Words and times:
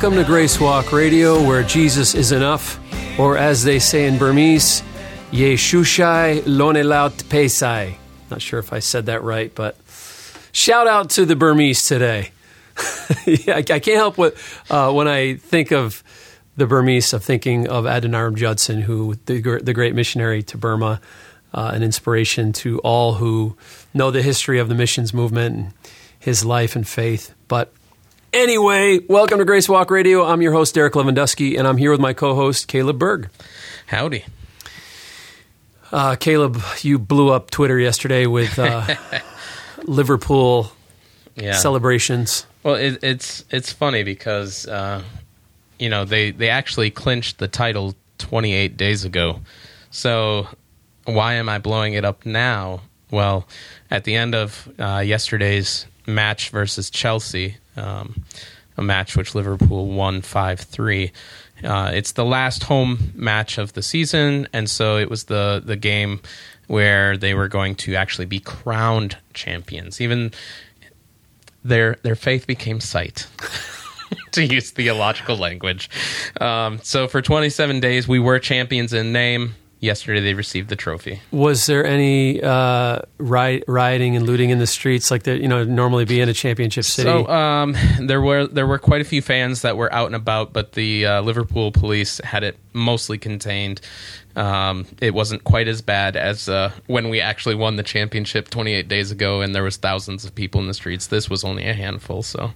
Welcome 0.00 0.18
to 0.18 0.24
Grace 0.24 0.60
Walk 0.60 0.92
Radio, 0.92 1.42
where 1.42 1.64
Jesus 1.64 2.14
is 2.14 2.30
enough, 2.30 2.78
or 3.18 3.36
as 3.36 3.64
they 3.64 3.80
say 3.80 4.06
in 4.06 4.16
Burmese, 4.16 4.80
Yeshushai 5.32 6.42
Lonelaut 6.42 7.24
Pesai. 7.24 7.96
Not 8.30 8.40
sure 8.40 8.60
if 8.60 8.72
I 8.72 8.78
said 8.78 9.06
that 9.06 9.24
right, 9.24 9.52
but 9.52 9.76
shout 10.52 10.86
out 10.86 11.10
to 11.10 11.26
the 11.26 11.34
Burmese 11.34 11.84
today. 11.84 12.30
I, 13.48 13.62
can't 13.62 13.86
help 13.86 14.16
what 14.16 14.36
uh, 14.70 14.92
when 14.92 15.08
I 15.08 15.34
think 15.34 15.72
of 15.72 16.04
the 16.56 16.68
Burmese, 16.68 17.12
of 17.12 17.24
thinking 17.24 17.66
of 17.66 17.84
Adoniram 17.84 18.36
Judson, 18.36 18.82
who 18.82 19.16
the, 19.26 19.40
the 19.60 19.74
great 19.74 19.96
missionary 19.96 20.44
to 20.44 20.56
Burma, 20.56 21.00
uh, 21.52 21.72
an 21.74 21.82
inspiration 21.82 22.52
to 22.52 22.78
all 22.82 23.14
who 23.14 23.56
know 23.92 24.12
the 24.12 24.22
history 24.22 24.60
of 24.60 24.68
the 24.68 24.76
missions 24.76 25.12
movement 25.12 25.56
and 25.56 25.72
his 26.20 26.44
life 26.44 26.76
and 26.76 26.86
faith. 26.86 27.34
But 27.48 27.72
anyway, 28.32 29.00
welcome 29.08 29.38
to 29.38 29.44
Grace 29.44 29.68
Walk 29.68 29.90
Radio. 29.90 30.24
I'm 30.24 30.42
your 30.42 30.52
host 30.52 30.74
Derek 30.74 30.94
Lewandowski, 30.94 31.58
and 31.58 31.66
I'm 31.66 31.76
here 31.76 31.90
with 31.90 32.00
my 32.00 32.12
co-host 32.12 32.68
Caleb 32.68 32.98
Berg. 32.98 33.28
Howdy. 33.86 34.24
Uh, 35.90 36.16
Caleb, 36.16 36.60
you 36.82 36.98
blew 36.98 37.30
up 37.30 37.50
Twitter 37.50 37.78
yesterday 37.78 38.26
with 38.26 38.58
uh, 38.58 38.94
Liverpool 39.84 40.70
Yeah. 41.36 41.52
celebrations. 41.52 42.46
well, 42.62 42.74
it, 42.74 42.98
it's 43.02 43.44
it's 43.50 43.72
funny 43.72 44.02
because 44.02 44.66
uh, 44.66 45.02
you 45.78 45.88
know 45.88 46.04
they 46.04 46.30
they 46.32 46.50
actually 46.50 46.90
clinched 46.90 47.38
the 47.38 47.48
title 47.48 47.94
28 48.18 48.76
days 48.76 49.04
ago. 49.04 49.40
So 49.90 50.46
why 51.06 51.34
am 51.34 51.48
I 51.48 51.58
blowing 51.58 51.94
it 51.94 52.04
up 52.04 52.26
now? 52.26 52.82
Well, 53.10 53.48
at 53.90 54.04
the 54.04 54.14
end 54.16 54.34
of 54.34 54.68
uh, 54.78 54.98
yesterday's 55.06 55.86
match 56.06 56.50
versus 56.50 56.90
Chelsea, 56.90 57.56
um, 57.78 58.24
a 58.76 58.82
match 58.82 59.16
which 59.16 59.34
Liverpool 59.34 59.86
won 59.86 60.22
five 60.22 60.60
three. 60.60 61.12
Uh, 61.62 61.90
it's 61.92 62.12
the 62.12 62.24
last 62.24 62.64
home 62.64 63.12
match 63.14 63.58
of 63.58 63.72
the 63.72 63.82
season, 63.82 64.46
and 64.52 64.68
so 64.68 64.96
it 64.96 65.10
was 65.10 65.24
the 65.24 65.62
the 65.64 65.76
game 65.76 66.20
where 66.66 67.16
they 67.16 67.34
were 67.34 67.48
going 67.48 67.74
to 67.74 67.94
actually 67.94 68.26
be 68.26 68.40
crowned 68.40 69.16
champions. 69.34 70.00
Even 70.00 70.32
their 71.64 71.96
their 72.02 72.16
faith 72.16 72.46
became 72.46 72.80
sight. 72.80 73.26
to 74.32 74.44
use 74.44 74.70
theological 74.70 75.36
language. 75.36 75.90
Um, 76.40 76.80
so 76.82 77.08
for 77.08 77.20
27 77.20 77.80
days, 77.80 78.08
we 78.08 78.18
were 78.18 78.38
champions 78.38 78.92
in 78.92 79.12
name. 79.12 79.54
Yesterday, 79.80 80.20
they 80.20 80.34
received 80.34 80.68
the 80.68 80.76
trophy. 80.76 81.20
Was 81.30 81.66
there 81.66 81.86
any 81.86 82.42
uh, 82.42 83.00
riot, 83.18 83.64
rioting 83.68 84.16
and 84.16 84.26
looting 84.26 84.50
in 84.50 84.58
the 84.58 84.66
streets 84.66 85.10
like 85.10 85.22
that? 85.22 85.40
you 85.40 85.48
know 85.48 85.64
normally 85.64 86.04
be 86.04 86.20
in 86.20 86.28
a 86.28 86.34
championship 86.34 86.84
city? 86.84 87.08
So 87.08 87.26
um, 87.28 87.76
there 88.00 88.20
were 88.20 88.46
there 88.46 88.66
were 88.66 88.78
quite 88.78 89.00
a 89.00 89.04
few 89.04 89.22
fans 89.22 89.62
that 89.62 89.76
were 89.76 89.92
out 89.92 90.06
and 90.06 90.16
about, 90.16 90.52
but 90.52 90.72
the 90.72 91.06
uh, 91.06 91.20
Liverpool 91.22 91.72
police 91.72 92.18
had 92.24 92.42
it 92.42 92.58
mostly 92.72 93.18
contained. 93.18 93.80
Um, 94.36 94.86
it 95.00 95.14
wasn't 95.14 95.44
quite 95.44 95.68
as 95.68 95.82
bad 95.82 96.16
as 96.16 96.48
uh, 96.48 96.72
when 96.86 97.08
we 97.08 97.20
actually 97.20 97.56
won 97.56 97.76
the 97.76 97.82
championship 97.82 98.50
28 98.50 98.86
days 98.88 99.10
ago, 99.10 99.40
and 99.40 99.54
there 99.54 99.64
was 99.64 99.76
thousands 99.76 100.24
of 100.24 100.34
people 100.34 100.60
in 100.60 100.68
the 100.68 100.74
streets. 100.74 101.08
This 101.08 101.28
was 101.28 101.44
only 101.44 101.66
a 101.66 101.74
handful, 101.74 102.22
so 102.22 102.52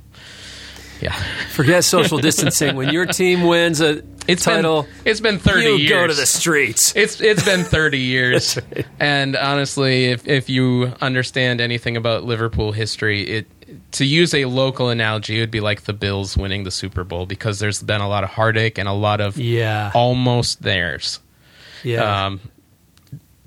yeah. 1.03 1.13
Forget 1.51 1.85
social 1.85 2.19
distancing. 2.19 2.77
When 2.77 2.89
your 2.91 3.05
team 3.07 3.43
wins 3.43 3.81
a 3.81 4.03
It's 4.29 4.45
title, 4.45 4.83
been 4.83 4.91
it's 5.05 5.21
been 5.21 5.39
30 5.39 5.63
you 5.65 5.75
years. 5.77 5.91
go 5.91 6.07
to 6.07 6.15
the 6.15 6.27
streets. 6.27 6.95
It's 6.97 7.21
it's 7.21 7.45
been 7.45 7.65
30 7.65 7.99
years. 8.15 8.59
And 9.01 9.37
honestly, 9.37 10.07
if 10.07 10.27
if 10.29 10.49
you 10.49 10.93
understand 11.01 11.61
anything 11.61 11.97
about 11.97 12.25
Liverpool 12.25 12.73
history, 12.73 13.23
it 13.23 13.47
to 13.93 14.05
use 14.05 14.35
a 14.35 14.45
local 14.45 14.91
analogy, 14.91 15.39
it 15.39 15.41
would 15.41 15.51
be 15.51 15.61
like 15.61 15.83
the 15.83 15.93
Bills 15.95 16.37
winning 16.37 16.65
the 16.65 16.71
Super 16.71 17.05
Bowl 17.05 17.27
because 17.27 17.59
there's 17.59 17.83
been 17.83 18.01
a 18.03 18.09
lot 18.09 18.23
of 18.23 18.31
heartache 18.31 18.79
and 18.79 18.87
a 18.89 18.93
lot 18.93 19.21
of 19.21 19.37
Yeah, 19.39 19.91
almost 19.95 20.63
theirs. 20.63 21.21
yeah. 21.83 22.27
Um, 22.27 22.41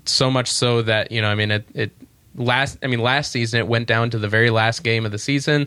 so 0.04 0.30
much 0.30 0.48
so 0.50 0.82
that 0.82 1.10
you 1.10 1.20
know, 1.22 1.28
I 1.28 1.34
mean, 1.34 1.50
it, 1.50 1.64
it 1.74 1.92
last. 2.34 2.78
I 2.82 2.86
mean, 2.86 3.00
last 3.00 3.32
season 3.32 3.60
it 3.60 3.66
went 3.68 3.86
down 3.88 4.10
to 4.10 4.18
the 4.18 4.28
very 4.28 4.50
last 4.50 4.82
game 4.84 5.04
of 5.06 5.12
the 5.12 5.18
season. 5.18 5.66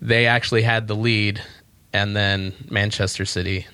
They 0.00 0.26
actually 0.26 0.62
had 0.62 0.88
the 0.88 0.94
lead, 0.96 1.40
and 1.92 2.14
then 2.16 2.52
Manchester 2.70 3.24
City 3.24 3.66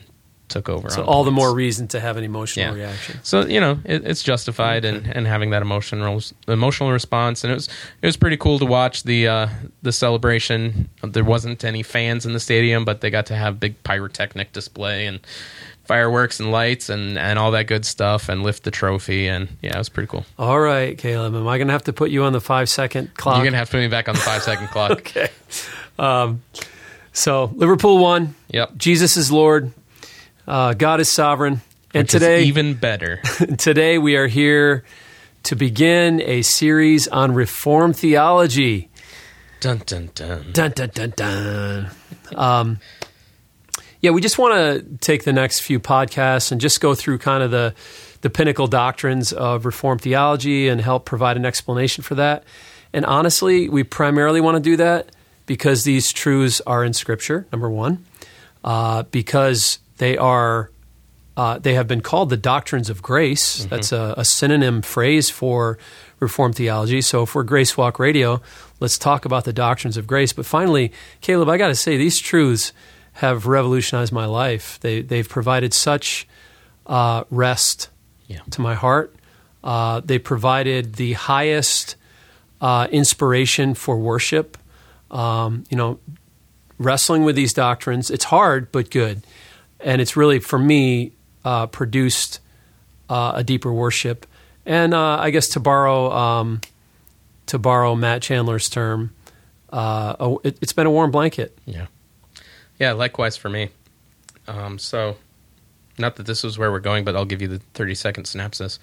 took 0.48 0.68
over. 0.68 0.90
so 0.90 1.02
all 1.04 1.24
the 1.24 1.30
more 1.30 1.54
reason 1.54 1.88
to 1.88 1.98
have 1.98 2.18
an 2.18 2.24
emotional 2.24 2.76
Yeah. 2.76 2.82
reaction. 2.84 3.18
So 3.22 3.46
you 3.46 3.58
know 3.58 3.78
it, 3.86 4.06
it's 4.06 4.22
justified 4.22 4.84
and 4.84 5.06
and 5.06 5.26
having 5.26 5.48
that 5.50 5.62
emotional 5.62 6.20
emotional 6.46 6.90
response, 6.92 7.42
and 7.42 7.50
it 7.50 7.54
was 7.54 7.68
it 8.02 8.06
was 8.06 8.16
pretty 8.18 8.36
cool 8.36 8.58
to 8.58 8.66
watch 8.66 9.02
the 9.04 9.28
uh, 9.28 9.48
the 9.80 9.92
celebration. 9.92 10.90
There 11.02 11.24
wasn't 11.24 11.64
any 11.64 11.82
fans 11.82 12.26
in 12.26 12.34
the 12.34 12.40
stadium, 12.40 12.84
but 12.84 13.00
they 13.00 13.08
got 13.08 13.26
to 13.26 13.34
have 13.34 13.58
big 13.60 13.82
pyrotechnic 13.82 14.52
display 14.52 15.06
and 15.06 15.20
fireworks 15.84 16.38
and 16.38 16.50
lights 16.52 16.90
and 16.90 17.18
and 17.18 17.38
all 17.38 17.50
that 17.52 17.66
good 17.66 17.86
stuff, 17.86 18.28
and 18.28 18.42
lift 18.42 18.64
the 18.64 18.70
trophy, 18.70 19.28
and 19.28 19.48
yeah, 19.62 19.74
it 19.74 19.78
was 19.78 19.88
pretty 19.88 20.06
cool. 20.08 20.26
All 20.38 20.60
right, 20.60 20.98
Caleb, 20.98 21.34
am 21.34 21.48
I 21.48 21.56
going 21.56 21.68
to 21.68 21.72
have 21.72 21.84
to 21.84 21.94
put 21.94 22.10
you 22.10 22.24
on 22.24 22.34
the 22.34 22.42
five 22.42 22.68
second 22.68 23.14
clock? 23.14 23.36
You're 23.36 23.46
gonna 23.46 23.56
have 23.56 23.68
to 23.70 23.72
put 23.78 23.80
me 23.80 23.88
back 23.88 24.06
on 24.08 24.14
the 24.16 24.20
five 24.20 24.42
second 24.42 24.68
clock. 24.74 24.90
okay. 24.92 25.30
Um, 25.98 26.42
so 27.12 27.52
Liverpool 27.54 27.98
won. 27.98 28.34
Yep. 28.48 28.76
Jesus 28.76 29.16
is 29.16 29.30
Lord. 29.30 29.72
Uh, 30.46 30.74
God 30.74 31.00
is 31.00 31.08
sovereign. 31.10 31.60
And 31.94 32.04
Which 32.04 32.10
today, 32.10 32.44
even 32.44 32.74
better. 32.74 33.18
today 33.58 33.98
we 33.98 34.16
are 34.16 34.26
here 34.26 34.84
to 35.44 35.56
begin 35.56 36.22
a 36.22 36.42
series 36.42 37.06
on 37.06 37.34
Reformed 37.34 37.96
theology. 37.96 38.88
dun 39.60 39.82
dun 39.84 40.10
dun. 40.14 40.52
Dun 40.52 40.70
dun 40.70 40.90
dun 40.94 41.12
dun. 41.14 41.90
Um, 42.34 42.80
yeah, 44.00 44.10
we 44.10 44.20
just 44.20 44.38
want 44.38 44.54
to 44.54 44.96
take 44.98 45.24
the 45.24 45.32
next 45.32 45.60
few 45.60 45.78
podcasts 45.78 46.50
and 46.50 46.60
just 46.60 46.80
go 46.80 46.94
through 46.94 47.18
kind 47.18 47.42
of 47.42 47.50
the 47.50 47.74
the 48.22 48.30
pinnacle 48.30 48.68
doctrines 48.68 49.32
of 49.32 49.66
Reformed 49.66 50.00
theology 50.00 50.68
and 50.68 50.80
help 50.80 51.04
provide 51.04 51.36
an 51.36 51.44
explanation 51.44 52.02
for 52.02 52.14
that. 52.14 52.44
And 52.92 53.04
honestly, 53.04 53.68
we 53.68 53.82
primarily 53.82 54.40
want 54.40 54.56
to 54.56 54.62
do 54.62 54.76
that 54.76 55.10
because 55.46 55.84
these 55.84 56.12
truths 56.12 56.60
are 56.66 56.84
in 56.84 56.92
Scripture. 56.92 57.46
Number 57.52 57.70
one, 57.70 58.04
uh, 58.64 59.02
because 59.04 59.78
they 59.98 60.16
are 60.16 60.70
uh, 61.36 61.58
they 61.58 61.74
have 61.74 61.86
been 61.88 62.00
called 62.02 62.28
the 62.30 62.36
doctrines 62.36 62.90
of 62.90 63.00
grace. 63.02 63.64
That's 63.64 63.90
a, 63.92 64.14
a 64.18 64.24
synonym 64.24 64.82
phrase 64.82 65.30
for 65.30 65.78
Reformed 66.20 66.54
theology. 66.56 67.00
So 67.00 67.24
for 67.26 67.42
Grace 67.42 67.76
Walk 67.76 67.98
Radio, 67.98 68.42
let's 68.80 68.98
talk 68.98 69.24
about 69.24 69.44
the 69.44 69.52
doctrines 69.52 69.96
of 69.96 70.06
grace. 70.06 70.32
But 70.32 70.46
finally, 70.46 70.92
Caleb, 71.20 71.48
I 71.48 71.56
got 71.56 71.68
to 71.68 71.74
say 71.74 71.96
these 71.96 72.18
truths 72.20 72.72
have 73.14 73.46
revolutionized 73.46 74.12
my 74.12 74.26
life. 74.26 74.78
They 74.80 75.00
they've 75.02 75.28
provided 75.28 75.72
such 75.74 76.28
uh, 76.86 77.24
rest 77.30 77.88
Yeah. 78.28 78.40
to 78.50 78.60
my 78.60 78.74
heart. 78.74 79.14
Uh, 79.64 80.00
they 80.04 80.18
provided 80.18 80.94
the 80.94 81.14
highest 81.14 81.96
uh, 82.60 82.88
inspiration 82.90 83.74
for 83.74 83.96
worship. 83.98 84.56
Um, 85.12 85.64
you 85.70 85.76
know, 85.76 86.00
wrestling 86.78 87.22
with 87.22 87.36
these 87.36 87.52
doctrines, 87.52 88.10
it's 88.10 88.24
hard 88.24 88.72
but 88.72 88.90
good, 88.90 89.22
and 89.80 90.00
it's 90.00 90.16
really 90.16 90.40
for 90.40 90.58
me 90.58 91.12
uh, 91.44 91.66
produced 91.66 92.40
uh, 93.08 93.32
a 93.36 93.44
deeper 93.44 93.72
worship. 93.72 94.26
And 94.64 94.94
uh, 94.94 95.18
I 95.18 95.30
guess 95.30 95.48
to 95.50 95.60
borrow 95.60 96.10
um, 96.10 96.60
to 97.46 97.58
borrow 97.58 97.94
Matt 97.94 98.22
Chandler's 98.22 98.68
term, 98.68 99.12
uh, 99.72 100.16
a, 100.18 100.36
it, 100.44 100.58
it's 100.60 100.72
been 100.72 100.86
a 100.86 100.90
warm 100.90 101.10
blanket. 101.10 101.58
Yeah. 101.66 101.86
Yeah, 102.78 102.92
likewise 102.92 103.36
for 103.36 103.48
me. 103.48 103.68
Um, 104.48 104.78
so, 104.78 105.16
not 105.98 106.16
that 106.16 106.26
this 106.26 106.44
is 106.44 106.58
where 106.58 106.70
we're 106.70 106.80
going, 106.80 107.04
but 107.04 107.14
I'll 107.14 107.24
give 107.24 107.42
you 107.42 107.48
the 107.48 107.58
30 107.74 107.94
second 107.94 108.24
synopsis. 108.24 108.78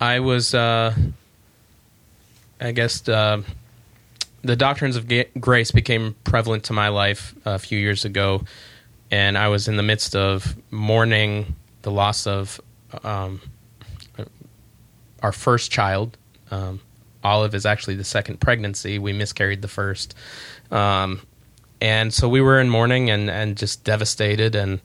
I 0.00 0.20
was, 0.20 0.54
uh, 0.54 0.94
I 2.60 2.72
guess, 2.72 3.08
uh, 3.08 3.42
the 4.42 4.56
doctrines 4.56 4.96
of 4.96 5.08
ga- 5.08 5.28
grace 5.38 5.70
became 5.70 6.14
prevalent 6.24 6.64
to 6.64 6.72
my 6.72 6.88
life 6.88 7.34
a 7.44 7.58
few 7.58 7.78
years 7.78 8.04
ago, 8.04 8.44
and 9.10 9.38
I 9.38 9.48
was 9.48 9.68
in 9.68 9.76
the 9.76 9.82
midst 9.82 10.16
of 10.16 10.56
mourning 10.70 11.54
the 11.82 11.90
loss 11.90 12.26
of 12.26 12.60
um, 13.04 13.40
our 15.22 15.32
first 15.32 15.70
child. 15.70 16.16
Um, 16.50 16.80
Olive 17.24 17.54
is 17.54 17.64
actually 17.64 17.94
the 17.94 18.04
second 18.04 18.40
pregnancy. 18.40 18.98
We 18.98 19.12
miscarried 19.12 19.62
the 19.62 19.68
first. 19.68 20.14
Um, 20.70 21.22
and 21.80 22.12
so 22.12 22.28
we 22.28 22.40
were 22.40 22.60
in 22.60 22.68
mourning 22.68 23.10
and, 23.10 23.30
and 23.30 23.56
just 23.56 23.84
devastated. 23.84 24.54
And 24.54 24.80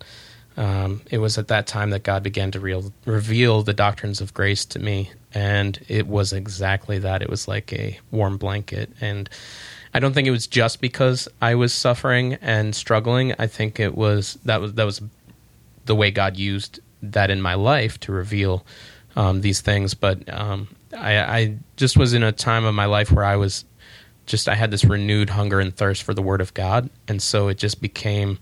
um, 0.56 1.02
it 1.10 1.18
was 1.18 1.38
at 1.38 1.48
that 1.48 1.68
time 1.68 1.90
that 1.92 2.04
God 2.04 2.24
began 2.24 2.52
to 2.52 2.60
real, 2.60 2.92
reveal 3.06 3.64
the 3.64 3.74
doctrines 3.74 4.22
of 4.22 4.34
grace 4.34 4.66
to 4.66 4.80
me. 4.80 5.12
And 5.38 5.80
it 5.88 6.08
was 6.08 6.34
exactly 6.34 6.98
that. 6.98 7.22
It 7.22 7.30
was 7.30 7.48
like 7.48 7.72
a 7.72 8.00
warm 8.10 8.38
blanket. 8.38 8.90
And 9.00 9.30
I 9.94 10.00
don't 10.00 10.14
think 10.14 10.28
it 10.28 10.32
was 10.32 10.48
just 10.48 10.82
because 10.82 11.30
I 11.40 11.54
was 11.54 11.76
suffering 11.76 12.34
and 12.42 12.76
struggling. 12.76 13.36
I 13.38 13.46
think 13.46 13.80
it 13.80 13.96
was 13.96 14.40
that 14.46 14.60
was 14.60 14.74
that 14.74 14.86
was 14.86 15.00
the 15.86 15.94
way 15.94 16.10
God 16.10 16.38
used 16.38 16.80
that 17.04 17.30
in 17.30 17.40
my 17.40 17.54
life 17.54 18.00
to 18.00 18.12
reveal 18.12 18.66
um, 19.16 19.42
these 19.42 19.62
things. 19.62 19.94
But 19.94 20.28
um, 20.34 20.70
I, 20.98 21.20
I 21.20 21.58
just 21.76 21.98
was 21.98 22.16
in 22.16 22.24
a 22.24 22.32
time 22.32 22.66
of 22.66 22.74
my 22.74 22.86
life 22.86 23.12
where 23.12 23.26
I 23.26 23.36
was 23.36 23.64
just 24.26 24.50
I 24.50 24.56
had 24.56 24.72
this 24.72 24.86
renewed 24.86 25.30
hunger 25.30 25.60
and 25.60 25.72
thirst 25.72 26.02
for 26.02 26.16
the 26.16 26.24
Word 26.24 26.42
of 26.42 26.56
God, 26.56 26.90
and 27.08 27.22
so 27.22 27.48
it 27.48 27.60
just 27.60 27.80
became 27.80 28.40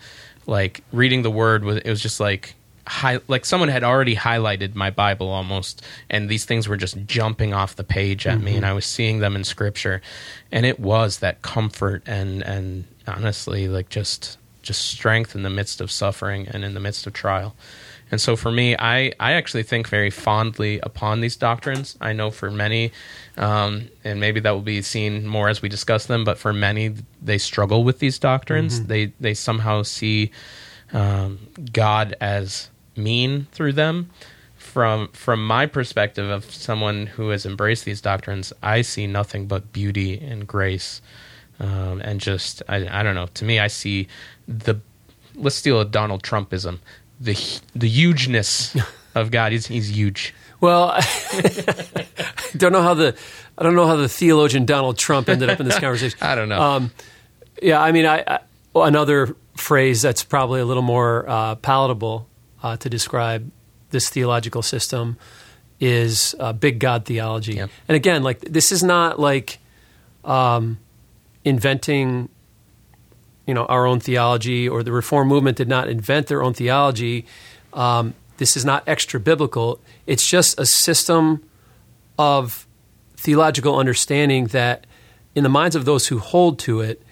like 0.48 0.82
reading 0.94 1.24
the 1.24 1.32
Word 1.32 1.66
was 1.66 1.76
it 1.76 1.90
was 1.90 2.02
just 2.02 2.22
like 2.22 2.56
high, 2.88 3.20
like 3.28 3.46
someone 3.46 3.70
had 3.70 3.84
already 3.84 4.16
highlighted 4.16 4.76
my 4.76 4.90
Bible 4.90 5.30
almost, 5.30 5.82
and 6.10 6.30
these 6.30 6.46
things 6.46 6.68
were 6.68 6.78
just 6.78 6.98
jumping 7.06 7.54
off 7.54 7.76
the 7.76 7.84
page 7.84 8.28
at 8.28 8.40
me, 8.40 8.56
and 8.56 8.66
I 8.66 8.74
was 8.74 8.86
seeing 8.86 9.20
them 9.20 9.36
in 9.36 9.44
Scripture, 9.44 10.02
and 10.52 10.66
it 10.66 10.80
was 10.80 11.20
that 11.20 11.42
comfort 11.42 12.04
and 12.06 12.42
and 12.44 12.86
honestly 13.08 13.68
like 13.68 13.90
just 13.90 14.38
just 14.62 14.86
strength 14.86 15.36
in 15.36 15.44
the 15.44 15.50
midst 15.50 15.80
of 15.80 15.92
suffering 15.92 16.48
and 16.48 16.66
in 16.66 16.74
the 16.74 16.80
midst 16.80 17.06
of 17.06 17.14
trial. 17.14 17.56
And 18.12 18.22
so 18.22 18.36
for 18.36 18.52
me, 18.52 18.76
I, 18.78 19.14
I 19.20 19.34
actually 19.34 19.64
think 19.64 19.88
very 19.88 20.10
fondly 20.10 20.80
upon 20.82 21.22
these 21.22 21.36
doctrines. 21.36 21.98
I 22.00 22.14
know 22.14 22.32
for 22.32 22.52
many, 22.52 22.92
um, 23.38 23.90
and 24.04 24.20
maybe 24.20 24.40
that 24.42 24.52
will 24.52 24.62
be 24.62 24.82
seen 24.82 25.28
more 25.28 25.50
as 25.50 25.62
we 25.62 25.70
discuss 25.70 26.06
them, 26.06 26.24
but 26.24 26.38
for 26.38 26.54
many, 26.54 26.96
they 27.22 27.38
struggle 27.38 27.84
with 27.84 28.00
these 28.00 28.20
doctrines. 28.20 28.80
Mm-hmm. 28.80 28.88
They, 28.88 29.06
they 29.20 29.34
somehow 29.34 29.84
see 29.84 30.32
um, 30.94 31.40
God 31.74 32.16
as 32.22 32.70
mean 32.98 33.48
through 33.52 33.74
them. 33.74 34.10
From, 34.56 35.10
from 35.10 35.46
my 35.46 35.68
perspective 35.68 36.30
of 36.30 36.46
someone 36.46 37.06
who 37.06 37.30
has 37.30 37.46
embraced 37.46 37.86
these 37.86 38.02
doctrines, 38.02 38.52
I 38.64 38.82
see 38.82 39.06
nothing 39.06 39.48
but 39.48 39.72
beauty 39.72 40.20
and 40.20 40.48
grace. 40.48 41.02
Um, 41.60 42.02
and 42.02 42.20
just, 42.20 42.64
I, 42.68 43.00
I 43.00 43.04
don't 43.04 43.16
know, 43.16 43.28
to 43.36 43.46
me, 43.46 43.60
I 43.60 43.68
see 43.68 44.08
the, 44.48 44.82
let's 45.36 45.56
steal 45.56 45.80
a 45.80 45.86
Donald 45.86 46.24
Trumpism 46.24 46.80
the 47.20 47.62
the 47.76 47.88
hugeness 47.88 48.76
of 49.16 49.32
God. 49.32 49.52
He's 49.52 49.68
he's 49.68 49.96
huge. 49.96 50.34
Well, 50.62 50.92
I 50.92 51.02
don't 52.58 52.72
know 52.72 52.82
how 52.82 52.94
the 52.94 53.16
I 53.58 53.64
don't 53.64 53.76
know 53.76 53.88
how 53.88 53.96
the 53.96 54.10
theologian 54.10 54.66
Donald 54.66 54.98
Trump 54.98 55.30
ended 55.30 55.50
up 55.50 55.60
in 55.60 55.66
this 55.66 55.80
conversation. 55.80 56.18
I 56.22 56.36
don't 56.36 56.50
know. 56.50 56.62
Um, 56.62 56.92
yeah, 57.62 57.82
I 57.82 57.92
mean, 57.92 58.06
I, 58.06 58.24
I, 58.28 58.40
another 58.76 59.36
phrase 59.56 60.02
that's 60.02 60.24
probably 60.24 60.60
a 60.60 60.66
little 60.66 60.84
more 60.84 61.28
uh, 61.30 61.56
palatable 61.56 62.28
uh, 62.66 62.76
to 62.78 62.90
describe 62.90 63.52
this 63.92 64.10
theological 64.10 64.64
system 64.64 65.18
is 65.80 66.34
uh, 66.40 66.52
big 66.52 66.80
God 66.80 67.06
theology. 67.06 67.54
Yep. 67.54 67.70
And 67.88 67.96
again, 67.96 68.24
like 68.24 68.40
this 68.40 68.72
is 68.72 68.82
not 68.82 69.20
like 69.20 69.60
um, 70.24 70.80
inventing 71.44 72.30
you 73.46 73.54
know 73.54 73.66
our 73.66 73.86
own 73.86 74.00
theology 74.00 74.68
or 74.68 74.82
the 74.82 74.92
reform 74.92 75.28
movement 75.28 75.58
did 75.58 75.70
not 75.70 75.88
invent 75.88 76.26
their 76.26 76.42
own 76.42 76.56
theology 76.56 77.28
um, 77.74 78.16
this 78.38 78.58
is 78.58 78.66
not 78.66 78.84
extra 78.88 79.20
biblical 79.20 79.80
it's 80.08 80.28
just 80.28 80.60
a 80.60 80.66
system 80.66 81.48
of 82.18 82.66
theological 83.16 83.78
understanding 83.78 84.48
that 84.48 84.88
in 85.36 85.44
the 85.44 85.50
minds 85.50 85.76
of 85.76 85.86
those 85.86 86.08
who 86.08 86.18
hold 86.18 86.58
to 86.58 86.82
it 86.82 87.04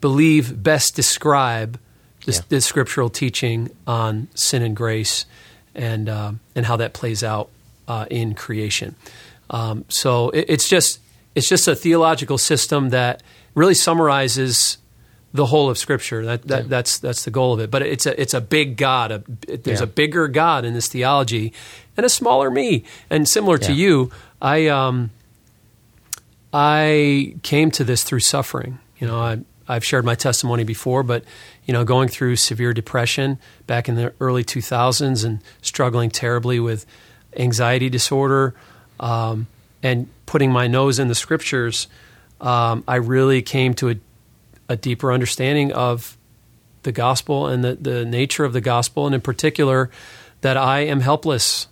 believe 0.00 0.62
best 0.62 0.96
describe 0.96 1.78
the, 2.24 2.32
Yeah. 2.32 2.40
the 2.48 2.60
scriptural 2.60 3.10
teaching 3.10 3.70
on 3.86 4.28
sin 4.34 4.62
and 4.62 4.74
grace 4.76 5.26
and 5.74 6.08
um, 6.08 6.40
and 6.54 6.66
how 6.66 6.76
that 6.76 6.92
plays 6.92 7.22
out 7.24 7.48
uh, 7.88 8.06
in 8.10 8.34
creation 8.34 8.94
um, 9.50 9.84
so 9.88 10.30
it, 10.30 10.46
it's 10.48 10.68
just 10.68 11.00
it's 11.34 11.48
just 11.48 11.66
a 11.68 11.74
theological 11.74 12.38
system 12.38 12.90
that 12.90 13.22
really 13.54 13.74
summarizes 13.74 14.78
the 15.34 15.46
whole 15.46 15.70
of 15.70 15.78
Scripture. 15.78 16.26
That, 16.26 16.42
that 16.48 16.62
Yeah. 16.64 16.68
that's 16.68 16.98
that's 16.98 17.24
the 17.24 17.30
goal 17.30 17.54
of 17.54 17.60
it. 17.60 17.70
But 17.70 17.80
it's 17.80 18.04
a 18.04 18.20
it's 18.20 18.34
a 18.34 18.40
big 18.42 18.76
God. 18.76 19.10
A, 19.10 19.22
it- 19.48 19.64
there's 19.64 19.80
Yeah. 19.80 19.84
a 19.84 19.86
bigger 19.86 20.28
God 20.28 20.66
in 20.66 20.74
this 20.74 20.88
theology, 20.88 21.54
and 21.96 22.04
a 22.04 22.10
smaller 22.10 22.50
me. 22.50 22.84
And 23.08 23.26
similar 23.26 23.56
to 23.56 23.72
you, 23.72 24.10
I 24.42 24.66
um, 24.68 25.10
I 26.52 27.34
came 27.42 27.70
to 27.72 27.84
this 27.84 28.04
through 28.04 28.20
suffering. 28.20 28.78
You 28.98 29.06
know, 29.06 29.20
I 29.20 29.38
I've 29.68 29.84
shared 29.84 30.04
my 30.04 30.14
testimony 30.14 30.64
before, 30.64 31.02
but 31.02 31.24
you 31.64 31.72
know, 31.72 31.84
going 31.84 32.08
through 32.08 32.36
severe 32.36 32.72
depression 32.72 33.38
back 33.66 33.88
in 33.88 33.94
the 33.94 34.12
early 34.20 34.44
2000s 34.44 35.24
and 35.24 35.40
struggling 35.60 36.10
terribly 36.10 36.60
with 36.60 36.86
anxiety 37.36 37.88
disorder, 37.88 38.54
um, 39.00 39.46
and 39.82 40.08
putting 40.26 40.50
my 40.52 40.66
nose 40.66 40.98
in 40.98 41.08
the 41.08 41.14
scriptures, 41.14 41.88
um, 42.40 42.84
I 42.86 42.96
really 42.96 43.42
came 43.42 43.74
to 43.74 43.90
a, 43.90 43.94
a 44.68 44.76
deeper 44.76 45.12
understanding 45.12 45.72
of 45.72 46.16
the 46.82 46.92
gospel 46.92 47.46
and 47.46 47.62
the, 47.64 47.74
the 47.74 48.04
nature 48.04 48.44
of 48.44 48.52
the 48.52 48.60
gospel, 48.60 49.06
and 49.06 49.14
in 49.14 49.20
particular, 49.20 49.90
that 50.40 50.56
I 50.56 50.80
am 50.80 51.00
helpless, 51.00 51.68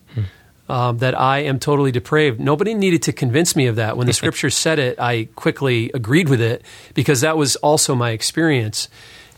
um, 0.71 0.99
that 0.99 1.19
I 1.19 1.41
am 1.41 1.59
totally 1.59 1.91
depraved. 1.91 2.39
Nobody 2.39 2.75
needed 2.75 3.03
to 3.03 3.13
convince 3.13 3.57
me 3.57 3.67
of 3.67 3.75
that. 3.75 3.97
When 3.97 4.07
the 4.07 4.13
scriptures 4.21 4.57
said 4.57 4.79
it, 4.79 5.01
I 5.01 5.29
quickly 5.35 5.91
agreed 5.93 6.29
with 6.29 6.41
it 6.41 6.63
because 6.95 7.23
that 7.23 7.37
was 7.37 7.57
also 7.57 7.97
my 7.97 8.11
experience. 8.11 8.89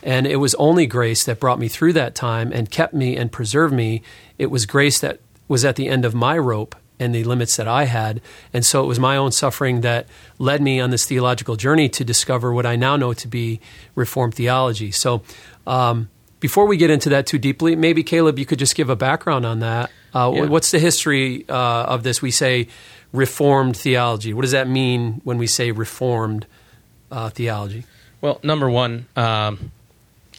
And 0.02 0.26
it 0.26 0.36
was 0.36 0.54
only 0.56 0.86
grace 0.86 1.24
that 1.24 1.40
brought 1.40 1.58
me 1.58 1.68
through 1.68 1.94
that 1.94 2.14
time 2.14 2.52
and 2.52 2.70
kept 2.70 2.92
me 2.92 3.16
and 3.16 3.32
preserved 3.32 3.72
me. 3.72 4.02
It 4.36 4.50
was 4.50 4.66
grace 4.66 5.00
that 5.00 5.20
was 5.48 5.64
at 5.64 5.76
the 5.76 5.88
end 5.88 6.04
of 6.04 6.14
my 6.14 6.36
rope 6.36 6.76
and 7.00 7.14
the 7.14 7.24
limits 7.24 7.56
that 7.56 7.66
I 7.66 7.84
had. 7.84 8.20
And 8.52 8.62
so 8.62 8.84
it 8.84 8.86
was 8.86 9.00
my 9.00 9.16
own 9.16 9.32
suffering 9.32 9.80
that 9.80 10.06
led 10.38 10.60
me 10.60 10.80
on 10.80 10.90
this 10.90 11.06
theological 11.06 11.56
journey 11.56 11.88
to 11.90 12.04
discover 12.04 12.52
what 12.52 12.66
I 12.66 12.76
now 12.76 12.96
know 12.96 13.14
to 13.14 13.26
be 13.26 13.58
Reformed 13.94 14.34
theology. 14.34 14.90
So 14.90 15.22
um, 15.66 16.10
before 16.40 16.66
we 16.66 16.76
get 16.76 16.90
into 16.90 17.08
that 17.08 17.26
too 17.26 17.38
deeply, 17.38 17.74
maybe 17.74 18.02
Caleb, 18.02 18.38
you 18.38 18.44
could 18.44 18.58
just 18.58 18.74
give 18.74 18.90
a 18.90 18.96
background 18.96 19.46
on 19.46 19.60
that. 19.60 19.90
Uh, 20.14 20.32
Yeah. 20.34 20.44
What's 20.44 20.70
the 20.70 20.78
history 20.78 21.44
uh, 21.48 21.54
of 21.84 22.02
this? 22.02 22.20
We 22.22 22.30
say 22.30 22.68
Reformed 23.12 23.76
theology. 23.76 24.32
What 24.34 24.42
does 24.42 24.52
that 24.52 24.68
mean 24.68 25.20
when 25.24 25.38
we 25.38 25.46
say 25.46 25.70
Reformed 25.70 26.46
uh, 27.10 27.30
theology? 27.30 27.84
Well, 28.20 28.40
number 28.42 28.70
one, 28.70 29.06
um, 29.16 29.72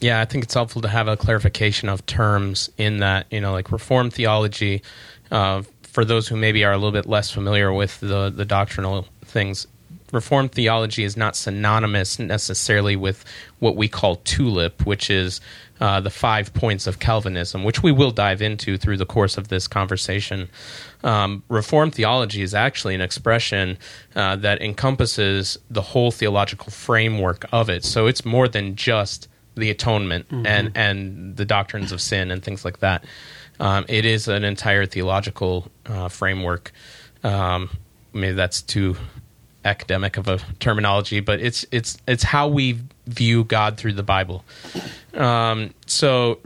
yeah, 0.00 0.20
I 0.20 0.24
think 0.24 0.44
it's 0.44 0.54
helpful 0.54 0.82
to 0.82 0.88
have 0.88 1.06
a 1.06 1.16
clarification 1.16 1.88
of 1.88 2.04
terms 2.06 2.70
in 2.78 2.98
that, 2.98 3.26
you 3.30 3.40
know, 3.40 3.52
like 3.52 3.70
Reformed 3.70 4.12
theology, 4.12 4.82
uh, 5.30 5.62
for 5.82 6.04
those 6.04 6.26
who 6.26 6.36
maybe 6.36 6.64
are 6.64 6.72
a 6.72 6.76
little 6.76 6.92
bit 6.92 7.06
less 7.06 7.30
familiar 7.30 7.72
with 7.72 8.00
the, 8.00 8.30
the 8.30 8.44
doctrinal 8.44 9.06
things, 9.24 9.66
Reformed 10.14 10.52
theology 10.52 11.04
is 11.04 11.16
not 11.16 11.36
synonymous 11.36 12.18
necessarily 12.18 12.96
with 12.96 13.24
what 13.58 13.76
we 13.76 13.88
call 13.88 14.16
tulip, 14.16 14.86
which 14.86 15.10
is 15.10 15.40
uh, 15.80 16.00
the 16.00 16.10
five 16.10 16.54
points 16.54 16.86
of 16.86 17.00
Calvinism, 17.00 17.64
which 17.64 17.82
we 17.82 17.90
will 17.90 18.12
dive 18.12 18.40
into 18.40 18.78
through 18.78 18.96
the 18.96 19.06
course 19.06 19.36
of 19.36 19.48
this 19.48 19.66
conversation. 19.66 20.48
Um, 21.02 21.42
Reformed 21.48 21.94
theology 21.94 22.42
is 22.42 22.54
actually 22.54 22.94
an 22.94 23.00
expression 23.00 23.76
uh, 24.14 24.36
that 24.36 24.62
encompasses 24.62 25.58
the 25.68 25.82
whole 25.82 26.12
theological 26.12 26.70
framework 26.70 27.44
of 27.52 27.68
it. 27.68 27.84
So 27.84 28.06
it's 28.06 28.24
more 28.24 28.46
than 28.48 28.76
just 28.76 29.28
the 29.56 29.70
atonement 29.70 30.26
and, 30.30 30.72
and 30.76 31.36
the 31.36 31.44
doctrines 31.44 31.92
of 31.92 32.00
sin 32.00 32.30
and 32.30 32.42
things 32.42 32.64
like 32.64 32.78
that. 32.78 33.04
Um, 33.60 33.84
it 33.88 34.04
is 34.04 34.28
an 34.28 34.44
entire 34.44 34.86
theological 34.86 35.70
uh, 35.86 36.08
framework. 36.08 36.72
Um, 37.22 37.70
maybe 38.12 38.34
that's 38.34 38.62
too 38.62 38.96
academic 39.64 40.16
of 40.16 40.28
a 40.28 40.38
terminology, 40.60 41.20
but 41.20 41.40
it's 41.40 41.64
it's 41.70 41.96
it's 42.06 42.22
how 42.22 42.48
we 42.48 42.78
view 43.06 43.44
God 43.44 43.76
through 43.76 43.94
the 43.94 44.02
Bible. 44.02 44.44
Um, 45.14 45.74
so 45.86 46.38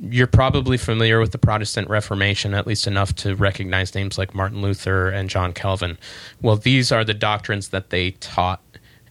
you're 0.00 0.26
probably 0.26 0.76
familiar 0.76 1.18
with 1.18 1.32
the 1.32 1.38
Protestant 1.38 1.88
Reformation, 1.88 2.54
at 2.54 2.66
least 2.66 2.86
enough 2.86 3.14
to 3.16 3.34
recognize 3.34 3.94
names 3.94 4.16
like 4.16 4.34
Martin 4.34 4.62
Luther 4.62 5.08
and 5.08 5.28
John 5.28 5.52
Calvin. 5.52 5.98
Well, 6.40 6.56
these 6.56 6.92
are 6.92 7.04
the 7.04 7.14
doctrines 7.14 7.68
that 7.70 7.90
they 7.90 8.12
taught, 8.12 8.62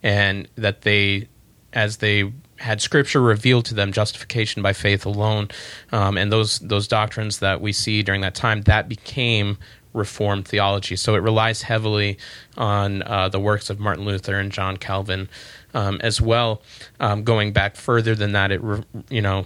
and 0.02 0.48
that 0.56 0.82
they, 0.82 1.28
as 1.74 1.98
they 1.98 2.32
had 2.58 2.82
Scripture 2.82 3.22
revealed 3.22 3.66
to 3.66 3.74
them, 3.74 3.92
justification 3.92 4.62
by 4.62 4.74
faith 4.74 5.06
alone, 5.06 5.50
um, 5.92 6.18
and 6.18 6.32
those 6.32 6.60
those 6.60 6.88
doctrines 6.88 7.40
that 7.40 7.62
we 7.62 7.74
see 7.74 8.02
during 8.02 8.22
that 8.22 8.36
time, 8.36 8.62
that 8.62 8.88
became 8.88 9.58
Reformed 9.94 10.48
theology. 10.48 10.96
So 10.96 11.16
it 11.16 11.20
relies 11.20 11.64
heavily 11.64 12.18
on 12.58 13.02
uh, 13.04 13.30
the 13.30 13.40
works 13.40 13.70
of 13.70 13.80
Martin 13.80 14.06
Luther 14.06 14.36
and 14.40 14.52
John 14.52 14.78
Calvin, 14.78 15.30
um, 15.74 16.00
as 16.04 16.22
well. 16.22 16.62
Um, 17.00 17.24
going 17.24 17.52
back 17.54 17.76
further 17.76 18.14
than 18.16 18.34
that, 18.34 18.52
it 18.52 18.62
re- 18.64 18.84
you 19.10 19.22
know 19.22 19.46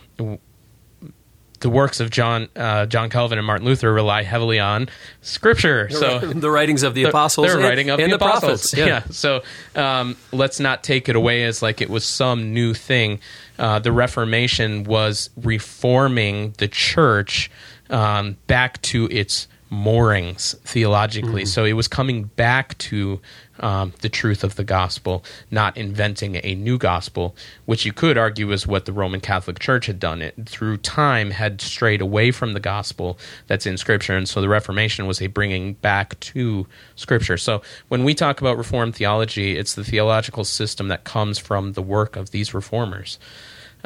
the 1.60 1.70
works 1.70 2.00
of 2.00 2.10
John 2.10 2.50
uh, 2.56 2.88
John 2.88 3.10
Calvin 3.10 3.38
and 3.38 3.46
Martin 3.46 3.66
Luther 3.68 3.94
rely 3.94 4.24
heavily 4.24 4.60
on 4.60 4.90
Scripture. 5.22 5.90
So 5.92 6.18
the 6.20 6.50
writings 6.50 6.82
of 6.84 6.96
the 6.96 7.04
the- 7.04 7.10
apostles, 7.10 7.54
and- 7.54 7.64
writing 7.64 7.90
of 7.92 8.00
and 8.00 8.12
the, 8.12 8.18
prophets. 8.18 8.74
apostles. 8.74 8.78
Yeah. 8.88 9.04
So 9.12 9.44
um, 9.76 10.18
let's 10.32 10.60
not 10.60 10.84
take 10.84 11.08
it 11.08 11.16
away 11.16 11.44
as 11.44 11.62
like 11.62 11.80
it 11.82 11.90
was 11.90 12.04
some 12.04 12.54
new 12.54 12.74
thing. 12.74 13.20
Uh, 13.60 13.78
the 13.78 13.92
Reformation 13.92 14.84
was 14.86 15.30
reforming 15.38 16.56
the 16.58 16.68
church 16.68 17.52
um, 17.92 18.38
back 18.48 18.82
to 18.84 19.08
its 19.12 19.48
moorings 19.72 20.54
theologically. 20.66 21.46
So 21.46 21.64
it 21.64 21.74
was 21.74 21.88
coming 21.88 22.26
back 22.26 22.78
to 22.80 23.22
um, 23.62 23.94
the 24.02 24.10
truth 24.10 24.44
of 24.44 24.56
the 24.56 24.66
gospel, 24.66 25.24
not 25.50 25.78
inventing 25.78 26.42
a 26.44 26.56
new 26.56 26.78
gospel, 26.78 27.38
which 27.66 27.86
you 27.86 27.94
could 27.94 28.18
argue 28.18 28.52
is 28.52 28.68
what 28.68 28.84
the 28.84 28.92
Roman 28.92 29.22
Catholic 29.22 29.60
Church 29.60 29.86
had 29.86 29.98
done. 29.98 30.22
It 30.22 30.36
through 30.46 30.78
time 30.78 31.32
had 31.32 31.62
strayed 31.62 32.02
away 32.02 32.32
from 32.32 32.52
the 32.52 32.60
gospel 32.60 33.18
that's 33.48 33.66
in 33.66 33.78
Scripture, 33.78 34.18
and 34.18 34.28
so 34.28 34.42
the 34.42 34.50
Reformation 34.50 35.08
was 35.08 35.22
a 35.22 35.28
bringing 35.28 35.74
back 35.76 36.20
to 36.20 36.68
Scripture. 36.98 37.38
So 37.38 37.62
when 37.88 38.04
we 38.04 38.14
talk 38.14 38.42
about 38.42 38.58
Reformed 38.58 38.96
theology, 38.96 39.56
it's 39.56 39.76
the 39.76 39.86
theological 39.86 40.44
system 40.44 40.90
that 40.90 41.06
comes 41.06 41.40
from 41.40 41.74
the 41.74 41.82
work 41.82 42.18
of 42.18 42.32
these 42.32 42.54
reformers. 42.54 43.20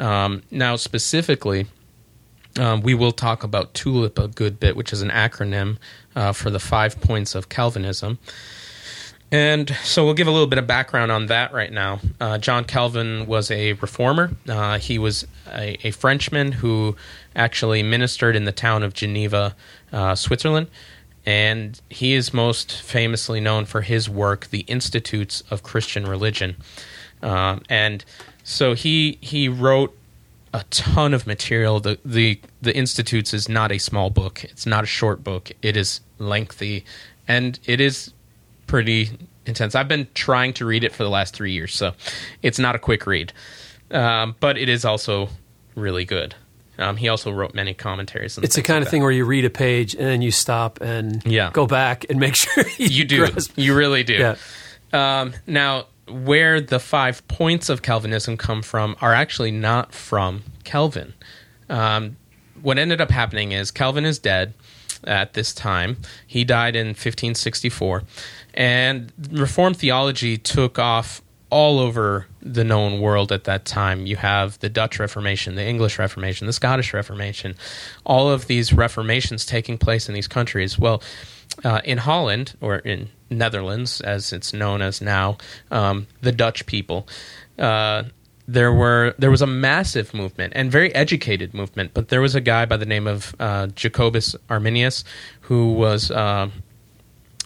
Um, 0.00 0.42
now, 0.50 0.76
specifically, 0.76 1.66
um, 2.58 2.80
we 2.80 2.94
will 2.94 3.12
talk 3.12 3.42
about 3.42 3.74
TULIP 3.74 4.18
a 4.18 4.28
good 4.28 4.58
bit, 4.58 4.76
which 4.76 4.92
is 4.92 5.02
an 5.02 5.10
acronym 5.10 5.78
uh, 6.14 6.32
for 6.32 6.50
the 6.50 6.60
five 6.60 7.00
points 7.00 7.34
of 7.34 7.48
Calvinism. 7.48 8.18
And 9.32 9.74
so 9.82 10.04
we'll 10.04 10.14
give 10.14 10.28
a 10.28 10.30
little 10.30 10.46
bit 10.46 10.58
of 10.58 10.66
background 10.66 11.10
on 11.10 11.26
that 11.26 11.52
right 11.52 11.72
now. 11.72 12.00
Uh, 12.20 12.38
John 12.38 12.64
Calvin 12.64 13.26
was 13.26 13.50
a 13.50 13.72
reformer. 13.74 14.30
Uh, 14.48 14.78
he 14.78 14.98
was 14.98 15.26
a, 15.52 15.76
a, 15.86 15.90
Frenchman 15.90 16.52
who 16.52 16.96
actually 17.34 17.82
ministered 17.82 18.36
in 18.36 18.44
the 18.44 18.52
town 18.52 18.84
of 18.84 18.94
Geneva, 18.94 19.56
uh, 19.92 20.14
Switzerland. 20.14 20.68
And 21.24 21.80
he 21.90 22.14
is 22.14 22.32
most 22.32 22.80
famously 22.80 23.40
known 23.40 23.64
for 23.64 23.80
his 23.80 24.08
work, 24.08 24.46
The 24.50 24.60
Institutes 24.60 25.42
of 25.50 25.64
Christian 25.64 26.06
Religion. 26.06 26.56
Uh, 27.20 27.58
and 27.68 28.04
so 28.44 28.74
he 28.74 29.18
he 29.20 29.48
wrote 29.48 29.96
a 30.56 30.64
ton 30.70 31.12
of 31.12 31.26
material. 31.26 31.80
The 31.80 31.98
the 32.02 32.40
the 32.62 32.74
Institutes 32.74 33.34
is 33.34 33.46
not 33.48 33.70
a 33.70 33.78
small 33.78 34.08
book. 34.08 34.42
It's 34.44 34.64
not 34.64 34.84
a 34.84 34.86
short 34.86 35.22
book. 35.22 35.52
It 35.60 35.76
is 35.76 36.00
lengthy, 36.18 36.84
and 37.28 37.58
it 37.66 37.78
is 37.78 38.12
pretty 38.66 39.10
intense. 39.44 39.74
I've 39.74 39.86
been 39.86 40.08
trying 40.14 40.54
to 40.54 40.64
read 40.64 40.82
it 40.82 40.92
for 40.94 41.04
the 41.04 41.10
last 41.10 41.34
three 41.34 41.52
years, 41.52 41.74
so 41.74 41.92
it's 42.42 42.58
not 42.58 42.74
a 42.74 42.78
quick 42.78 43.06
read, 43.06 43.34
um, 43.90 44.34
but 44.40 44.56
it 44.56 44.70
is 44.70 44.86
also 44.86 45.28
really 45.74 46.06
good. 46.06 46.34
Um, 46.78 46.96
he 46.96 47.08
also 47.08 47.32
wrote 47.32 47.54
many 47.54 47.74
commentaries. 47.74 48.38
it's 48.38 48.56
the 48.56 48.62
kind 48.62 48.80
like 48.80 48.86
of 48.86 48.90
thing 48.90 49.02
where 49.02 49.10
you 49.10 49.24
read 49.24 49.44
a 49.44 49.50
page 49.50 49.94
and 49.94 50.06
then 50.06 50.20
you 50.20 50.30
stop 50.30 50.80
and 50.80 51.24
yeah. 51.24 51.50
go 51.52 51.66
back 51.66 52.06
and 52.10 52.18
make 52.18 52.34
sure 52.34 52.64
you, 52.78 52.86
you 52.86 53.04
do. 53.04 53.26
Grasp. 53.30 53.52
You 53.56 53.74
really 53.74 54.04
do. 54.04 54.14
Yeah. 54.14 54.36
Um, 54.92 55.34
now, 55.46 55.86
where 56.08 56.60
the 56.60 56.78
five 56.78 57.26
points 57.28 57.68
of 57.68 57.82
Calvinism 57.82 58.36
come 58.36 58.62
from 58.62 58.96
are 59.00 59.12
actually 59.12 59.50
not 59.50 59.92
from 59.92 60.42
Calvin. 60.64 61.14
Um, 61.68 62.16
what 62.62 62.78
ended 62.78 63.00
up 63.00 63.10
happening 63.10 63.52
is 63.52 63.70
Calvin 63.70 64.04
is 64.04 64.18
dead 64.18 64.54
at 65.04 65.34
this 65.34 65.52
time. 65.52 65.98
He 66.26 66.44
died 66.44 66.76
in 66.76 66.88
1564, 66.88 68.02
and 68.54 69.12
Reformed 69.30 69.76
theology 69.76 70.38
took 70.38 70.78
off 70.78 71.22
all 71.50 71.78
over 71.78 72.26
the 72.42 72.64
known 72.64 73.00
world 73.00 73.30
at 73.30 73.44
that 73.44 73.64
time. 73.64 74.06
You 74.06 74.16
have 74.16 74.58
the 74.58 74.68
Dutch 74.68 74.98
Reformation, 74.98 75.54
the 75.54 75.64
English 75.64 75.98
Reformation, 75.98 76.46
the 76.46 76.52
Scottish 76.52 76.92
Reformation, 76.92 77.54
all 78.04 78.28
of 78.30 78.46
these 78.46 78.72
reformations 78.72 79.46
taking 79.46 79.78
place 79.78 80.08
in 80.08 80.14
these 80.14 80.26
countries. 80.28 80.78
Well, 80.78 81.02
uh, 81.64 81.80
in 81.84 81.98
Holland, 81.98 82.54
or 82.60 82.76
in 82.78 83.08
Netherlands, 83.30 84.00
as 84.00 84.32
it's 84.32 84.52
known 84.52 84.82
as 84.82 85.00
now, 85.00 85.38
um, 85.70 86.06
the 86.20 86.32
Dutch 86.32 86.66
people, 86.66 87.08
uh, 87.58 88.04
there 88.48 88.72
were 88.72 89.14
there 89.18 89.30
was 89.30 89.42
a 89.42 89.46
massive 89.46 90.14
movement 90.14 90.52
and 90.54 90.70
very 90.70 90.94
educated 90.94 91.52
movement. 91.52 91.92
But 91.94 92.08
there 92.08 92.20
was 92.20 92.34
a 92.34 92.40
guy 92.40 92.64
by 92.64 92.76
the 92.76 92.86
name 92.86 93.06
of 93.06 93.34
uh, 93.40 93.68
Jacobus 93.68 94.36
Arminius 94.48 95.04
who 95.42 95.72
was 95.72 96.10
uh, 96.10 96.50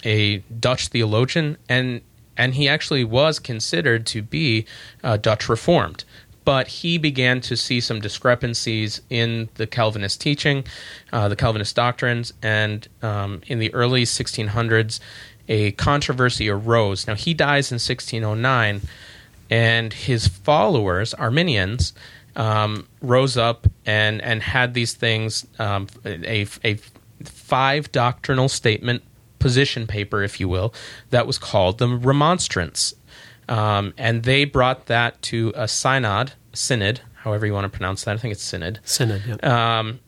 a 0.05 0.39
Dutch 0.39 0.89
theologian, 0.89 1.57
and 1.69 2.03
and 2.37 2.55
he 2.55 2.69
actually 2.69 3.05
was 3.05 3.39
considered 3.39 4.07
to 4.07 4.23
be 4.23 4.67
uh, 5.03 5.17
Dutch 5.17 5.49
Reformed. 5.49 6.05
But 6.51 6.67
he 6.67 6.99
began 6.99 7.41
to 7.43 7.57
see 7.57 7.81
some 7.81 8.01
discrepancies 8.01 9.03
in 9.09 9.49
the 9.55 9.69
Calvinist 9.69 10.21
teaching, 10.21 10.65
uh, 11.13 11.29
the 11.29 11.37
Calvinist 11.37 11.77
doctrines, 11.77 12.33
and 12.43 12.89
um, 13.03 13.43
in 13.47 13.61
the 13.61 13.73
early 13.73 14.03
1600s, 14.03 14.99
a 15.49 15.71
controversy 15.71 16.51
arose. 16.51 17.07
Now, 17.07 17.15
he 17.15 17.35
dies 17.35 17.71
in 17.71 17.77
1609, 17.77 18.81
and 19.49 19.93
his 19.93 20.27
followers, 20.27 21.15
Arminians, 21.15 21.93
um, 22.35 22.89
rose 23.01 23.37
up 23.37 23.69
and, 23.87 24.21
and 24.21 24.43
had 24.43 24.75
these 24.75 24.93
things, 24.93 25.47
um, 25.61 25.87
a, 26.05 26.49
a 26.65 26.81
five 27.23 27.93
doctrinal 27.93 28.49
statement 28.49 29.05
position 29.39 29.87
paper, 29.87 30.25
if 30.25 30.41
you 30.41 30.49
will, 30.49 30.75
that 31.11 31.29
was 31.29 31.39
called 31.39 31.79
the 31.79 31.87
Remonstrance. 31.87 32.93
Um, 33.49 33.95
and 33.97 34.25
they 34.25 34.45
brought 34.45 34.87
that 34.87 35.23
to 35.23 35.53
a 35.55 35.69
synod, 35.69 36.33
synod, 36.53 37.01
however 37.15 37.47
you 37.47 37.53
want 37.53 37.71
to 37.71 37.77
pronounce 37.77 38.05
that. 38.05 38.15
I 38.15 38.19
think 38.19 38.33
it's 38.33 38.43
synod. 38.43 38.81
Synod, 38.85 39.23
yeah. 39.27 39.79
Um, 39.79 40.01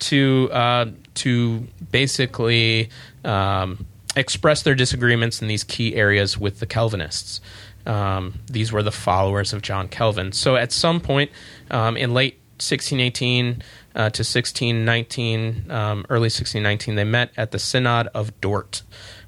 to 0.00 0.50
uh, 0.52 0.86
to 1.14 1.66
basically 1.90 2.90
um, 3.24 3.86
express 4.16 4.62
their 4.62 4.74
disagreements 4.74 5.40
in 5.40 5.48
these 5.48 5.64
key 5.64 5.94
areas 5.94 6.38
with 6.38 6.60
the 6.60 6.66
Calvinists. 6.66 7.40
Um, 7.86 8.40
these 8.46 8.72
were 8.72 8.82
the 8.82 8.92
followers 8.92 9.52
of 9.52 9.62
John 9.62 9.88
Calvin. 9.88 10.32
So 10.32 10.56
at 10.56 10.72
some 10.72 11.00
point 11.00 11.30
um, 11.70 11.96
in 11.96 12.14
late 12.14 12.34
1618 12.54 13.62
uh, 13.94 14.10
to 14.10 14.22
1619, 14.22 15.70
um, 15.70 16.06
early 16.08 16.26
1619, 16.26 16.94
they 16.94 17.04
met 17.04 17.30
at 17.36 17.50
the 17.50 17.58
Synod 17.58 18.08
of 18.14 18.40
Dort, 18.40 18.82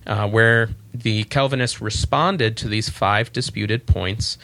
uh, 0.06 0.28
where 0.28 0.70
the 0.94 1.24
Calvinists 1.24 1.80
responded 1.80 2.56
to 2.58 2.68
these 2.68 2.88
five 2.88 3.32
disputed 3.32 3.86
points, 3.86 4.38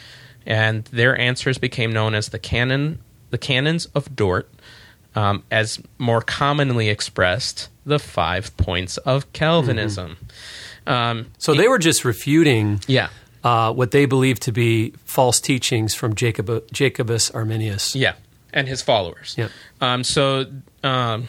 and 0.45 0.85
their 0.85 1.17
answers 1.17 1.57
became 1.57 1.91
known 1.91 2.15
as 2.15 2.29
the 2.29 2.39
canon, 2.39 2.99
the 3.29 3.37
canons 3.37 3.85
of 3.87 4.15
Dort, 4.15 4.49
um, 5.15 5.43
as 5.51 5.81
more 5.97 6.21
commonly 6.21 6.89
expressed, 6.89 7.69
the 7.85 7.99
five 7.99 8.55
points 8.57 8.97
of 8.97 9.31
Calvinism. 9.33 10.17
Mm-hmm. 10.87 11.29
so 11.37 11.53
they 11.53 11.67
were 11.67 11.79
just 11.79 12.03
refuting, 12.05 12.81
yeah. 12.87 13.09
Uh, 13.43 13.73
what 13.73 13.91
they 13.91 14.05
believed 14.05 14.41
to 14.41 14.53
be 14.53 14.91
false 15.03 15.41
teachings 15.41 15.93
from 15.93 16.15
Jacob, 16.15 16.65
Jacobus 16.71 17.29
Arminius. 17.31 17.93
Yeah, 17.93 18.13
and 18.53 18.69
his 18.69 18.81
followers. 18.81 19.35
Yeah. 19.37 19.49
Um, 19.81 20.05
so 20.05 20.45
um, 20.81 21.27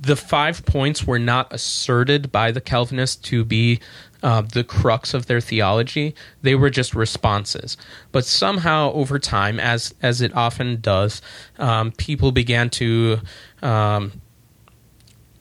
the 0.00 0.16
five 0.16 0.66
points 0.66 1.06
were 1.06 1.18
not 1.18 1.52
asserted 1.52 2.32
by 2.32 2.50
the 2.50 2.60
Calvinists 2.60 3.16
to 3.28 3.44
be 3.44 3.80
uh, 4.22 4.42
the 4.42 4.64
crux 4.64 5.14
of 5.14 5.26
their 5.26 5.40
theology. 5.40 6.14
They 6.42 6.54
were 6.54 6.70
just 6.70 6.94
responses. 6.94 7.76
But 8.12 8.24
somehow, 8.24 8.92
over 8.92 9.18
time, 9.18 9.60
as 9.60 9.94
as 10.02 10.20
it 10.20 10.34
often 10.34 10.80
does, 10.80 11.22
um, 11.58 11.92
people 11.92 12.32
began 12.32 12.70
to 12.70 13.20
um, 13.62 14.20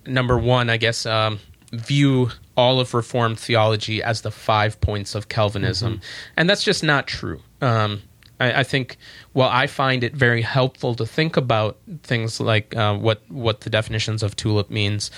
number 0.05 0.37
one, 0.37 0.69
I 0.69 0.77
guess, 0.77 1.05
um, 1.05 1.39
view 1.71 2.31
all 2.57 2.79
of 2.79 2.93
Reformed 2.93 3.39
theology 3.39 4.01
as 4.01 4.21
the 4.21 4.31
five 4.31 4.79
points 4.79 5.15
of 5.15 5.27
Calvinism, 5.27 5.95
mm-hmm. 5.95 6.03
and 6.37 6.49
that's 6.49 6.63
just 6.63 6.83
not 6.83 7.07
true. 7.07 7.41
Um, 7.61 8.01
I, 8.39 8.61
I, 8.61 8.63
think 8.63 8.97
while 9.33 9.49
I 9.49 9.67
find 9.67 10.03
it 10.03 10.13
very 10.13 10.41
helpful 10.41 10.95
to 10.95 11.05
think 11.05 11.37
about 11.37 11.77
things 12.03 12.39
like 12.39 12.75
uh, 12.75 12.97
what 12.97 13.21
what 13.29 13.61
the 13.61 13.69
definitions 13.69 14.23
of 14.23 14.35
tulip 14.35 14.69
means, 14.69 15.11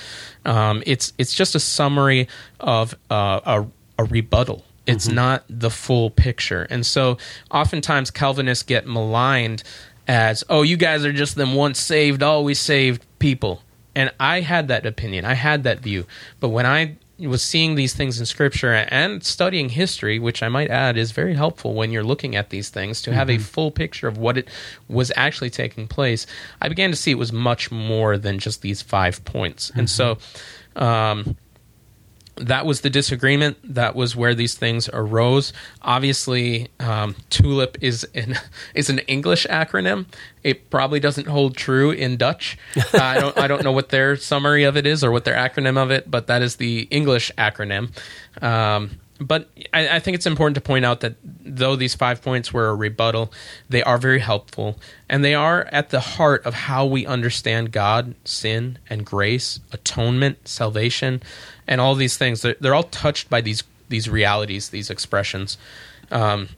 um, 0.46 0.84
it's 0.86 1.14
it's 1.18 1.34
just 1.34 1.56
a 1.56 1.60
summary 1.60 2.28
of 2.60 2.96
uh, 3.10 3.40
a, 3.46 3.66
a 4.00 4.04
rebuttal. 4.06 4.64
It's 4.86 5.08
mm-hmm. 5.08 5.16
not 5.16 5.44
the 5.50 5.70
full 5.70 6.10
picture, 6.10 6.68
and 6.70 6.86
so 6.86 7.18
oftentimes 7.52 8.12
Calvinists 8.12 8.64
get 8.64 8.88
maligned 8.88 9.64
as, 10.08 10.44
"Oh, 10.50 10.62
you 10.62 10.78
guys 10.78 11.04
are 11.04 11.14
just 11.14 11.36
them 11.36 11.56
once 11.56 11.80
saved, 11.80 12.24
always 12.24 12.60
saved 12.60 13.06
people." 13.20 13.62
And 13.96 14.12
I 14.20 14.42
had 14.42 14.68
that 14.68 14.86
opinion. 14.86 15.26
I 15.26 15.34
had 15.34 15.64
that 15.64 15.80
view. 15.80 16.06
But 16.40 16.50
when 16.50 16.68
I 16.68 16.98
was 17.26 17.42
seeing 17.42 17.74
these 17.74 17.96
things 17.96 18.20
in 18.20 18.28
scripture 18.28 18.74
and 18.74 19.24
studying 19.24 19.70
history, 19.70 20.20
which 20.20 20.44
I 20.44 20.50
might 20.50 20.70
add 20.70 20.98
is 20.98 21.12
very 21.12 21.34
helpful 21.34 21.74
when 21.74 21.92
you're 21.92 22.04
looking 22.04 22.36
at 22.36 22.52
these 22.52 22.70
things 22.70 23.02
to 23.04 23.14
have 23.14 23.28
mm-hmm. 23.28 23.42
a 23.42 23.44
full 23.44 23.72
picture 23.72 24.08
of 24.08 24.20
what 24.20 24.38
it 24.38 24.48
was 24.88 25.12
actually 25.16 25.50
taking 25.50 25.88
place. 25.88 26.28
I 26.62 26.70
began 26.70 26.92
to 26.92 26.96
see 26.96 27.10
it 27.10 27.18
was 27.18 27.34
much 27.34 27.72
more 27.72 28.20
than 28.20 28.38
just 28.38 28.62
these 28.62 28.84
five 28.84 29.26
points. 29.26 29.72
Mm-hmm. 29.72 29.80
And 29.80 29.90
so, 29.90 30.18
um, 30.76 31.36
that 32.40 32.66
was 32.66 32.82
the 32.82 32.90
disagreement. 32.90 33.58
That 33.64 33.96
was 33.96 34.16
where 34.16 34.34
these 34.34 34.56
things 34.56 34.90
arose. 34.92 35.54
Obviously, 35.82 36.70
um, 36.80 37.16
TULIP 37.30 37.78
is 37.82 38.04
an 38.16 38.36
is 38.74 38.90
an 38.90 39.00
English 39.00 39.46
acronym. 39.50 40.06
It 40.44 40.70
probably 40.70 41.00
doesn't 41.00 41.28
hold 41.28 41.58
true 41.58 41.92
in 41.92 42.18
Dutch. 42.18 42.58
Uh, 42.76 42.84
I 42.94 43.20
don't 43.20 43.38
I 43.38 43.48
don't 43.48 43.64
know 43.64 43.72
what 43.72 43.90
their 43.90 44.16
summary 44.16 44.64
of 44.64 44.78
it 44.78 44.86
is 44.86 45.04
or 45.04 45.12
what 45.12 45.26
their 45.26 45.36
acronym 45.36 45.78
of 45.78 45.92
it, 45.92 46.10
but 46.10 46.28
that 46.28 46.42
is 46.42 46.58
the 46.58 46.88
English 46.92 47.32
acronym. 47.38 47.92
Um, 48.42 49.00
but 49.20 49.50
I, 49.74 49.96
I, 49.96 50.00
think 50.00 50.16
it's 50.16 50.26
important 50.26 50.56
to 50.56 50.62
point 50.62 50.86
out 50.86 51.00
that 51.02 51.16
though 51.24 51.76
these 51.76 51.96
five 51.96 52.22
points 52.22 52.54
were 52.54 52.68
a 52.68 52.76
rebuttal, 52.76 53.32
they 53.70 53.82
are 53.84 53.98
very 53.98 54.20
helpful, 54.20 54.80
and 55.10 55.24
they 55.24 55.34
are 55.34 55.68
at 55.72 55.90
the 55.90 56.00
heart 56.00 56.46
of 56.46 56.54
how 56.54 56.86
we 56.86 57.06
understand 57.06 57.72
God, 57.72 58.16
sin, 58.26 58.80
and 58.90 59.06
grace, 59.06 59.60
atonement, 59.72 60.48
salvation, 60.48 61.22
and 61.68 61.82
all 61.82 61.96
these 61.96 62.18
things. 62.18 62.42
They're, 62.42 62.56
they're 62.60 62.76
all 62.76 62.84
touched 62.84 63.30
by 63.30 63.42
these 63.42 63.64
these 63.90 64.10
realities, 64.10 64.70
these 64.70 64.90
expressions. 64.90 65.58
Um, 66.12 66.50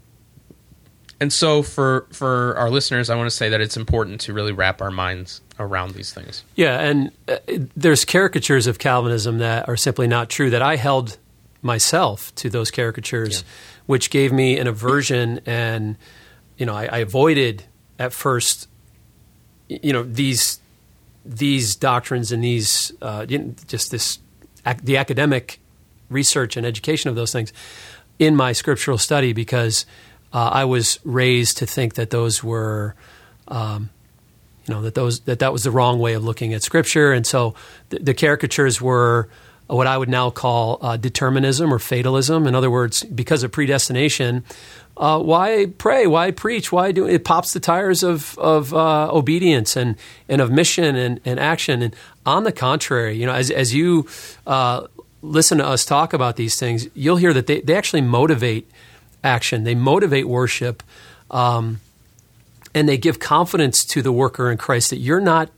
and 1.22 1.32
so, 1.32 1.64
for 1.64 2.08
for 2.12 2.56
our 2.58 2.70
listeners, 2.70 3.10
I 3.10 3.16
want 3.16 3.30
to 3.30 3.36
say 3.36 3.50
that 3.50 3.62
it's 3.62 3.78
important 3.78 4.22
to 4.22 4.34
really 4.34 4.52
wrap 4.52 4.82
our 4.82 4.92
minds 4.92 5.42
around 5.60 5.94
these 5.94 6.14
things. 6.14 6.44
Yeah, 6.56 6.80
and 6.80 7.12
uh, 7.28 7.38
there's 7.76 8.06
caricatures 8.06 8.68
of 8.68 8.80
Calvinism 8.80 9.40
that 9.40 9.68
are 9.68 9.76
simply 9.76 10.08
not 10.08 10.30
true 10.30 10.50
that 10.50 10.62
I 10.62 10.78
held 10.78 11.18
myself 11.62 12.34
to 12.36 12.50
those 12.50 12.72
caricatures, 12.72 13.42
yeah. 13.42 13.48
which 13.86 14.10
gave 14.10 14.32
me 14.32 14.58
an 14.58 14.68
aversion 14.68 15.42
and 15.46 15.98
you 16.60 16.66
know, 16.66 16.76
I, 16.76 16.86
I 16.86 16.98
avoided 17.00 17.64
at 17.98 18.14
first, 18.14 18.68
you 19.68 19.94
know, 19.94 20.04
these 20.04 20.60
these 21.26 21.76
doctrines 21.76 22.32
and 22.32 22.44
these 22.44 22.92
uh, 23.02 23.26
just 23.26 23.92
this 23.92 24.20
the 24.84 24.98
academic 24.98 25.60
research 26.10 26.58
and 26.58 26.66
education 26.66 27.10
of 27.10 27.16
those 27.16 27.32
things 27.32 27.54
in 28.20 28.36
my 28.36 28.52
scriptural 28.52 28.98
study 28.98 29.32
because 29.32 29.86
uh, 30.34 30.50
I 30.52 30.66
was 30.66 31.00
raised 31.04 31.58
to 31.58 31.66
think 31.66 31.96
that 31.96 32.10
those 32.10 32.44
were, 32.44 32.96
um, 33.48 33.90
you 34.66 34.74
know, 34.74 34.82
that 34.82 34.96
those 34.96 35.22
that 35.22 35.40
that 35.40 35.54
was 35.54 35.64
the 35.64 35.72
wrong 35.72 35.98
way 36.00 36.14
of 36.14 36.24
looking 36.26 36.54
at 36.54 36.62
scripture, 36.62 37.14
and 37.14 37.26
so 37.26 37.56
the, 37.88 38.00
the 38.00 38.14
caricatures 38.14 38.82
were 38.82 39.30
what 39.70 39.88
I 39.88 39.98
would 39.98 40.10
now 40.10 40.32
call 40.32 40.80
uh, 40.82 40.98
determinism 40.98 41.72
or 41.72 41.80
fatalism. 41.80 42.48
In 42.48 42.56
other 42.56 42.72
words, 42.72 43.04
because 43.04 43.44
of 43.44 43.52
predestination, 43.52 44.44
uh, 44.98 45.20
why 45.20 45.68
pray? 45.78 46.08
Why 46.08 46.32
preach? 46.32 46.72
Why 46.72 46.92
do 46.92 47.08
it? 47.08 47.24
Pops 47.24 47.54
the 47.54 47.60
tires 47.60 48.04
of 48.04 48.38
of 48.38 48.74
uh, 48.74 49.10
obedience 49.12 49.78
and 49.78 49.96
and 50.28 50.42
of 50.42 50.52
mission 50.52 50.96
and, 50.96 51.22
and 51.24 51.40
action. 51.40 51.82
And 51.82 51.96
on 52.26 52.44
the 52.44 52.52
contrary, 52.52 53.16
you 53.16 53.26
know, 53.26 53.34
as 53.34 53.52
as 53.52 53.74
you 53.74 54.08
uh, 54.48 54.88
listen 55.22 55.60
to 55.60 55.66
us 55.66 55.86
talk 55.86 56.14
about 56.14 56.36
these 56.36 56.58
things, 56.58 56.90
you'll 56.96 57.18
hear 57.18 57.34
that 57.34 57.48
they, 57.48 57.62
they 57.62 57.76
actually 57.76 58.02
motivate 58.02 58.70
action. 59.24 59.64
They 59.64 59.76
motivate 59.76 60.28
worship, 60.28 60.84
um, 61.30 61.80
and 62.74 62.90
they 62.90 62.98
give 62.98 63.20
confidence 63.20 63.86
to 63.86 64.02
the 64.02 64.12
worker 64.12 64.52
in 64.52 64.58
Christ 64.58 64.90
that 64.90 64.98
you're 64.98 65.22
not 65.22 65.50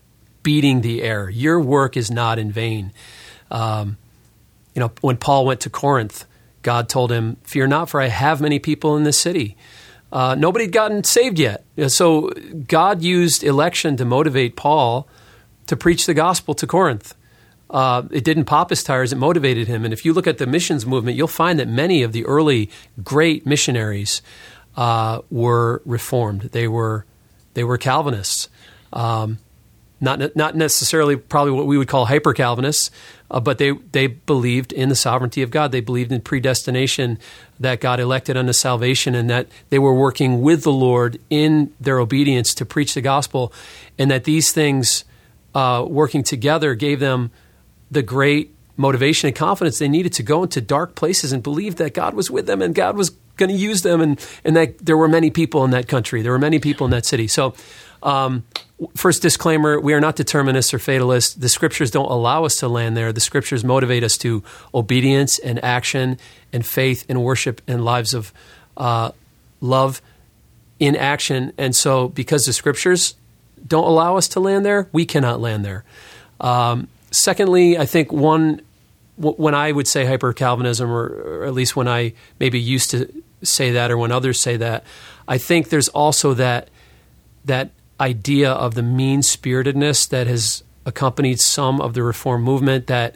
beating 0.43 0.81
the 0.81 1.01
air. 1.01 1.29
Your 1.29 1.61
work 1.61 1.95
is 1.95 2.11
not 2.11 2.37
in 2.37 2.51
vain. 2.51 2.91
Um, 3.49 3.97
you 4.75 4.79
know, 4.79 4.91
when 5.01 5.17
Paul 5.17 5.45
went 5.45 5.61
to 5.61 5.69
Corinth, 5.69 6.25
God 6.61 6.89
told 6.89 7.11
him, 7.11 7.37
Fear 7.43 7.67
not, 7.67 7.89
for 7.89 7.99
I 8.01 8.07
have 8.07 8.41
many 8.41 8.59
people 8.59 8.95
in 8.95 9.03
this 9.03 9.17
city. 9.17 9.57
Uh, 10.11 10.35
nobody 10.35 10.65
had 10.65 10.73
gotten 10.73 11.03
saved 11.03 11.39
yet. 11.39 11.63
So 11.87 12.29
God 12.67 13.01
used 13.01 13.43
election 13.43 13.95
to 13.97 14.05
motivate 14.05 14.55
Paul 14.55 15.07
to 15.67 15.77
preach 15.77 16.05
the 16.05 16.13
gospel 16.13 16.53
to 16.55 16.67
Corinth. 16.67 17.15
Uh, 17.69 18.03
it 18.11 18.25
didn't 18.25 18.43
pop 18.43 18.69
his 18.69 18.83
tires, 18.83 19.13
it 19.13 19.15
motivated 19.15 19.67
him. 19.67 19.85
And 19.85 19.93
if 19.93 20.03
you 20.03 20.11
look 20.11 20.27
at 20.27 20.37
the 20.37 20.45
missions 20.45 20.85
movement, 20.85 21.15
you'll 21.15 21.27
find 21.27 21.57
that 21.59 21.69
many 21.69 22.03
of 22.03 22.11
the 22.11 22.25
early 22.25 22.69
great 23.01 23.45
missionaries 23.45 24.21
uh, 24.75 25.21
were 25.29 25.81
reformed. 25.85 26.41
They 26.41 26.67
were, 26.67 27.05
they 27.53 27.63
were 27.63 27.77
Calvinists. 27.77 28.49
Um, 28.91 29.39
not, 30.01 30.35
not 30.35 30.55
necessarily 30.55 31.15
probably 31.15 31.53
what 31.53 31.67
we 31.67 31.77
would 31.77 31.87
call 31.87 32.05
hyper 32.05 32.33
Calvinists, 32.33 32.91
uh, 33.31 33.39
but 33.39 33.57
they, 33.57 33.71
they 33.71 34.07
believed 34.07 34.71
in 34.71 34.89
the 34.89 34.95
sovereignty 34.95 35.41
of 35.41 35.49
God. 35.49 35.71
They 35.71 35.79
believed 35.79 36.11
in 36.11 36.21
predestination, 36.21 37.17
that 37.59 37.79
God 37.79 37.99
elected 37.99 38.37
unto 38.37 38.53
salvation, 38.53 39.15
and 39.15 39.29
that 39.29 39.47
they 39.69 39.79
were 39.79 39.93
working 39.93 40.41
with 40.41 40.63
the 40.63 40.71
Lord 40.71 41.19
in 41.29 41.73
their 41.79 41.99
obedience 41.99 42.53
to 42.55 42.65
preach 42.65 42.93
the 42.93 43.01
gospel, 43.01 43.53
and 43.97 44.11
that 44.11 44.25
these 44.25 44.51
things 44.51 45.05
uh, 45.55 45.85
working 45.87 46.23
together 46.23 46.75
gave 46.75 46.99
them 46.99 47.31
the 47.89 48.01
great 48.01 48.53
motivation 48.77 49.27
and 49.27 49.35
confidence 49.35 49.79
they 49.79 49.87
needed 49.87 50.13
to 50.13 50.23
go 50.23 50.43
into 50.43 50.59
dark 50.61 50.95
places 50.95 51.31
and 51.31 51.43
believe 51.43 51.75
that 51.75 51.93
God 51.93 52.13
was 52.13 52.31
with 52.31 52.47
them 52.47 52.61
and 52.61 52.73
God 52.73 52.95
was 52.95 53.11
going 53.37 53.49
to 53.49 53.55
use 53.55 53.81
them, 53.81 54.01
and, 54.01 54.19
and 54.43 54.55
that 54.55 54.77
there 54.79 54.97
were 54.97 55.07
many 55.07 55.31
people 55.31 55.63
in 55.63 55.71
that 55.71 55.87
country. 55.87 56.21
There 56.21 56.31
were 56.31 56.39
many 56.39 56.59
people 56.59 56.85
in 56.85 56.91
that 56.91 57.05
city. 57.05 57.27
So, 57.27 57.53
um, 58.03 58.43
first 58.95 59.21
disclaimer 59.21 59.79
we 59.79 59.93
are 59.93 59.99
not 59.99 60.15
determinists 60.15 60.73
or 60.73 60.79
fatalists. 60.79 61.33
The 61.33 61.49
scriptures 61.49 61.91
don't 61.91 62.09
allow 62.09 62.45
us 62.45 62.57
to 62.57 62.67
land 62.67 62.97
there. 62.97 63.13
The 63.13 63.21
scriptures 63.21 63.63
motivate 63.63 64.03
us 64.03 64.17
to 64.19 64.43
obedience 64.73 65.39
and 65.39 65.63
action 65.63 66.17
and 66.51 66.65
faith 66.65 67.05
and 67.07 67.23
worship 67.23 67.61
and 67.67 67.85
lives 67.85 68.13
of 68.13 68.33
uh, 68.77 69.11
love 69.59 70.01
in 70.79 70.95
action. 70.95 71.53
And 71.57 71.75
so, 71.75 72.07
because 72.07 72.45
the 72.45 72.53
scriptures 72.53 73.15
don't 73.65 73.87
allow 73.87 74.17
us 74.17 74.27
to 74.29 74.39
land 74.39 74.65
there, 74.65 74.87
we 74.91 75.05
cannot 75.05 75.39
land 75.39 75.63
there. 75.63 75.83
Um, 76.39 76.87
secondly, 77.11 77.77
I 77.77 77.85
think 77.85 78.11
one 78.11 78.61
when 79.17 79.53
I 79.53 79.71
would 79.71 79.87
say 79.87 80.05
hyper 80.05 80.33
Calvinism, 80.33 80.89
or, 80.89 81.05
or, 81.05 81.45
at 81.45 81.53
least 81.53 81.75
when 81.75 81.87
I 81.87 82.13
maybe 82.39 82.59
used 82.59 82.89
to 82.91 83.07
say 83.43 83.71
that, 83.71 83.91
or 83.91 83.97
when 83.97 84.11
others 84.11 84.41
say 84.41 84.57
that, 84.57 84.83
I 85.27 85.37
think 85.37 85.69
there's 85.69 85.89
also 85.89 86.33
that 86.35 86.69
that 87.45 87.69
idea 88.01 88.51
of 88.51 88.73
the 88.73 88.81
mean 88.81 89.21
spiritedness 89.21 90.07
that 90.07 90.27
has 90.27 90.63
accompanied 90.85 91.39
some 91.39 91.79
of 91.79 91.93
the 91.93 92.01
reform 92.01 92.41
movement 92.41 92.87
that 92.87 93.15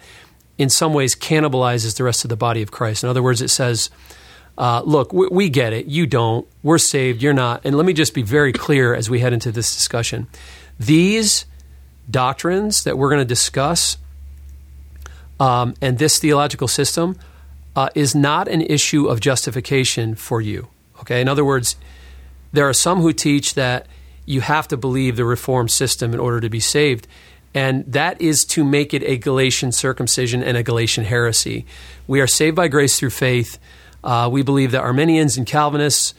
in 0.58 0.70
some 0.70 0.94
ways 0.94 1.16
cannibalizes 1.16 1.98
the 1.98 2.04
rest 2.04 2.24
of 2.24 2.30
the 2.30 2.38
body 2.38 2.62
of 2.62 2.72
Christ. 2.72 3.04
In 3.04 3.10
other 3.10 3.24
words, 3.24 3.42
it 3.42 3.50
says, 3.50 3.90
uh, 4.58 4.82
look, 4.86 5.12
we, 5.12 5.28
we, 5.28 5.50
get 5.50 5.74
it. 5.74 5.88
You 5.88 6.06
don't. 6.06 6.48
We're 6.64 6.78
saved. 6.78 7.22
You're 7.22 7.34
not. 7.34 7.62
And 7.66 7.76
let 7.76 7.86
me 7.86 7.94
just 7.94 8.14
be 8.14 8.22
very 8.22 8.54
clear 8.54 8.94
as 8.94 9.10
we 9.10 9.20
head 9.20 9.34
into 9.34 9.52
this 9.52 9.76
discussion. 9.76 10.28
These 10.80 11.46
doctrines 12.10 12.84
that 12.84 12.98
we're 12.98 13.10
going 13.10 13.22
to 13.22 13.26
discuss 13.26 13.98
um, 15.40 15.74
and 15.82 15.98
this 15.98 16.20
theological 16.20 16.68
system 16.68 17.18
uh, 17.76 17.90
is 17.96 18.16
not 18.16 18.48
an 18.48 18.62
issue 18.62 19.08
of 19.08 19.20
justification 19.20 20.16
for 20.16 20.40
you. 20.40 20.70
Okay? 21.02 21.20
In 21.20 21.28
other 21.28 21.44
words, 21.44 21.76
there 22.54 22.70
are 22.70 22.74
some 22.74 23.02
who 23.02 23.12
teach 23.12 23.56
that 23.56 23.88
you 24.26 24.42
have 24.42 24.68
to 24.70 24.78
believe 24.78 25.16
the 25.16 25.26
reform 25.26 25.68
system 25.68 26.14
in 26.14 26.20
order 26.20 26.40
to 26.40 26.50
be 26.50 26.60
saved. 26.60 27.08
And 27.54 27.86
that 27.86 28.20
is 28.22 28.44
to 28.46 28.64
make 28.64 28.94
it 28.94 29.04
a 29.04 29.18
Galatian 29.18 29.72
circumcision 29.72 30.44
and 30.44 30.58
a 30.58 30.64
Galatian 30.64 31.06
heresy. 31.06 31.66
We 32.06 32.20
are 32.20 32.28
saved 32.28 32.56
by 32.56 32.68
grace 32.68 33.00
through 33.00 33.12
faith. 33.12 33.58
Uh, 34.04 34.30
we 34.32 34.42
believe 34.42 34.72
that 34.72 34.82
Arminians 34.82 35.38
and 35.38 35.48
Calvinists, 35.48 36.14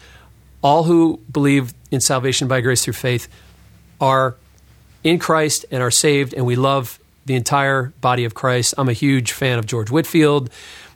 all 0.63 0.85
who 0.85 1.21
believe 1.31 1.75
in 1.91 2.01
salvation 2.01 2.49
by 2.49 2.61
grace 2.61 2.85
through 2.85 2.95
faith, 2.95 3.29
are 4.01 4.37
in 5.05 5.19
Christ 5.19 5.67
and 5.71 5.83
are 5.83 5.91
saved, 5.91 6.35
and 6.35 6.47
we 6.47 6.57
love 6.57 6.99
the 7.27 7.35
entire 7.35 7.93
body 8.01 8.25
of 8.25 8.35
Christ. 8.35 8.75
I'm 8.79 8.89
a 8.89 8.95
huge 8.95 9.33
fan 9.33 9.59
of 9.59 9.67
George 9.67 9.91
Whitefield, 9.91 10.51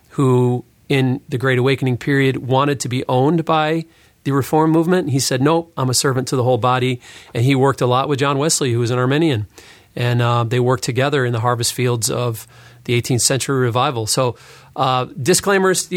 who 0.09 0.65
in 0.89 1.21
the 1.29 1.37
Great 1.37 1.59
Awakening 1.59 1.97
period 1.97 2.37
wanted 2.37 2.79
to 2.81 2.89
be 2.89 3.05
owned 3.07 3.45
by 3.45 3.85
the 4.23 4.31
Reform 4.31 4.71
movement. 4.71 5.09
He 5.09 5.19
said, 5.19 5.41
Nope, 5.41 5.71
I'm 5.77 5.89
a 5.89 5.93
servant 5.93 6.27
to 6.29 6.35
the 6.35 6.43
whole 6.43 6.57
body. 6.57 7.01
And 7.33 7.43
he 7.43 7.55
worked 7.55 7.81
a 7.81 7.87
lot 7.87 8.07
with 8.07 8.19
John 8.19 8.37
Wesley, 8.37 8.71
who 8.71 8.79
was 8.79 8.91
an 8.91 8.99
Arminian. 8.99 9.47
And 9.95 10.21
uh, 10.21 10.43
they 10.43 10.59
worked 10.59 10.83
together 10.83 11.25
in 11.25 11.33
the 11.33 11.39
harvest 11.39 11.73
fields 11.73 12.09
of 12.09 12.47
the 12.85 12.99
18th 12.99 13.21
century 13.21 13.59
revival. 13.59 14.07
So, 14.07 14.37
uh, 14.75 15.05
disclaimers 15.21 15.91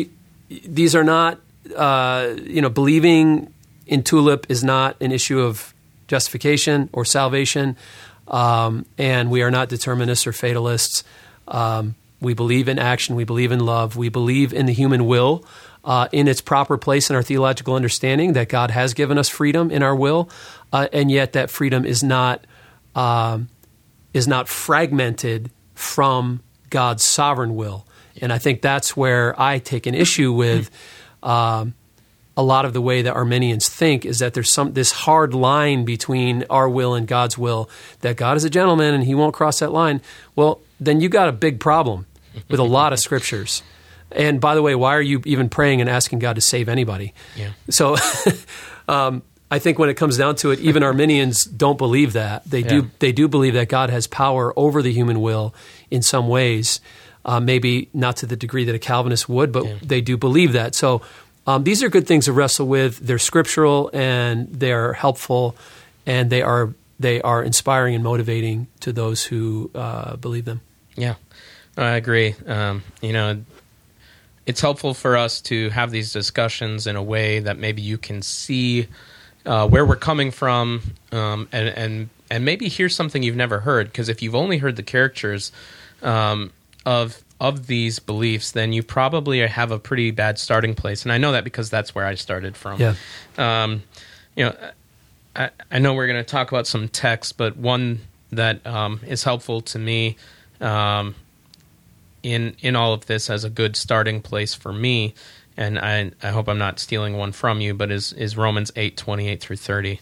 these 0.48 0.94
are 0.94 1.04
not, 1.04 1.38
uh, 1.74 2.34
you 2.42 2.60
know, 2.60 2.68
believing 2.68 3.52
in 3.87 4.02
TULIP 4.02 4.46
is 4.48 4.64
not 4.64 5.00
an 5.00 5.12
issue 5.12 5.40
of 5.40 5.72
justification 6.08 6.90
or 6.92 7.04
salvation. 7.04 7.76
Um, 8.28 8.87
and 8.98 9.30
we 9.30 9.42
are 9.42 9.50
not 9.50 9.68
determinists 9.68 10.26
or 10.26 10.32
fatalists. 10.32 11.04
Um, 11.46 11.94
we 12.20 12.34
believe 12.34 12.68
in 12.68 12.78
action, 12.78 13.16
we 13.16 13.24
believe 13.24 13.52
in 13.52 13.60
love, 13.60 13.96
we 13.96 14.08
believe 14.08 14.54
in 14.54 14.66
the 14.66 14.72
human 14.72 15.06
will 15.06 15.44
uh, 15.85 16.09
in 16.12 16.29
its 16.29 16.40
proper 16.40 16.79
place 16.79 17.11
in 17.11 17.16
our 17.16 17.23
theological 17.23 17.75
understanding 17.75 18.33
that 18.33 18.49
God 18.49 18.70
has 18.70 18.94
given 18.94 19.18
us 19.18 19.29
freedom 19.29 19.70
in 19.70 19.83
our 19.83 19.94
will, 19.94 20.31
uh, 20.73 20.88
and 20.92 21.11
yet 21.11 21.35
that 21.35 21.51
freedom 21.51 21.85
is 21.85 22.03
not 22.03 22.47
um, 22.94 23.49
is 24.12 24.27
not 24.27 24.49
fragmented 24.49 25.51
from 25.75 26.40
God's 26.70 27.05
sovereign 27.05 27.57
will. 27.57 27.87
And 28.20 28.33
I 28.33 28.38
think 28.38 28.62
that's 28.62 28.97
where 28.97 29.38
I 29.40 29.59
take 29.59 29.87
an 29.87 29.94
issue 29.94 30.33
with 30.33 30.70
um, 31.23 31.75
a 32.37 32.42
lot 32.42 32.64
of 32.64 32.73
the 32.73 32.81
way 32.81 33.03
that 33.03 33.14
Arminians 33.14 33.68
think 33.68 34.07
is 34.07 34.20
that 34.20 34.35
there's 34.35 34.53
some 34.53 34.73
this 34.73 34.92
hard 34.92 35.35
line 35.35 35.85
between 35.85 36.44
our 36.49 36.68
will 36.68 36.94
and 36.94 37.07
God's 37.07 37.37
will. 37.37 37.68
That 38.01 38.16
God 38.16 38.37
is 38.37 38.44
a 38.44 38.51
gentleman 38.51 38.94
and 38.94 39.05
He 39.05 39.14
won't 39.14 39.35
cross 39.35 39.59
that 39.59 39.73
line. 39.73 40.01
Well, 40.35 40.61
then 40.81 41.01
you 41.01 41.09
got 41.09 41.29
a 41.29 41.33
big 41.33 41.61
problem 41.61 42.07
with 42.49 42.61
a 42.61 42.64
lot 42.64 42.92
of 42.92 42.99
scriptures. 43.01 43.62
And 44.14 44.40
by 44.40 44.55
the 44.55 44.62
way, 44.62 44.74
why 44.74 44.94
are 44.94 45.03
you 45.03 45.22
even 45.24 45.48
praying 45.48 45.81
and 45.81 45.90
asking 45.90 46.20
God 46.20 46.35
to 46.35 46.40
save 46.40 46.68
anybody? 46.68 47.14
Yeah. 47.37 47.50
So 47.70 47.96
um, 48.88 49.22
I 49.50 49.59
think 49.59 49.79
when 49.79 49.88
it 49.88 49.94
comes 49.94 50.18
down 50.18 50.37
to 50.37 50.50
it, 50.50 50.61
even 50.61 50.83
Arminians 50.83 51.44
don't 51.62 51.79
believe 51.79 52.14
that. 52.14 52.44
They 52.44 52.61
yeah. 52.61 52.68
do. 52.68 52.90
They 52.98 53.12
do 53.12 53.29
believe 53.29 53.55
that 53.55 53.68
God 53.68 53.90
has 53.90 54.07
power 54.07 54.53
over 54.57 54.83
the 54.83 54.92
human 54.92 55.20
will 55.20 55.55
in 55.90 56.03
some 56.03 56.29
ways. 56.29 56.81
Uh, 57.27 57.40
maybe 57.40 57.88
not 57.94 58.18
to 58.18 58.27
the 58.27 58.37
degree 58.37 58.64
that 58.64 58.74
a 58.74 58.79
Calvinist 58.79 59.31
would, 59.31 59.50
but 59.50 59.64
yeah. 59.64 59.77
they 59.83 60.03
do 60.03 60.18
believe 60.18 60.53
that. 60.53 60.74
So 60.74 61.00
um, 61.46 61.64
these 61.64 61.83
are 61.83 61.88
good 61.88 62.07
things 62.07 62.27
to 62.27 62.35
wrestle 62.35 62.66
with. 62.66 62.98
They're 62.98 63.18
scriptural 63.18 63.90
and 63.94 64.48
they 64.53 64.72
are 64.72 64.92
helpful, 64.92 65.57
and 66.05 66.29
they 66.29 66.42
are 66.42 66.74
they 67.00 67.20
are 67.22 67.42
inspiring 67.42 67.94
and 67.94 68.05
motivating 68.05 68.66
to 68.81 68.92
those 68.92 69.24
who 69.24 69.70
uh, 69.74 70.16
believe 70.16 70.44
them. 70.44 70.61
Yeah, 70.96 71.14
I 71.77 71.92
agree. 71.92 72.35
Um, 72.46 72.83
you 73.03 73.12
know, 73.12 73.42
it's 74.46 74.61
helpful 74.61 74.94
for 74.94 75.16
us 75.16 75.40
to 75.42 75.70
have 75.70 75.90
these 75.90 76.12
discussions 76.12 76.87
in 76.87 76.96
a 76.96 77.02
way 77.02 77.40
that 77.40 77.59
maybe 77.59 77.83
you 77.83 77.98
can 77.98 78.22
see 78.22 78.88
uh, 79.46 79.68
where 79.68 79.85
we're 79.85 79.96
coming 79.96 80.30
from 80.30 80.83
um, 81.12 81.48
and, 81.52 81.68
and 81.68 82.09
and 82.30 82.44
maybe 82.44 82.68
hear 82.68 82.88
something 82.88 83.22
you've 83.22 83.37
never 83.37 83.61
heard. 83.61 83.87
Because 83.88 84.09
if 84.09 84.22
you've 84.22 84.35
only 84.35 84.59
heard 84.59 84.76
the 84.76 84.83
characters 84.83 85.52
um, 86.02 86.52
of 86.85 87.22
of 87.40 87.66
these 87.66 87.98
beliefs 87.98 88.52
then 88.52 88.72
you 88.72 88.83
probably 88.83 89.46
have 89.46 89.70
a 89.70 89.78
pretty 89.78 90.11
bad 90.11 90.38
starting 90.38 90.74
place. 90.74 91.02
And 91.02 91.12
I 91.12 91.18
know 91.18 91.33
that 91.33 91.44
because 91.44 91.68
that's 91.68 91.94
where 91.94 92.07
I 92.07 92.14
started 92.14 92.57
from. 92.57 92.80
Yeah. 92.80 92.94
Um, 93.37 93.83
you 94.37 94.44
know, 94.46 94.57
I, 95.35 95.50
I 95.70 95.78
know 95.78 95.94
we're 95.94 96.07
going 96.07 96.22
to 96.22 96.28
talk 96.28 96.50
about 96.50 96.66
some 96.66 96.88
text, 96.88 97.37
but 97.37 97.57
one 97.57 98.00
that 98.30 98.66
um, 98.66 99.00
is 99.07 99.24
helpful 99.24 99.61
to 99.62 99.78
me 99.78 100.16
um, 100.61 101.14
in 102.24 102.56
in 102.60 102.74
all 102.74 102.92
of 102.92 103.06
this 103.06 103.30
as 103.30 103.44
a 103.44 103.50
good 103.50 103.76
starting 103.76 104.20
place 104.20 104.54
for 104.54 104.72
me, 104.72 105.14
and 105.56 105.78
I 105.78 106.10
I 106.22 106.30
hope 106.30 106.48
I'm 106.48 106.58
not 106.58 106.80
stealing 106.80 107.16
one 107.16 107.30
from 107.30 107.60
you, 107.60 107.74
but 107.74 107.92
is 107.92 108.12
is 108.14 108.37
Romans 108.37 108.72
eight 108.74 108.96
twenty 108.96 109.28
eight 109.28 109.40
through 109.40 109.56
thirty. 109.56 110.00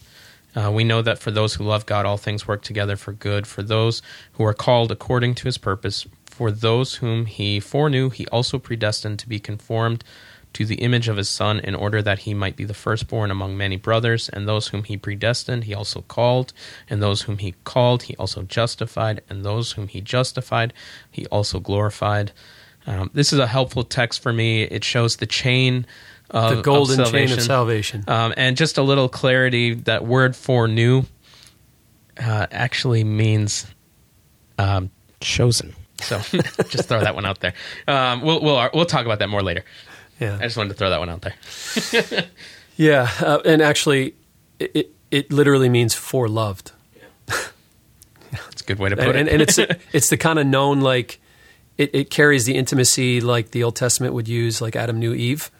Uh, 0.55 0.71
we 0.71 0.83
know 0.83 1.01
that 1.01 1.19
for 1.19 1.31
those 1.31 1.55
who 1.55 1.63
love 1.63 1.85
God, 1.85 2.05
all 2.05 2.17
things 2.17 2.47
work 2.47 2.61
together 2.61 2.95
for 2.95 3.11
good. 3.11 3.45
For 3.45 3.63
those 3.63 4.01
who 4.33 4.45
are 4.45 4.53
called 4.53 4.91
according 4.91 5.35
to 5.35 5.45
His 5.45 5.57
purpose, 5.57 6.07
for 6.25 6.51
those 6.51 6.95
whom 6.95 7.25
He 7.25 7.59
foreknew, 7.59 8.09
He 8.09 8.25
also 8.27 8.57
predestined 8.59 9.19
to 9.19 9.29
be 9.29 9.39
conformed 9.39 10.03
to 10.53 10.65
the 10.65 10.75
image 10.75 11.07
of 11.07 11.17
his 11.17 11.29
Son, 11.29 11.59
in 11.59 11.75
order 11.75 12.01
that 12.01 12.19
he 12.19 12.33
might 12.33 12.55
be 12.55 12.63
the 12.63 12.73
firstborn 12.73 13.31
among 13.31 13.57
many 13.57 13.75
brothers. 13.75 14.29
And 14.29 14.47
those 14.47 14.69
whom 14.69 14.83
he 14.83 14.97
predestined, 14.97 15.65
he 15.65 15.73
also 15.73 16.01
called. 16.01 16.53
And 16.89 17.01
those 17.01 17.23
whom 17.23 17.39
he 17.39 17.55
called, 17.63 18.03
he 18.03 18.15
also 18.17 18.43
justified. 18.43 19.21
And 19.29 19.43
those 19.43 19.73
whom 19.73 19.87
he 19.87 20.01
justified, 20.01 20.73
he 21.11 21.25
also 21.27 21.59
glorified. 21.59 22.31
Um, 22.85 23.09
this 23.13 23.31
is 23.31 23.39
a 23.39 23.47
helpful 23.47 23.83
text 23.83 24.21
for 24.21 24.33
me. 24.33 24.63
It 24.63 24.83
shows 24.83 25.17
the 25.17 25.25
chain 25.25 25.85
of 26.29 26.57
the 26.57 26.61
golden 26.61 26.99
of 26.99 27.11
chain 27.11 27.31
of 27.31 27.41
salvation. 27.41 28.03
Um, 28.07 28.33
and 28.35 28.57
just 28.57 28.77
a 28.77 28.83
little 28.83 29.07
clarity 29.07 29.75
that 29.75 30.05
word 30.05 30.35
foreknew 30.35 31.03
uh, 32.17 32.47
actually 32.51 33.03
means 33.03 33.65
um, 34.57 34.91
chosen. 35.19 35.73
So 36.01 36.19
just 36.69 36.89
throw 36.89 37.01
that 37.01 37.15
one 37.15 37.25
out 37.25 37.39
there. 37.39 37.53
Um, 37.87 38.21
we'll, 38.21 38.41
we'll, 38.41 38.69
we'll 38.73 38.85
talk 38.85 39.05
about 39.05 39.19
that 39.19 39.29
more 39.29 39.41
later. 39.41 39.63
Yeah. 40.19 40.37
I 40.39 40.43
just 40.43 40.57
wanted 40.57 40.69
to 40.69 40.75
throw 40.75 40.89
that 40.89 40.99
one 40.99 41.09
out 41.09 41.21
there. 41.21 42.27
yeah, 42.77 43.09
uh, 43.19 43.39
and 43.45 43.61
actually, 43.61 44.15
it, 44.59 44.75
it, 44.75 44.95
it 45.11 45.31
literally 45.31 45.69
means 45.69 45.95
foreloved. 45.95 46.71
That's 48.31 48.61
a 48.61 48.65
good 48.65 48.79
way 48.79 48.89
to 48.89 48.95
put 48.95 49.15
and, 49.15 49.15
it. 49.15 49.19
and, 49.19 49.29
and 49.29 49.41
it's 49.41 49.59
it's 49.91 50.09
the 50.09 50.17
kind 50.27 50.39
of 50.39 50.47
known 50.47 50.81
like 50.81 51.19
it, 51.77 51.93
it, 51.93 52.09
carries 52.09 52.45
the 52.45 52.55
intimacy 52.55 53.21
like 53.21 53.51
the 53.51 53.63
Old 53.63 53.75
Testament 53.75 54.13
would 54.13 54.27
use, 54.27 54.61
like 54.61 54.75
Adam 54.75 54.99
knew 54.99 55.13
Eve. 55.13 55.51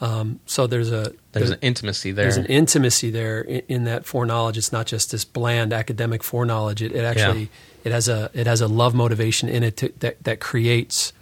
Um, 0.00 0.40
so 0.46 0.66
there's 0.66 0.90
a 0.90 1.12
there's, 1.30 1.50
an 1.50 1.60
intimacy 1.62 2.10
there. 2.10 2.24
There's 2.24 2.36
an 2.36 2.46
intimacy 2.46 3.10
there 3.10 3.40
in, 3.40 3.62
in, 3.68 3.84
that 3.84 4.04
foreknowledge. 4.04 4.58
It's 4.58 4.72
not 4.72 4.86
just 4.86 5.12
this 5.12 5.24
bland 5.24 5.72
academic 5.72 6.24
foreknowledge. 6.24 6.82
It, 6.82 6.90
it 6.90 7.04
actually 7.04 7.42
yeah. 7.42 7.46
it 7.84 7.92
has 7.92 8.08
a 8.08 8.28
it 8.34 8.48
has 8.48 8.60
a 8.60 8.66
love 8.66 8.94
motivation 8.94 9.48
in 9.48 9.62
it 9.62 9.76
to, 9.78 9.92
that 10.00 10.22
that 10.24 10.40
creates. 10.40 11.12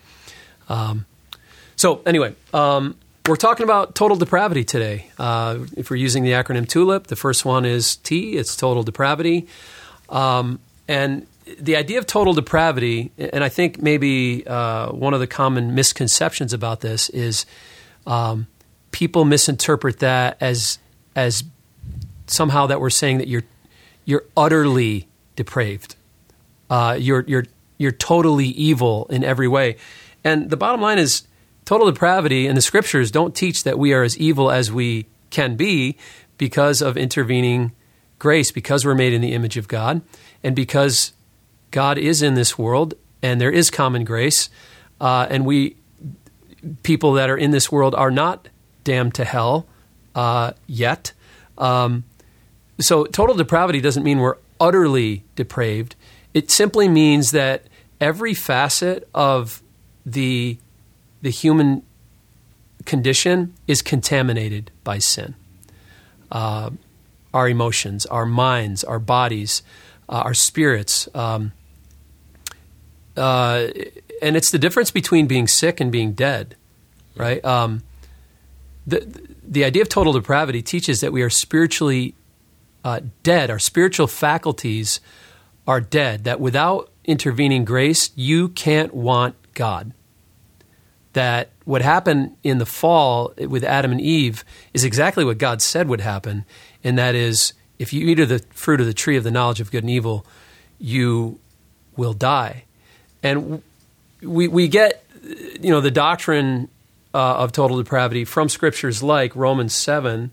Um, 0.70 1.04
so 1.80 2.02
anyway, 2.04 2.34
um, 2.52 2.94
we're 3.26 3.36
talking 3.36 3.64
about 3.64 3.94
total 3.94 4.14
depravity 4.14 4.64
today. 4.64 5.06
Uh, 5.18 5.60
if 5.78 5.88
we're 5.88 5.96
using 5.96 6.24
the 6.24 6.32
acronym 6.32 6.68
TULIP, 6.68 7.06
the 7.06 7.16
first 7.16 7.46
one 7.46 7.64
is 7.64 7.96
T. 7.96 8.36
It's 8.36 8.54
total 8.54 8.82
depravity, 8.82 9.46
um, 10.10 10.58
and 10.86 11.26
the 11.58 11.76
idea 11.76 11.98
of 11.98 12.06
total 12.06 12.34
depravity. 12.34 13.12
And 13.16 13.42
I 13.42 13.48
think 13.48 13.80
maybe 13.80 14.46
uh, 14.46 14.92
one 14.92 15.14
of 15.14 15.20
the 15.20 15.26
common 15.26 15.74
misconceptions 15.74 16.52
about 16.52 16.82
this 16.82 17.08
is 17.08 17.46
um, 18.06 18.46
people 18.90 19.24
misinterpret 19.24 20.00
that 20.00 20.36
as 20.38 20.78
as 21.16 21.44
somehow 22.26 22.66
that 22.66 22.78
we're 22.78 22.90
saying 22.90 23.16
that 23.18 23.28
you're 23.28 23.44
you're 24.04 24.24
utterly 24.36 25.08
depraved. 25.34 25.96
Uh, 26.68 26.98
you're 27.00 27.24
you're 27.26 27.46
you're 27.78 27.90
totally 27.90 28.48
evil 28.48 29.06
in 29.08 29.24
every 29.24 29.48
way. 29.48 29.78
And 30.22 30.50
the 30.50 30.58
bottom 30.58 30.82
line 30.82 30.98
is 30.98 31.22
total 31.70 31.88
depravity 31.88 32.48
and 32.48 32.56
the 32.56 32.60
scriptures 32.60 33.12
don't 33.12 33.32
teach 33.32 33.62
that 33.62 33.78
we 33.78 33.92
are 33.92 34.02
as 34.02 34.18
evil 34.18 34.50
as 34.50 34.72
we 34.72 35.06
can 35.30 35.54
be 35.54 35.96
because 36.36 36.82
of 36.82 36.96
intervening 36.96 37.70
grace, 38.18 38.50
because 38.50 38.84
we're 38.84 38.92
made 38.92 39.12
in 39.12 39.20
the 39.20 39.32
image 39.32 39.56
of 39.56 39.68
God, 39.68 40.02
and 40.42 40.56
because 40.56 41.12
God 41.70 41.96
is 41.96 42.22
in 42.22 42.34
this 42.34 42.58
world 42.58 42.94
and 43.22 43.40
there 43.40 43.52
is 43.52 43.70
common 43.70 44.02
grace, 44.02 44.50
uh, 45.00 45.28
and 45.30 45.46
we 45.46 45.76
people 46.82 47.12
that 47.12 47.30
are 47.30 47.36
in 47.36 47.52
this 47.52 47.70
world 47.70 47.94
are 47.94 48.10
not 48.10 48.48
damned 48.82 49.14
to 49.14 49.24
hell 49.24 49.68
uh, 50.16 50.50
yet. 50.66 51.12
Um, 51.56 52.02
so 52.80 53.04
total 53.04 53.36
depravity 53.36 53.80
doesn't 53.80 54.02
mean 54.02 54.18
we're 54.18 54.38
utterly 54.58 55.22
depraved. 55.36 55.94
It 56.34 56.50
simply 56.50 56.88
means 56.88 57.30
that 57.30 57.66
every 58.00 58.34
facet 58.34 59.08
of 59.14 59.62
the 60.04 60.58
the 61.22 61.30
human 61.30 61.82
condition 62.84 63.54
is 63.66 63.82
contaminated 63.82 64.70
by 64.84 64.98
sin. 64.98 65.34
Uh, 66.30 66.70
our 67.32 67.48
emotions, 67.48 68.06
our 68.06 68.26
minds, 68.26 68.82
our 68.84 68.98
bodies, 68.98 69.62
uh, 70.08 70.22
our 70.24 70.34
spirits. 70.34 71.08
Um, 71.14 71.52
uh, 73.16 73.68
and 74.22 74.36
it's 74.36 74.50
the 74.50 74.58
difference 74.58 74.90
between 74.90 75.26
being 75.26 75.46
sick 75.46 75.80
and 75.80 75.92
being 75.92 76.12
dead, 76.12 76.56
right? 77.16 77.44
Um, 77.44 77.82
the, 78.86 79.06
the 79.46 79.64
idea 79.64 79.82
of 79.82 79.88
total 79.88 80.12
depravity 80.12 80.62
teaches 80.62 81.00
that 81.00 81.12
we 81.12 81.22
are 81.22 81.30
spiritually 81.30 82.14
uh, 82.84 83.00
dead. 83.22 83.50
Our 83.50 83.58
spiritual 83.58 84.06
faculties 84.06 85.00
are 85.66 85.80
dead, 85.80 86.24
that 86.24 86.40
without 86.40 86.90
intervening 87.04 87.64
grace, 87.64 88.10
you 88.16 88.48
can't 88.48 88.94
want 88.94 89.36
God 89.54 89.92
that 91.12 91.50
what 91.64 91.82
happened 91.82 92.36
in 92.42 92.58
the 92.58 92.66
fall 92.66 93.32
with 93.36 93.64
Adam 93.64 93.92
and 93.92 94.00
Eve 94.00 94.44
is 94.72 94.84
exactly 94.84 95.24
what 95.24 95.38
God 95.38 95.60
said 95.60 95.88
would 95.88 96.00
happen, 96.00 96.44
and 96.84 96.98
that 96.98 97.14
is 97.14 97.52
if 97.78 97.92
you 97.92 98.06
eat 98.08 98.20
of 98.20 98.28
the 98.28 98.40
fruit 98.50 98.80
of 98.80 98.86
the 98.86 98.94
tree 98.94 99.16
of 99.16 99.24
the 99.24 99.30
knowledge 99.30 99.60
of 99.60 99.70
good 99.70 99.82
and 99.82 99.90
evil, 99.90 100.24
you 100.78 101.40
will 101.96 102.12
die. 102.12 102.64
And 103.22 103.62
we 104.22 104.48
we 104.48 104.68
get 104.68 105.04
you 105.22 105.70
know 105.70 105.80
the 105.80 105.90
doctrine 105.90 106.68
uh, 107.14 107.36
of 107.36 107.52
total 107.52 107.78
depravity 107.78 108.24
from 108.24 108.48
scriptures 108.48 109.02
like 109.02 109.34
Romans 109.34 109.74
seven. 109.74 110.32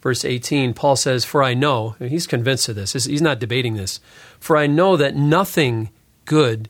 Verse 0.00 0.24
18, 0.24 0.74
Paul 0.74 0.94
says, 0.94 1.24
For 1.24 1.42
I 1.42 1.54
know, 1.54 1.96
he's 1.98 2.28
convinced 2.28 2.68
of 2.68 2.76
this, 2.76 2.92
he's 2.92 3.20
not 3.20 3.40
debating 3.40 3.74
this, 3.74 3.98
for 4.38 4.56
I 4.56 4.68
know 4.68 4.96
that 4.96 5.16
nothing 5.16 5.90
good 6.24 6.68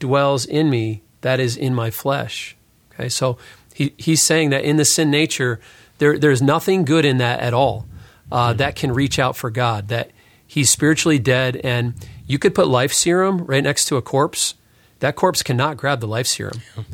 dwells 0.00 0.44
in 0.44 0.68
me 0.68 1.02
that 1.20 1.38
is 1.38 1.56
in 1.56 1.72
my 1.72 1.92
flesh. 1.92 2.56
Okay, 2.98 3.08
so 3.08 3.38
he, 3.74 3.94
he's 3.96 4.24
saying 4.24 4.50
that 4.50 4.64
in 4.64 4.76
the 4.76 4.84
sin 4.84 5.10
nature, 5.10 5.60
there, 5.98 6.18
there's 6.18 6.42
nothing 6.42 6.84
good 6.84 7.04
in 7.04 7.18
that 7.18 7.40
at 7.40 7.54
all 7.54 7.86
uh, 8.32 8.52
that 8.54 8.74
can 8.74 8.92
reach 8.92 9.18
out 9.18 9.36
for 9.36 9.50
God. 9.50 9.88
That 9.88 10.10
he's 10.46 10.70
spiritually 10.70 11.18
dead, 11.18 11.56
and 11.56 11.94
you 12.26 12.38
could 12.38 12.54
put 12.54 12.66
life 12.66 12.92
serum 12.92 13.44
right 13.44 13.62
next 13.62 13.86
to 13.86 13.96
a 13.96 14.02
corpse. 14.02 14.54
That 15.00 15.14
corpse 15.14 15.42
cannot 15.42 15.76
grab 15.76 16.00
the 16.00 16.08
life 16.08 16.26
serum. 16.26 16.60
Yeah. 16.76 16.84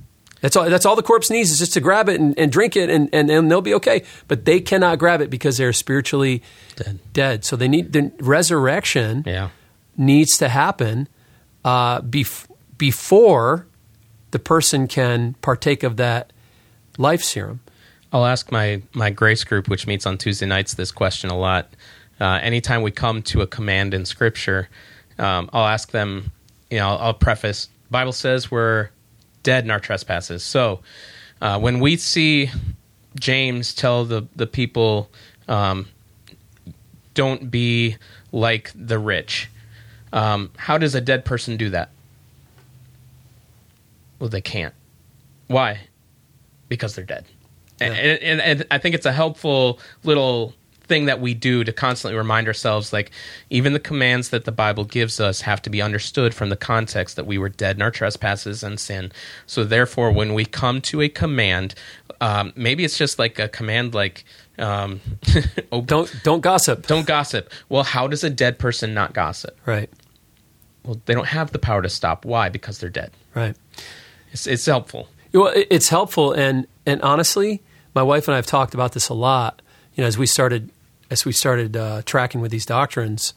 That's 0.42 0.56
all. 0.56 0.68
That's 0.68 0.84
all 0.84 0.94
the 0.94 1.02
corpse 1.02 1.30
needs 1.30 1.50
is 1.50 1.58
just 1.58 1.72
to 1.72 1.80
grab 1.80 2.10
it 2.10 2.20
and, 2.20 2.38
and 2.38 2.52
drink 2.52 2.76
it, 2.76 2.90
and, 2.90 3.08
and, 3.14 3.30
and, 3.30 3.50
they'll 3.50 3.62
be 3.62 3.72
okay. 3.74 4.04
But 4.28 4.44
they 4.44 4.60
cannot 4.60 4.98
grab 4.98 5.22
it 5.22 5.30
because 5.30 5.56
they're 5.56 5.72
spiritually 5.72 6.42
dead. 6.76 6.98
dead. 7.14 7.44
So 7.46 7.56
they 7.56 7.66
need 7.66 7.94
the 7.94 8.12
resurrection. 8.20 9.22
Yeah. 9.24 9.48
needs 9.96 10.36
to 10.38 10.50
happen 10.50 11.08
uh, 11.64 12.02
bef- 12.02 12.46
before 12.76 13.66
the 14.34 14.38
person 14.40 14.88
can 14.88 15.34
partake 15.42 15.84
of 15.84 15.96
that 15.96 16.32
life 16.98 17.22
serum. 17.22 17.60
I'll 18.12 18.26
ask 18.26 18.50
my, 18.50 18.82
my 18.92 19.10
grace 19.10 19.44
group, 19.44 19.68
which 19.68 19.86
meets 19.86 20.06
on 20.06 20.18
Tuesday 20.18 20.44
nights, 20.44 20.74
this 20.74 20.90
question 20.90 21.30
a 21.30 21.38
lot. 21.38 21.68
Uh, 22.18 22.40
anytime 22.42 22.82
we 22.82 22.90
come 22.90 23.22
to 23.22 23.42
a 23.42 23.46
command 23.46 23.94
in 23.94 24.04
Scripture, 24.04 24.68
um, 25.20 25.48
I'll 25.52 25.68
ask 25.68 25.92
them, 25.92 26.32
you 26.68 26.78
know, 26.78 26.88
I'll, 26.88 26.98
I'll, 26.98 27.14
preface, 27.14 27.68
Bible 27.92 28.10
says 28.10 28.50
we're 28.50 28.88
dead 29.44 29.62
in 29.62 29.70
our 29.70 29.78
trespasses. 29.78 30.42
So 30.42 30.80
uh, 31.40 31.60
when 31.60 31.78
we 31.78 31.96
see 31.96 32.50
James 33.14 33.72
tell 33.72 34.04
the, 34.04 34.26
the 34.34 34.48
people, 34.48 35.10
um, 35.46 35.86
don't 37.14 37.52
be 37.52 37.98
like 38.32 38.72
the 38.74 38.98
rich, 38.98 39.48
um, 40.12 40.50
how 40.56 40.76
does 40.76 40.96
a 40.96 41.00
dead 41.00 41.24
person 41.24 41.56
do 41.56 41.70
that? 41.70 41.90
Well, 44.24 44.30
they 44.30 44.40
can't. 44.40 44.72
Why? 45.48 45.80
Because 46.70 46.94
they're 46.94 47.04
dead. 47.04 47.26
Yeah. 47.78 47.88
And, 47.88 48.22
and, 48.22 48.40
and 48.40 48.66
I 48.70 48.78
think 48.78 48.94
it's 48.94 49.04
a 49.04 49.12
helpful 49.12 49.80
little 50.02 50.54
thing 50.84 51.04
that 51.04 51.20
we 51.20 51.34
do 51.34 51.62
to 51.62 51.70
constantly 51.74 52.16
remind 52.16 52.46
ourselves 52.46 52.90
like 52.90 53.10
even 53.50 53.74
the 53.74 53.80
commands 53.80 54.30
that 54.30 54.46
the 54.46 54.52
bible 54.52 54.84
gives 54.84 55.20
us 55.20 55.42
have 55.42 55.60
to 55.60 55.68
be 55.68 55.82
understood 55.82 56.32
from 56.32 56.48
the 56.48 56.56
context 56.56 57.16
that 57.16 57.26
we 57.26 57.36
were 57.36 57.50
dead 57.50 57.76
in 57.76 57.82
our 57.82 57.90
trespasses 57.90 58.62
and 58.62 58.80
sin. 58.80 59.12
So 59.44 59.62
therefore 59.62 60.10
when 60.10 60.32
we 60.32 60.46
come 60.46 60.80
to 60.82 61.02
a 61.02 61.10
command 61.10 61.74
um, 62.22 62.54
maybe 62.56 62.82
it's 62.82 62.96
just 62.96 63.18
like 63.18 63.38
a 63.38 63.48
command 63.48 63.92
like 63.92 64.24
um, 64.58 65.02
don't 65.84 66.10
don't 66.22 66.40
gossip. 66.40 66.86
Don't 66.86 67.06
gossip. 67.06 67.50
Well 67.68 67.82
how 67.82 68.06
does 68.06 68.24
a 68.24 68.30
dead 68.30 68.58
person 68.58 68.94
not 68.94 69.12
gossip? 69.12 69.60
Right. 69.66 69.90
Well 70.82 70.98
they 71.04 71.12
don't 71.12 71.28
have 71.28 71.52
the 71.52 71.58
power 71.58 71.82
to 71.82 71.90
stop. 71.90 72.24
Why? 72.24 72.48
Because 72.48 72.78
they're 72.78 72.88
dead. 72.88 73.10
Right 73.34 73.54
it's, 74.34 74.48
it's 74.48 74.66
helpful. 74.66 75.08
Well, 75.32 75.52
it's 75.54 75.88
helpful, 75.88 76.32
and 76.32 76.66
and 76.84 77.00
honestly, 77.02 77.62
my 77.94 78.02
wife 78.02 78.28
and 78.28 78.34
I 78.34 78.36
have 78.36 78.46
talked 78.46 78.74
about 78.74 78.92
this 78.92 79.08
a 79.08 79.14
lot. 79.14 79.62
You 79.94 80.02
know, 80.02 80.08
as 80.08 80.18
we 80.18 80.26
started 80.26 80.70
as 81.10 81.24
we 81.24 81.32
started 81.32 81.76
uh, 81.76 82.02
tracking 82.04 82.40
with 82.40 82.50
these 82.50 82.66
doctrines, 82.66 83.32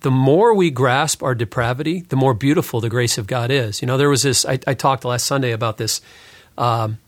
the 0.00 0.10
more 0.10 0.52
we 0.52 0.70
grasp 0.70 1.22
our 1.22 1.34
depravity, 1.34 2.00
the 2.08 2.16
more 2.16 2.34
beautiful 2.34 2.80
the 2.80 2.90
grace 2.90 3.18
of 3.18 3.28
God 3.28 3.50
is. 3.52 3.80
You 3.80 3.86
know, 3.86 3.96
there 3.96 4.10
was 4.10 4.22
this. 4.22 4.44
I, 4.44 4.58
I 4.66 4.74
talked 4.74 5.04
last 5.04 5.24
Sunday 5.24 5.52
about 5.52 5.78
this. 5.78 6.00
Um, 6.58 6.98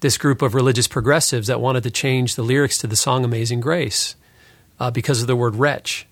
this 0.00 0.18
group 0.18 0.42
of 0.42 0.54
religious 0.54 0.86
progressives 0.86 1.46
that 1.46 1.58
wanted 1.58 1.82
to 1.82 1.90
change 1.90 2.34
the 2.34 2.42
lyrics 2.42 2.76
to 2.78 2.86
the 2.86 2.96
song 2.96 3.24
"Amazing 3.24 3.60
Grace" 3.60 4.14
uh, 4.78 4.90
because 4.90 5.22
of 5.22 5.26
the 5.26 5.34
word 5.34 5.56
"wretch." 5.56 6.06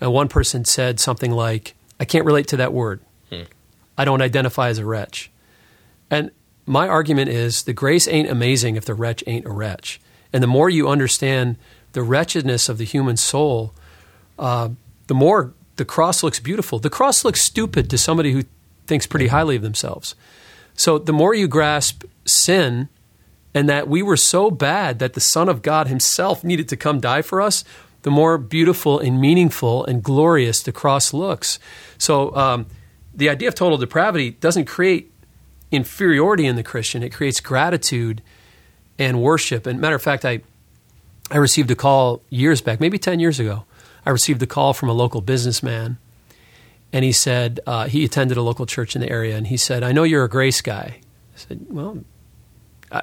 And 0.00 0.12
one 0.12 0.28
person 0.28 0.64
said 0.64 1.00
something 1.00 1.32
like, 1.32 1.74
"I 1.98 2.04
can't 2.04 2.24
relate 2.24 2.46
to 2.48 2.56
that 2.58 2.72
word. 2.72 3.00
Hmm. 3.30 3.42
I 3.98 4.04
don't 4.04 4.22
identify 4.22 4.68
as 4.68 4.78
a 4.78 4.86
wretch." 4.86 5.30
And 6.10 6.30
my 6.66 6.88
argument 6.88 7.30
is 7.30 7.62
the 7.62 7.72
grace 7.72 8.06
ain't 8.08 8.30
amazing 8.30 8.76
if 8.76 8.84
the 8.84 8.94
wretch 8.94 9.24
ain't 9.26 9.46
a 9.46 9.50
wretch. 9.50 10.00
And 10.32 10.42
the 10.42 10.48
more 10.48 10.70
you 10.70 10.88
understand 10.88 11.56
the 11.92 12.02
wretchedness 12.02 12.68
of 12.68 12.78
the 12.78 12.84
human 12.84 13.16
soul, 13.16 13.74
uh, 14.38 14.70
the 15.06 15.14
more 15.14 15.52
the 15.76 15.84
cross 15.84 16.22
looks 16.22 16.40
beautiful. 16.40 16.78
The 16.78 16.90
cross 16.90 17.24
looks 17.24 17.42
stupid 17.42 17.90
to 17.90 17.98
somebody 17.98 18.32
who 18.32 18.44
thinks 18.86 19.06
pretty 19.06 19.28
highly 19.28 19.56
of 19.56 19.62
themselves. 19.62 20.14
So 20.74 20.98
the 20.98 21.12
more 21.12 21.34
you 21.34 21.48
grasp 21.48 22.04
sin 22.24 22.88
and 23.54 23.68
that 23.68 23.88
we 23.88 24.02
were 24.02 24.16
so 24.16 24.50
bad 24.50 24.98
that 25.00 25.14
the 25.14 25.20
Son 25.20 25.48
of 25.48 25.62
God 25.62 25.88
Himself 25.88 26.44
needed 26.44 26.68
to 26.68 26.76
come 26.76 27.00
die 27.00 27.22
for 27.22 27.40
us, 27.40 27.64
the 28.02 28.10
more 28.10 28.38
beautiful 28.38 28.98
and 28.98 29.20
meaningful 29.20 29.84
and 29.84 30.02
glorious 30.02 30.62
the 30.62 30.72
cross 30.72 31.12
looks. 31.12 31.58
So 31.98 32.34
um, 32.34 32.66
the 33.14 33.28
idea 33.28 33.48
of 33.48 33.54
total 33.54 33.78
depravity 33.78 34.30
doesn't 34.32 34.66
create 34.66 35.09
inferiority 35.70 36.46
in 36.46 36.56
the 36.56 36.62
Christian, 36.62 37.02
it 37.02 37.10
creates 37.10 37.40
gratitude 37.40 38.22
and 38.98 39.22
worship. 39.22 39.66
And 39.66 39.80
matter 39.80 39.96
of 39.96 40.02
fact, 40.02 40.24
I, 40.24 40.40
I 41.30 41.36
received 41.36 41.70
a 41.70 41.76
call 41.76 42.22
years 42.28 42.60
back, 42.60 42.80
maybe 42.80 42.98
10 42.98 43.20
years 43.20 43.40
ago, 43.40 43.64
I 44.04 44.10
received 44.10 44.42
a 44.42 44.46
call 44.46 44.72
from 44.72 44.88
a 44.88 44.92
local 44.92 45.20
businessman, 45.20 45.98
and 46.92 47.04
he 47.04 47.12
said 47.12 47.60
uh, 47.66 47.86
he 47.86 48.04
attended 48.04 48.36
a 48.36 48.42
local 48.42 48.66
church 48.66 48.94
in 48.94 49.02
the 49.02 49.10
area, 49.10 49.36
and 49.36 49.46
he 49.46 49.56
said, 49.56 49.82
"I 49.82 49.92
know 49.92 50.02
you're 50.02 50.24
a 50.24 50.28
grace 50.28 50.60
guy." 50.60 51.00
I 51.34 51.38
said, 51.38 51.66
"Well, 51.68 51.98
I, 52.90 53.02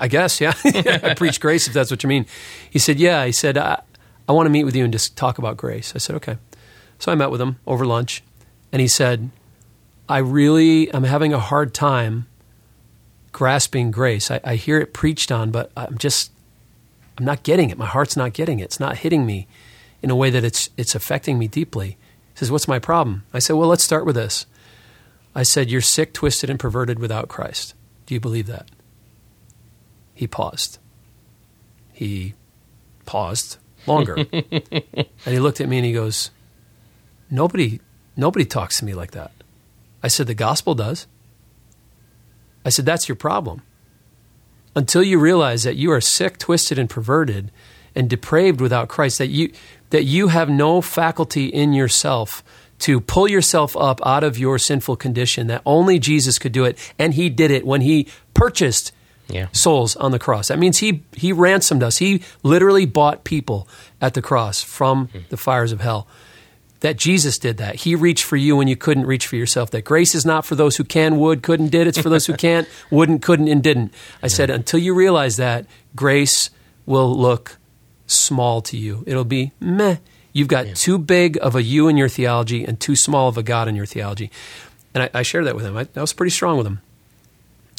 I 0.00 0.08
guess, 0.08 0.40
yeah, 0.40 0.52
I 0.64 1.14
preach 1.14 1.40
grace 1.40 1.68
if 1.68 1.74
that's 1.74 1.90
what 1.90 2.02
you 2.02 2.08
mean." 2.08 2.26
He 2.68 2.78
said, 2.78 2.98
"Yeah." 2.98 3.24
He 3.24 3.32
said, 3.32 3.56
"I, 3.56 3.82
I 4.28 4.32
want 4.32 4.46
to 4.46 4.50
meet 4.50 4.64
with 4.64 4.74
you 4.74 4.84
and 4.84 4.92
just 4.92 5.16
talk 5.16 5.38
about 5.38 5.56
grace." 5.56 5.92
I 5.94 5.98
said, 5.98 6.16
"Okay." 6.16 6.38
So 6.98 7.12
I 7.12 7.14
met 7.14 7.30
with 7.30 7.40
him 7.40 7.58
over 7.66 7.86
lunch, 7.86 8.22
and 8.72 8.80
he 8.80 8.88
said, 8.88 9.30
"I 10.08 10.18
really 10.18 10.90
am 10.92 11.04
having 11.04 11.32
a 11.32 11.40
hard 11.40 11.74
time." 11.74 12.26
grasping 13.36 13.90
grace. 13.90 14.30
I, 14.30 14.40
I, 14.44 14.54
hear 14.54 14.80
it 14.80 14.94
preached 14.94 15.30
on, 15.30 15.50
but 15.50 15.70
I'm 15.76 15.98
just, 15.98 16.32
I'm 17.18 17.26
not 17.26 17.42
getting 17.42 17.68
it. 17.68 17.76
My 17.76 17.84
heart's 17.84 18.16
not 18.16 18.32
getting 18.32 18.60
it. 18.60 18.64
It's 18.64 18.80
not 18.80 18.96
hitting 18.96 19.26
me 19.26 19.46
in 20.00 20.08
a 20.08 20.16
way 20.16 20.30
that 20.30 20.42
it's 20.42 20.70
it's 20.78 20.94
affecting 20.94 21.38
me 21.38 21.46
deeply. 21.46 21.98
He 22.32 22.38
says, 22.38 22.50
"What's 22.50 22.66
my 22.66 22.78
problem?" 22.78 23.24
I 23.34 23.38
said, 23.40 23.56
"Well, 23.56 23.68
let's 23.68 23.84
start 23.84 24.06
with 24.06 24.16
this." 24.16 24.46
I 25.34 25.42
said, 25.42 25.70
"You're 25.70 25.82
sick, 25.82 26.14
twisted, 26.14 26.48
and 26.48 26.58
perverted 26.58 26.98
without 26.98 27.28
Christ. 27.28 27.74
Do 28.06 28.14
you 28.14 28.20
believe 28.20 28.46
that?" 28.46 28.70
He 30.14 30.26
paused. 30.26 30.78
He 31.92 32.32
paused 33.04 33.58
longer, 33.86 34.14
and 34.32 35.06
he 35.26 35.40
looked 35.40 35.60
at 35.60 35.68
me 35.68 35.76
and 35.76 35.84
he 35.84 35.92
goes, 35.92 36.30
"Nobody, 37.30 37.82
nobody 38.16 38.46
talks 38.46 38.78
to 38.78 38.86
me 38.86 38.94
like 38.94 39.10
that." 39.10 39.32
I 40.06 40.08
said, 40.08 40.28
"The 40.28 40.34
gospel 40.48 40.76
does." 40.76 41.08
I 42.64 42.70
said, 42.70 42.86
"That's 42.86 43.08
your 43.08 43.16
problem." 43.16 43.62
Until 44.76 45.02
you 45.02 45.18
realize 45.18 45.64
that 45.64 45.74
you 45.74 45.90
are 45.90 46.00
sick, 46.00 46.38
twisted, 46.38 46.78
and 46.78 46.88
perverted, 46.88 47.50
and 47.96 48.08
depraved 48.08 48.60
without 48.60 48.86
Christ, 48.86 49.18
that 49.18 49.30
you 49.38 49.50
that 49.90 50.04
you 50.04 50.28
have 50.28 50.48
no 50.48 50.80
faculty 50.80 51.46
in 51.46 51.72
yourself 51.72 52.44
to 52.78 53.00
pull 53.00 53.28
yourself 53.28 53.76
up 53.76 54.00
out 54.06 54.22
of 54.22 54.38
your 54.38 54.58
sinful 54.60 54.96
condition, 54.96 55.48
that 55.48 55.62
only 55.66 55.98
Jesus 55.98 56.38
could 56.38 56.52
do 56.52 56.64
it, 56.64 56.78
and 57.00 57.14
he 57.14 57.28
did 57.28 57.50
it 57.50 57.66
when 57.66 57.80
he 57.80 58.06
purchased 58.32 58.92
yeah. 59.28 59.48
souls 59.50 59.96
on 59.96 60.12
the 60.12 60.20
cross. 60.20 60.48
That 60.48 60.58
means 60.60 60.78
he 60.78 61.02
he 61.16 61.32
ransomed 61.32 61.82
us. 61.82 61.98
He 61.98 62.22
literally 62.44 62.86
bought 62.86 63.24
people 63.24 63.66
at 64.00 64.14
the 64.14 64.22
cross 64.22 64.62
from 64.62 65.08
mm-hmm. 65.08 65.18
the 65.30 65.36
fires 65.36 65.72
of 65.72 65.80
hell. 65.80 66.06
That 66.86 66.98
Jesus 66.98 67.36
did 67.36 67.56
that. 67.56 67.74
He 67.74 67.96
reached 67.96 68.22
for 68.22 68.36
you 68.36 68.54
when 68.54 68.68
you 68.68 68.76
couldn't 68.76 69.06
reach 69.06 69.26
for 69.26 69.34
yourself. 69.34 69.72
That 69.72 69.84
grace 69.84 70.14
is 70.14 70.24
not 70.24 70.46
for 70.46 70.54
those 70.54 70.76
who 70.76 70.84
can, 70.84 71.18
would, 71.18 71.42
couldn't, 71.42 71.70
did. 71.70 71.88
It's 71.88 71.98
for 71.98 72.08
those 72.08 72.26
who 72.26 72.34
can't, 72.36 72.68
wouldn't, 72.92 73.22
couldn't, 73.22 73.48
and 73.48 73.60
didn't. 73.60 73.92
I 74.22 74.26
yeah. 74.26 74.28
said, 74.28 74.50
until 74.50 74.78
you 74.78 74.94
realize 74.94 75.36
that, 75.36 75.66
grace 75.96 76.48
will 76.86 77.12
look 77.12 77.56
small 78.06 78.62
to 78.62 78.76
you. 78.76 79.02
It'll 79.04 79.24
be 79.24 79.50
meh. 79.58 79.96
You've 80.32 80.46
got 80.46 80.68
yeah. 80.68 80.74
too 80.74 80.96
big 80.96 81.36
of 81.42 81.56
a 81.56 81.62
you 81.64 81.88
in 81.88 81.96
your 81.96 82.08
theology 82.08 82.64
and 82.64 82.78
too 82.78 82.94
small 82.94 83.26
of 83.26 83.36
a 83.36 83.42
God 83.42 83.66
in 83.66 83.74
your 83.74 83.86
theology. 83.86 84.30
And 84.94 85.02
I, 85.02 85.10
I 85.12 85.22
shared 85.22 85.46
that 85.46 85.56
with 85.56 85.64
him. 85.64 85.76
I, 85.76 85.88
I 85.96 86.00
was 86.00 86.12
pretty 86.12 86.30
strong 86.30 86.56
with 86.56 86.68
him. 86.68 86.82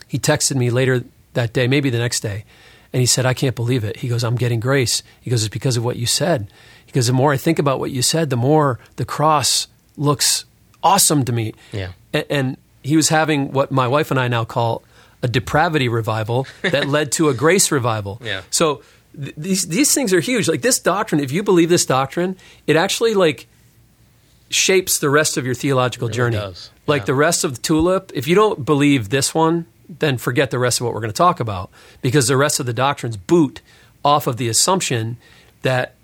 He 0.09 0.19
texted 0.19 0.57
me 0.57 0.69
later 0.69 1.05
that 1.31 1.53
day, 1.53 1.69
maybe 1.69 1.89
the 1.89 1.97
next 1.97 2.19
day, 2.19 2.43
and 2.91 2.99
he 2.99 3.05
said, 3.05 3.25
I 3.25 3.33
can't 3.33 3.55
believe 3.55 3.85
it. 3.85 3.95
He 3.97 4.09
goes, 4.09 4.25
I'm 4.25 4.35
getting 4.35 4.59
grace. 4.59 5.01
He 5.21 5.29
goes, 5.29 5.43
It's 5.43 5.53
because 5.53 5.77
of 5.77 5.85
what 5.85 5.95
you 5.95 6.05
said. 6.05 6.51
Goes, 6.97 7.07
The 7.07 7.13
more 7.13 7.33
I 7.33 7.37
think 7.37 7.59
about 7.59 7.79
what 7.79 7.91
you 7.91 8.01
said, 8.01 8.29
the 8.29 8.37
more 8.37 8.79
the 8.95 9.05
cross 9.05 9.67
looks 9.95 10.45
awesome 10.83 11.25
to 11.25 11.31
me. 11.31 11.53
Yeah. 11.71 11.91
And, 12.13 12.25
and 12.29 12.57
he 12.83 12.95
was 12.95 13.09
having 13.09 13.51
what 13.51 13.71
my 13.71 13.87
wife 13.87 14.11
and 14.11 14.19
I 14.19 14.27
now 14.27 14.45
call 14.45 14.83
a 15.21 15.27
depravity 15.27 15.89
revival 15.89 16.47
that 16.61 16.87
led 16.87 17.11
to 17.13 17.29
a 17.29 17.33
grace 17.33 17.71
revival. 17.71 18.21
Yeah. 18.23 18.41
So 18.49 18.81
these 19.13 19.67
these 19.67 19.93
things 19.93 20.13
are 20.13 20.19
huge. 20.19 20.47
Like 20.47 20.61
this 20.61 20.79
doctrine, 20.79 21.21
if 21.21 21.31
you 21.31 21.43
believe 21.43 21.69
this 21.69 21.85
doctrine, 21.85 22.37
it 22.67 22.75
actually 22.75 23.13
like 23.13 23.47
shapes 24.49 24.99
the 24.99 25.09
rest 25.09 25.37
of 25.37 25.45
your 25.45 25.55
theological 25.55 26.07
really 26.07 26.15
journey. 26.15 26.37
Does. 26.37 26.69
Like 26.85 27.01
yeah. 27.01 27.05
the 27.07 27.15
rest 27.15 27.43
of 27.43 27.55
the 27.55 27.61
tulip, 27.61 28.11
if 28.13 28.27
you 28.27 28.35
don't 28.35 28.63
believe 28.63 29.09
this 29.09 29.33
one, 29.33 29.65
then 29.89 30.17
forget 30.17 30.51
the 30.51 30.59
rest 30.59 30.79
of 30.79 30.85
what 30.85 30.93
we're 30.93 31.01
going 31.01 31.11
to 31.11 31.17
talk 31.17 31.39
about 31.39 31.69
because 32.01 32.27
the 32.27 32.37
rest 32.37 32.59
of 32.59 32.65
the 32.65 32.73
doctrines 32.73 33.17
boot 33.17 33.61
off 34.05 34.27
of 34.27 34.37
the 34.37 34.47
assumption 34.47 35.17
that 35.63 35.95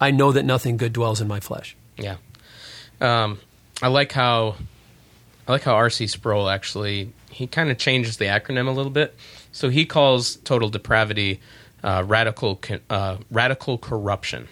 I 0.00 0.10
know 0.10 0.32
that 0.32 0.44
nothing 0.44 0.76
good 0.76 0.92
dwells 0.92 1.20
in 1.20 1.28
my 1.28 1.40
flesh. 1.40 1.76
Yeah. 1.96 2.16
Um, 3.00 3.38
I 3.82 3.88
like 3.88 4.12
how 4.12 4.56
I 5.46 5.52
like 5.52 5.62
how 5.62 5.74
R.C. 5.74 6.06
Sproul 6.06 6.48
actually 6.48 7.12
he 7.30 7.46
kind 7.46 7.70
of 7.70 7.78
changes 7.78 8.16
the 8.16 8.26
acronym 8.26 8.66
a 8.66 8.70
little 8.70 8.90
bit. 8.90 9.14
So 9.52 9.68
he 9.68 9.84
calls 9.84 10.36
total 10.36 10.68
depravity 10.68 11.40
uh, 11.84 12.02
radical 12.06 12.60
uh, 12.90 13.18
radical 13.30 13.78
corruption, 13.78 14.48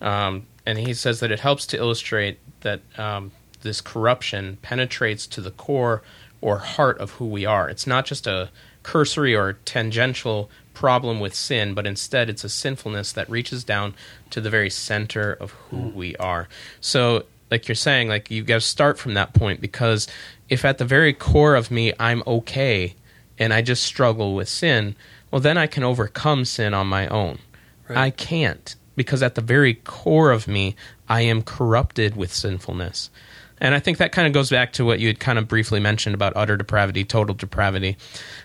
um, 0.00 0.46
and 0.64 0.78
he 0.78 0.94
says 0.94 1.20
that 1.20 1.30
it 1.30 1.40
helps 1.40 1.66
to 1.66 1.76
illustrate 1.76 2.38
that 2.60 2.80
um, 2.98 3.32
this 3.62 3.80
corruption 3.80 4.58
penetrates 4.62 5.26
to 5.26 5.40
the 5.40 5.50
core 5.50 6.02
or 6.40 6.58
heart 6.58 6.98
of 6.98 7.12
who 7.12 7.26
we 7.26 7.44
are. 7.44 7.68
It's 7.68 7.86
not 7.86 8.06
just 8.06 8.26
a 8.26 8.50
cursory 8.82 9.34
or 9.34 9.54
tangential 9.64 10.48
problem 10.72 11.18
with 11.18 11.34
sin, 11.34 11.74
but 11.74 11.86
instead 11.86 12.28
it's 12.30 12.44
a 12.44 12.48
sinfulness 12.48 13.12
that 13.12 13.28
reaches 13.28 13.64
down 13.64 13.94
to 14.36 14.40
the 14.42 14.50
very 14.50 14.68
center 14.68 15.32
of 15.32 15.52
who 15.52 15.88
we 15.94 16.14
are. 16.16 16.46
So, 16.82 17.24
like 17.50 17.68
you're 17.68 17.74
saying, 17.74 18.08
like 18.08 18.30
you've 18.30 18.44
got 18.44 18.56
to 18.56 18.60
start 18.60 18.98
from 18.98 19.14
that 19.14 19.32
point 19.32 19.62
because 19.62 20.06
if 20.50 20.62
at 20.62 20.76
the 20.76 20.84
very 20.84 21.14
core 21.14 21.54
of 21.54 21.70
me 21.70 21.94
I'm 21.98 22.22
okay 22.26 22.96
and 23.38 23.54
I 23.54 23.62
just 23.62 23.82
struggle 23.82 24.34
with 24.34 24.50
sin, 24.50 24.94
well, 25.30 25.40
then 25.40 25.56
I 25.56 25.66
can 25.66 25.84
overcome 25.84 26.44
sin 26.44 26.74
on 26.74 26.86
my 26.86 27.08
own. 27.08 27.38
Right. 27.88 27.96
I 27.96 28.10
can't 28.10 28.76
because 28.94 29.22
at 29.22 29.36
the 29.36 29.40
very 29.40 29.72
core 29.72 30.32
of 30.32 30.46
me, 30.46 30.76
I 31.08 31.22
am 31.22 31.40
corrupted 31.42 32.14
with 32.14 32.30
sinfulness. 32.30 33.08
And 33.58 33.74
I 33.74 33.80
think 33.80 33.96
that 33.98 34.12
kind 34.12 34.26
of 34.26 34.34
goes 34.34 34.50
back 34.50 34.74
to 34.74 34.84
what 34.84 35.00
you 35.00 35.06
had 35.06 35.18
kind 35.18 35.38
of 35.38 35.48
briefly 35.48 35.80
mentioned 35.80 36.14
about 36.14 36.34
utter 36.36 36.58
depravity, 36.58 37.04
total 37.04 37.34
depravity. 37.34 37.96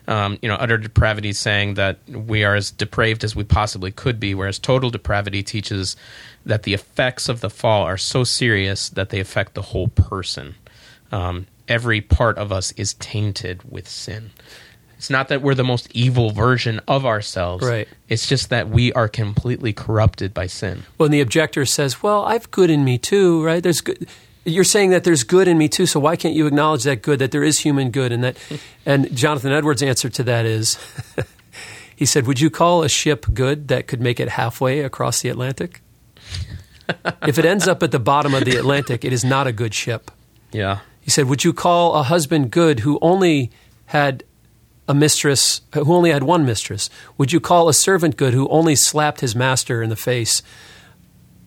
Um, 0.07 0.39
you 0.41 0.49
know, 0.49 0.55
utter 0.55 0.77
depravity 0.77 1.31
saying 1.31 1.75
that 1.75 1.99
we 2.09 2.43
are 2.43 2.55
as 2.55 2.71
depraved 2.71 3.23
as 3.23 3.35
we 3.35 3.43
possibly 3.43 3.91
could 3.91 4.19
be, 4.19 4.33
whereas 4.33 4.57
total 4.57 4.89
depravity 4.89 5.43
teaches 5.43 5.95
that 6.45 6.63
the 6.63 6.73
effects 6.73 7.29
of 7.29 7.41
the 7.41 7.49
fall 7.49 7.83
are 7.83 7.97
so 7.97 8.23
serious 8.23 8.89
that 8.89 9.09
they 9.09 9.19
affect 9.19 9.53
the 9.53 9.61
whole 9.61 9.89
person. 9.89 10.55
Um, 11.11 11.45
every 11.67 12.01
part 12.01 12.37
of 12.37 12.51
us 12.51 12.71
is 12.73 12.95
tainted 12.95 13.61
with 13.69 13.87
sin. 13.87 14.31
It's 14.97 15.09
not 15.09 15.29
that 15.29 15.41
we're 15.41 15.55
the 15.55 15.63
most 15.63 15.89
evil 15.95 16.29
version 16.29 16.79
of 16.87 17.07
ourselves. 17.07 17.65
Right. 17.65 17.87
It's 18.07 18.27
just 18.27 18.49
that 18.49 18.69
we 18.69 18.93
are 18.93 19.07
completely 19.07 19.73
corrupted 19.73 20.31
by 20.31 20.45
sin. 20.45 20.83
Well, 20.97 21.05
and 21.05 21.13
the 21.13 21.21
objector 21.21 21.65
says, 21.65 22.03
"Well, 22.03 22.23
I've 22.23 22.51
good 22.51 22.69
in 22.69 22.83
me 22.83 22.99
too, 22.99 23.43
right? 23.43 23.63
There's 23.63 23.81
good." 23.81 24.07
You're 24.43 24.63
saying 24.63 24.89
that 24.89 25.03
there's 25.03 25.23
good 25.23 25.47
in 25.47 25.57
me 25.57 25.67
too, 25.67 25.85
so 25.85 25.99
why 25.99 26.15
can't 26.15 26.33
you 26.33 26.47
acknowledge 26.47 26.83
that 26.83 27.03
good, 27.03 27.19
that 27.19 27.31
there 27.31 27.43
is 27.43 27.59
human 27.59 27.91
good, 27.91 28.11
and 28.11 28.23
that? 28.23 28.37
and 28.85 29.15
Jonathan 29.15 29.51
Edwards' 29.51 29.83
answer 29.83 30.09
to 30.09 30.23
that 30.23 30.45
is, 30.45 30.77
he 31.95 32.05
said, 32.05 32.25
"Would 32.25 32.39
you 32.39 32.49
call 32.49 32.83
a 32.83 32.89
ship 32.89 33.25
good 33.33 33.67
that 33.67 33.87
could 33.87 34.01
make 34.01 34.19
it 34.19 34.29
halfway 34.29 34.79
across 34.79 35.21
the 35.21 35.29
Atlantic? 35.29 35.81
if 37.27 37.37
it 37.37 37.45
ends 37.45 37.67
up 37.67 37.83
at 37.83 37.91
the 37.91 37.99
bottom 37.99 38.33
of 38.33 38.45
the 38.45 38.55
Atlantic, 38.55 39.05
it 39.05 39.13
is 39.13 39.23
not 39.23 39.47
a 39.47 39.51
good 39.51 39.73
ship." 39.73 40.09
Yeah. 40.51 40.79
He 41.01 41.11
said, 41.11 41.25
"Would 41.25 41.43
you 41.43 41.53
call 41.53 41.93
a 41.93 42.03
husband 42.03 42.49
good 42.49 42.79
who 42.79 42.97
only 43.01 43.51
had 43.85 44.23
a 44.87 44.93
mistress 44.93 45.61
who 45.73 45.93
only 45.93 46.11
had 46.11 46.23
one 46.23 46.45
mistress? 46.45 46.89
Would 47.17 47.31
you 47.31 47.39
call 47.39 47.69
a 47.69 47.73
servant 47.73 48.17
good 48.17 48.33
who 48.33 48.47
only 48.49 48.75
slapped 48.75 49.21
his 49.21 49.35
master 49.35 49.81
in 49.81 49.89
the 49.89 49.95
face 49.95 50.41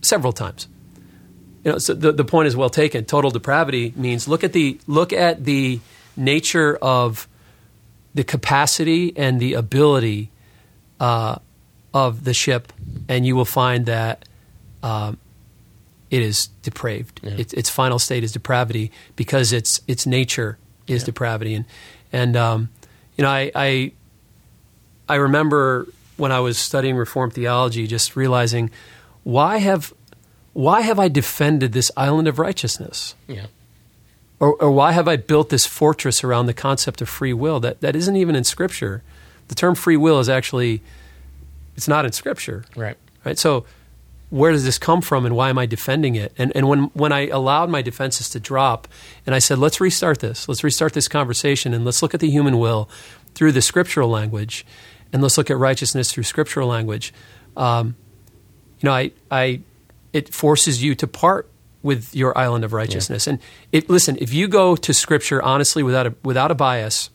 several 0.00 0.32
times? 0.32 0.68
You 1.64 1.72
know, 1.72 1.78
so 1.78 1.94
the, 1.94 2.12
the 2.12 2.24
point 2.24 2.46
is 2.46 2.54
well 2.56 2.70
taken. 2.70 3.04
Total 3.04 3.30
depravity 3.30 3.92
means 3.96 4.28
look 4.28 4.44
at 4.44 4.52
the 4.52 4.78
look 4.86 5.12
at 5.12 5.44
the 5.44 5.80
nature 6.16 6.76
of 6.82 7.26
the 8.14 8.22
capacity 8.24 9.12
and 9.16 9.40
the 9.40 9.54
ability 9.54 10.30
uh, 11.00 11.36
of 11.92 12.24
the 12.24 12.34
ship, 12.34 12.72
and 13.08 13.26
you 13.26 13.34
will 13.34 13.44
find 13.46 13.86
that 13.86 14.24
um, 14.82 15.16
it 16.10 16.22
is 16.22 16.48
depraved. 16.62 17.20
Yeah. 17.22 17.32
Its, 17.38 17.52
its 17.54 17.70
final 17.70 17.98
state 17.98 18.22
is 18.24 18.32
depravity 18.32 18.92
because 19.16 19.52
its 19.52 19.80
its 19.88 20.06
nature 20.06 20.58
is 20.86 21.02
Yeah. 21.02 21.06
depravity, 21.06 21.54
and 21.54 21.64
and 22.12 22.36
um, 22.36 22.68
you 23.16 23.22
know 23.24 23.30
I, 23.30 23.50
I 23.54 23.92
I 25.08 25.14
remember 25.16 25.86
when 26.16 26.30
I 26.30 26.40
was 26.40 26.58
studying 26.58 26.96
Reformed 26.96 27.32
theology, 27.32 27.86
just 27.86 28.16
realizing 28.16 28.70
why 29.24 29.56
have 29.58 29.92
why 30.54 30.80
have 30.80 30.98
I 30.98 31.08
defended 31.08 31.72
this 31.72 31.90
island 31.96 32.26
of 32.28 32.38
righteousness? 32.38 33.14
Yeah. 33.26 33.46
Or, 34.40 34.54
or 34.62 34.70
why 34.70 34.92
have 34.92 35.06
I 35.06 35.16
built 35.16 35.50
this 35.50 35.66
fortress 35.66 36.24
around 36.24 36.46
the 36.46 36.54
concept 36.54 37.00
of 37.00 37.08
free 37.08 37.32
will 37.32 37.60
that, 37.60 37.80
that 37.80 37.94
isn't 37.94 38.16
even 38.16 38.34
in 38.34 38.44
Scripture? 38.44 39.02
The 39.48 39.54
term 39.54 39.74
free 39.74 39.96
will 39.96 40.20
is 40.20 40.28
actually, 40.28 40.80
it's 41.76 41.88
not 41.88 42.04
in 42.04 42.12
Scripture, 42.12 42.64
Right. 42.74 42.96
right? 43.24 43.38
So 43.38 43.66
where 44.30 44.52
does 44.52 44.64
this 44.64 44.78
come 44.78 45.00
from 45.00 45.26
and 45.26 45.36
why 45.36 45.48
am 45.50 45.58
I 45.58 45.66
defending 45.66 46.14
it? 46.14 46.32
And, 46.38 46.50
and 46.56 46.68
when, 46.68 46.84
when 46.94 47.12
I 47.12 47.28
allowed 47.28 47.68
my 47.68 47.82
defenses 47.82 48.28
to 48.30 48.40
drop 48.40 48.88
and 49.26 49.34
I 49.34 49.38
said, 49.38 49.58
let's 49.58 49.80
restart 49.80 50.20
this, 50.20 50.48
let's 50.48 50.64
restart 50.64 50.92
this 50.92 51.08
conversation 51.08 51.74
and 51.74 51.84
let's 51.84 52.02
look 52.02 52.14
at 52.14 52.20
the 52.20 52.30
human 52.30 52.58
will 52.58 52.88
through 53.34 53.52
the 53.52 53.62
scriptural 53.62 54.08
language 54.08 54.66
and 55.12 55.22
let's 55.22 55.38
look 55.38 55.50
at 55.50 55.56
righteousness 55.56 56.12
through 56.12 56.24
scriptural 56.24 56.68
language. 56.68 57.12
Um, 57.56 57.96
you 58.80 58.88
know, 58.88 58.92
I, 58.92 59.12
I, 59.30 59.60
it 60.14 60.32
forces 60.32 60.82
you 60.82 60.94
to 60.94 61.06
part 61.06 61.50
with 61.82 62.16
your 62.16 62.36
island 62.38 62.64
of 62.64 62.72
righteousness. 62.72 63.26
And 63.26 63.38
it, 63.70 63.90
listen, 63.90 64.16
if 64.18 64.32
you 64.32 64.48
go 64.48 64.74
to 64.76 64.94
Scripture 64.94 65.42
honestly 65.42 65.82
without 65.82 66.06
a, 66.06 66.14
without 66.22 66.50
a 66.50 66.54
bias, 66.54 67.10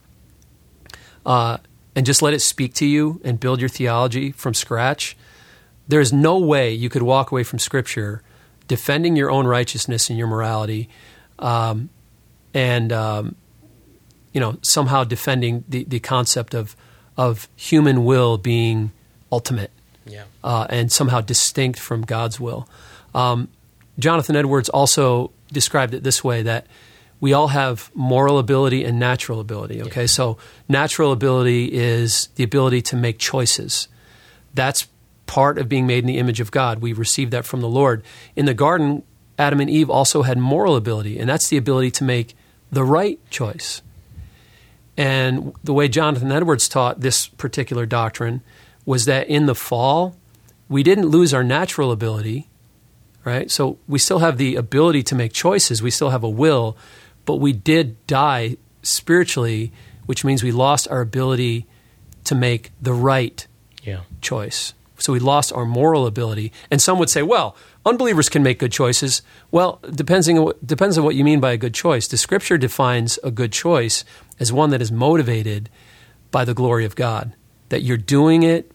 uh, 1.26 1.58
and 1.96 2.06
just 2.06 2.22
let 2.22 2.34
it 2.36 2.42
speak 2.42 2.76
to 2.76 2.86
you 2.86 3.20
and 3.24 3.40
build 3.40 3.60
your 3.60 3.70
theology 3.70 4.32
from 4.32 4.54
scratch, 4.54 5.18
there 5.88 6.00
is 6.00 6.14
no 6.14 6.38
way 6.38 6.72
you 6.72 6.90
could 6.90 7.02
walk 7.02 7.32
away 7.32 7.44
from 7.44 7.58
Scripture 7.58 8.22
defending 8.68 9.16
your 9.16 9.32
own 9.32 9.48
righteousness 9.48 10.10
and 10.10 10.20
your 10.20 10.28
morality, 10.28 10.88
um, 11.40 11.90
and 12.54 12.94
um, 12.94 13.36
you 14.34 14.40
know 14.40 14.58
somehow 14.62 15.04
defending 15.04 15.64
the, 15.68 15.84
the 15.86 16.00
concept 16.00 16.54
of 16.54 16.76
of 17.18 17.50
human 17.56 18.06
will 18.06 18.38
being 18.38 18.92
ultimate 19.32 19.72
Yeah. 20.06 20.24
uh, 20.44 20.68
and 20.70 20.92
somehow 20.92 21.22
distinct 21.22 21.80
from 21.80 22.04
God's 22.04 22.40
will. 22.40 22.68
Um, 23.14 23.50
Jonathan 23.98 24.36
Edwards 24.36 24.70
also 24.70 25.32
described 25.52 25.94
it 25.94 26.04
this 26.04 26.24
way 26.24 26.44
that 26.44 26.68
we 27.20 27.34
all 27.34 27.50
have 27.50 27.92
moral 27.94 28.40
ability 28.40 28.86
and 28.86 29.00
natural 29.00 29.40
ability. 29.40 29.82
Okay, 29.84 30.08
so 30.08 30.38
natural 30.68 31.12
ability 31.12 31.74
is 31.74 32.30
the 32.36 32.44
ability 32.44 32.82
to 32.84 32.96
make 32.96 33.20
choices. 33.20 33.88
That's 34.54 34.88
part 35.26 35.58
of 35.58 35.70
being 35.70 35.86
made 35.86 36.00
in 36.00 36.08
the 36.08 36.18
image 36.18 36.40
of 36.40 36.50
God. 36.50 36.80
We 36.80 36.94
received 36.94 37.32
that 37.32 37.46
from 37.46 37.62
the 37.62 37.68
Lord. 37.68 38.04
In 38.36 38.46
the 38.46 38.54
garden, 38.54 39.04
Adam 39.38 39.60
and 39.60 39.70
Eve 39.70 39.90
also 39.90 40.24
had 40.24 40.38
moral 40.38 40.76
ability, 40.76 41.20
and 41.20 41.30
that's 41.30 41.50
the 41.50 41.58
ability 41.58 41.92
to 41.92 42.04
make 42.04 42.36
the 42.72 42.84
right 42.84 43.20
choice. 43.30 43.82
And 44.98 45.54
the 45.64 45.74
way 45.74 45.88
Jonathan 45.88 46.32
Edwards 46.32 46.68
taught 46.68 47.00
this 47.00 47.28
particular 47.28 47.86
doctrine 47.86 48.42
was 48.86 49.06
that 49.06 49.30
in 49.30 49.46
the 49.46 49.56
fall, 49.56 50.18
we 50.68 50.84
didn't 50.84 51.06
lose 51.06 51.34
our 51.34 51.44
natural 51.44 51.92
ability, 51.92 52.49
right? 53.30 53.50
So 53.52 53.78
we 53.88 54.00
still 54.00 54.20
have 54.20 54.38
the 54.38 54.56
ability 54.56 55.04
to 55.04 55.16
make 55.16 55.32
choices, 55.34 55.82
we 55.82 55.92
still 55.92 56.10
have 56.10 56.24
a 56.24 56.30
will, 56.30 56.76
but 57.26 57.36
we 57.36 57.54
did 57.54 57.86
die 58.08 58.58
spiritually, 58.82 59.72
which 60.06 60.26
means 60.26 60.44
we 60.44 60.52
lost 60.52 60.88
our 60.90 61.02
ability 61.02 61.66
to 62.24 62.36
make 62.36 62.72
the 62.82 62.94
right 62.94 63.46
Yeah. 63.84 64.02
choice. 64.22 64.74
So 64.98 65.14
we 65.14 65.20
lost 65.20 65.54
our 65.54 65.66
moral 65.66 66.06
ability. 66.06 66.52
And 66.70 66.82
some 66.82 67.00
would 67.00 67.10
say, 67.10 67.22
well, 67.24 67.56
unbelievers 67.86 68.28
can 68.28 68.44
make 68.44 68.60
good 68.60 68.72
choices. 68.72 69.22
Well, 69.52 69.80
depending 70.04 70.38
on 70.38 70.44
what, 70.46 70.68
depends 70.68 70.98
on 70.98 71.06
what 71.06 71.16
you 71.16 71.24
mean 71.24 71.40
by 71.40 71.52
a 71.54 71.58
good 71.58 71.74
choice. 71.74 72.08
The 72.08 72.18
scripture 72.18 72.58
defines 72.58 73.18
a 73.24 73.32
good 73.32 73.54
choice 73.54 74.04
as 74.40 74.52
one 74.52 74.72
that 74.72 74.82
is 74.82 74.92
motivated 74.92 75.70
by 76.32 76.44
the 76.44 76.54
glory 76.54 76.84
of 76.86 76.96
God, 76.96 77.34
that 77.70 77.82
you're 77.84 77.98
doing 78.20 78.44
it 78.44 78.72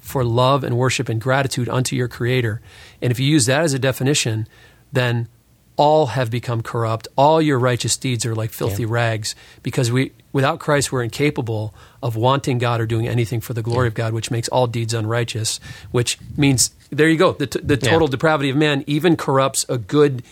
for 0.00 0.24
love 0.24 0.64
and 0.64 0.76
worship 0.76 1.08
and 1.08 1.20
gratitude 1.20 1.68
unto 1.68 1.94
your 1.94 2.08
creator. 2.08 2.60
And 3.02 3.10
if 3.10 3.20
you 3.20 3.26
use 3.26 3.46
that 3.46 3.62
as 3.62 3.74
a 3.74 3.78
definition, 3.78 4.48
then 4.92 5.28
all 5.76 6.06
have 6.08 6.30
become 6.30 6.62
corrupt. 6.62 7.08
All 7.16 7.40
your 7.40 7.58
righteous 7.58 7.96
deeds 7.96 8.26
are 8.26 8.34
like 8.34 8.50
filthy 8.50 8.82
Yeah. 8.82 8.88
rags 8.90 9.34
because 9.62 9.90
we 9.90 10.12
without 10.32 10.60
Christ 10.60 10.92
we're 10.92 11.02
incapable 11.02 11.74
of 12.02 12.16
wanting 12.16 12.58
God 12.58 12.80
or 12.80 12.86
doing 12.86 13.08
anything 13.08 13.40
for 13.40 13.52
the 13.54 13.62
glory 13.62 13.88
of 13.88 13.94
God, 13.94 14.12
which 14.12 14.30
makes 14.30 14.46
all 14.48 14.66
deeds 14.66 14.92
unrighteous, 14.94 15.58
which 15.90 16.18
means 16.36 16.70
there 16.90 17.08
you 17.08 17.16
go. 17.16 17.32
The, 17.32 17.46
t- 17.46 17.60
the 17.62 17.78
Yeah. 17.80 17.90
total 17.90 18.08
depravity 18.08 18.50
of 18.50 18.56
man 18.56 18.84
even 18.86 19.16
corrupts 19.16 19.64
a 19.68 19.78
good 19.78 20.22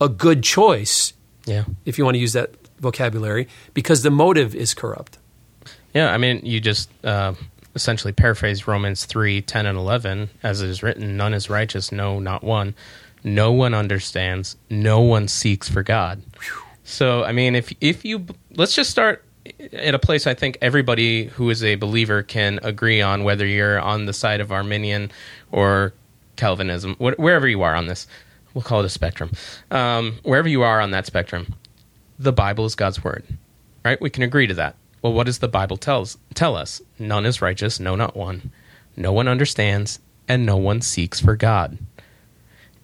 a 0.00 0.08
good 0.08 0.42
choice 0.42 1.12
Yeah. 1.46 1.64
if 1.84 1.98
you 1.98 2.04
want 2.04 2.14
to 2.16 2.20
use 2.20 2.32
that 2.34 2.50
vocabulary 2.80 3.48
because 3.74 4.02
the 4.02 4.10
motive 4.10 4.54
is 4.54 4.74
corrupt. 4.74 5.18
Yeah, 5.94 6.12
I 6.12 6.18
mean, 6.18 6.40
you 6.44 6.60
just 6.60 6.88
uh, 7.04 7.32
essentially 7.78 8.12
paraphrase 8.12 8.66
Romans 8.66 9.04
3 9.04 9.40
10 9.40 9.66
and 9.66 9.78
11, 9.78 10.30
as 10.42 10.60
it 10.60 10.68
is 10.68 10.82
written, 10.82 11.16
None 11.16 11.32
is 11.32 11.48
righteous, 11.48 11.92
no, 11.92 12.18
not 12.18 12.42
one. 12.42 12.74
No 13.24 13.52
one 13.52 13.74
understands, 13.74 14.56
no 14.68 15.00
one 15.00 15.28
seeks 15.28 15.68
for 15.68 15.82
God. 15.82 16.22
So, 16.84 17.24
I 17.24 17.32
mean, 17.32 17.54
if, 17.54 17.72
if 17.80 18.04
you, 18.04 18.26
let's 18.56 18.74
just 18.74 18.90
start 18.90 19.24
at 19.72 19.94
a 19.94 19.98
place 19.98 20.26
I 20.26 20.34
think 20.34 20.58
everybody 20.60 21.26
who 21.26 21.50
is 21.50 21.62
a 21.62 21.76
believer 21.76 22.22
can 22.22 22.60
agree 22.62 23.00
on, 23.00 23.24
whether 23.24 23.46
you're 23.46 23.80
on 23.80 24.06
the 24.06 24.12
side 24.12 24.40
of 24.40 24.52
Arminian 24.52 25.10
or 25.52 25.94
Calvinism, 26.36 26.94
wh- 26.96 27.18
wherever 27.18 27.48
you 27.48 27.62
are 27.62 27.74
on 27.74 27.86
this. 27.86 28.06
We'll 28.54 28.62
call 28.62 28.80
it 28.80 28.86
a 28.86 28.90
spectrum. 28.90 29.30
Um, 29.70 30.18
wherever 30.22 30.48
you 30.48 30.62
are 30.62 30.80
on 30.80 30.90
that 30.90 31.06
spectrum, 31.06 31.54
the 32.18 32.32
Bible 32.32 32.64
is 32.64 32.74
God's 32.74 33.02
word. 33.02 33.24
Right? 33.84 34.00
We 34.00 34.10
can 34.10 34.22
agree 34.22 34.46
to 34.46 34.54
that. 34.54 34.76
Well, 35.02 35.12
what 35.12 35.26
does 35.26 35.38
the 35.38 35.48
Bible 35.48 35.76
tells 35.76 36.18
tell 36.34 36.56
us? 36.56 36.80
None 36.98 37.24
is 37.26 37.40
righteous, 37.42 37.78
no 37.80 37.94
not 37.94 38.16
one. 38.16 38.50
No 38.96 39.12
one 39.12 39.28
understands, 39.28 40.00
and 40.26 40.44
no 40.44 40.56
one 40.56 40.80
seeks 40.80 41.20
for 41.20 41.36
God. 41.36 41.78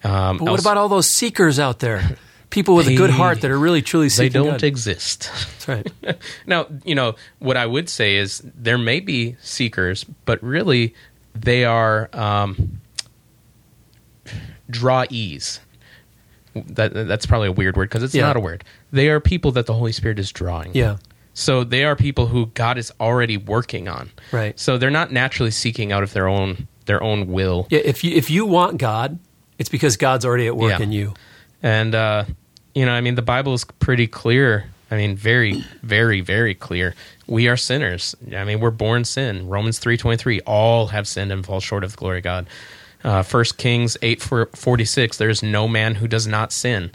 Um, 0.05 0.38
But 0.38 0.44
what 0.44 0.50
else- 0.53 0.61
about 0.61 0.77
all 0.77 0.88
those 0.88 1.09
seekers 1.09 1.59
out 1.59 1.81
there? 1.81 2.16
People 2.50 2.77
with 2.77 2.87
a 2.87 2.94
good 2.94 3.11
heart 3.11 3.40
that 3.40 3.50
are 3.50 3.59
really 3.59 3.83
truly 3.83 4.09
seeking 4.09 4.31
they 4.33 4.38
don't 4.38 4.61
God. 4.61 4.62
exist. 4.62 5.29
That's 5.66 5.68
right. 5.68 6.18
now, 6.46 6.66
you 6.85 6.94
know, 6.94 7.16
what 7.40 7.57
I 7.57 7.66
would 7.66 7.88
say 7.88 8.14
is 8.16 8.42
there 8.44 8.79
may 8.79 9.00
be 9.00 9.35
seekers, 9.42 10.05
but 10.05 10.40
really 10.40 10.94
they 11.35 11.64
are 11.64 12.09
um, 12.12 12.81
drawees. 14.70 15.59
That 16.55 16.94
that's 16.94 17.27
probably 17.27 17.48
a 17.48 17.53
weird 17.53 17.77
word 17.77 17.88
because 17.88 18.05
it's 18.05 18.14
Yeah. 18.14 18.22
not 18.27 18.37
a 18.37 18.40
word. 18.40 18.62
They 18.92 19.09
are 19.09 19.18
people 19.18 19.50
that 19.53 19.66
the 19.66 19.74
Holy 19.74 19.90
Spirit 19.90 20.20
is 20.20 20.31
drawing. 20.31 20.70
Yeah. 20.74 20.98
So 21.35 21.64
they 21.64 21.85
are 21.85 21.97
people 21.97 22.27
who 22.29 22.47
God 22.47 22.78
is 22.78 22.93
already 23.01 23.37
working 23.37 23.89
on. 23.89 24.11
Right. 24.32 24.59
So 24.59 24.78
they're 24.78 24.91
not 24.91 25.12
naturally 25.12 25.51
seeking 25.51 25.93
out 25.93 26.03
of 26.03 26.12
their 26.12 26.28
own 26.28 26.68
their 26.87 27.03
own 27.03 27.26
will. 27.28 27.66
Yeah, 27.70 27.80
if 27.85 28.05
you 28.05 28.12
if 28.14 28.30
you 28.30 28.47
want 28.47 28.78
God, 28.78 29.18
it's 29.59 29.68
because 29.68 29.97
God's 29.97 30.24
already 30.24 30.47
at 30.47 30.57
work 30.57 30.78
Yeah. 30.78 30.82
in 30.82 30.93
you. 30.93 31.14
And 31.62 31.95
uh, 31.95 32.24
you 32.74 32.85
know, 32.87 32.93
I 32.93 33.01
mean, 33.01 33.14
the 33.14 33.22
Bible 33.22 33.55
is 33.55 33.64
pretty 33.64 34.07
clear. 34.07 34.66
I 34.91 34.97
mean, 34.97 35.16
very, 35.16 35.64
very, 35.82 36.20
very 36.20 36.55
clear. 36.55 36.95
We 37.26 37.49
are 37.49 37.57
sinners. 37.57 38.14
I 38.37 38.45
mean, 38.45 38.61
we're 38.61 38.70
born 38.70 39.05
sin. 39.05 39.49
Romans 39.49 39.78
three 39.78 39.97
twenty 39.97 40.18
three. 40.18 40.41
All 40.43 40.89
have 40.89 41.09
sinned 41.09 41.32
and 41.32 41.45
fall 41.45 41.61
short 41.61 41.82
of 41.85 41.93
the 41.93 41.97
glory 41.97 42.18
of 42.18 42.24
God. 42.24 42.47
Uh, 43.03 43.22
First 43.22 43.57
Kings 43.59 43.97
eight 44.03 44.22
forty 44.22 44.85
six. 44.85 45.16
There 45.16 45.30
is 45.30 45.43
no 45.43 45.66
man 45.66 45.97
who 45.97 46.07
does 46.07 46.26
not 46.26 46.53
sin. 46.53 46.93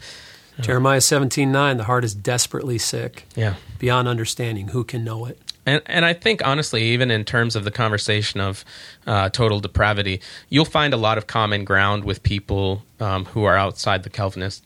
Jeremiah 0.61 1.01
seventeen 1.01 1.51
nine, 1.51 1.77
the 1.77 1.83
heart 1.85 2.03
is 2.03 2.13
desperately 2.13 2.77
sick, 2.77 3.25
Yeah. 3.35 3.55
beyond 3.77 4.07
understanding. 4.07 4.69
Who 4.69 4.83
can 4.83 5.03
know 5.03 5.25
it? 5.25 5.39
And 5.65 5.81
and 5.85 6.05
I 6.05 6.13
think 6.13 6.45
honestly, 6.45 6.83
even 6.93 7.11
in 7.11 7.23
terms 7.25 7.55
of 7.55 7.63
the 7.63 7.71
conversation 7.71 8.39
of 8.39 8.65
uh, 9.05 9.29
total 9.29 9.59
depravity, 9.59 10.21
you'll 10.49 10.65
find 10.65 10.93
a 10.93 10.97
lot 10.97 11.17
of 11.17 11.27
common 11.27 11.63
ground 11.65 12.03
with 12.05 12.23
people 12.23 12.83
um, 12.99 13.25
who 13.25 13.43
are 13.43 13.55
outside 13.57 14.03
the 14.03 14.09
Calvinist 14.09 14.63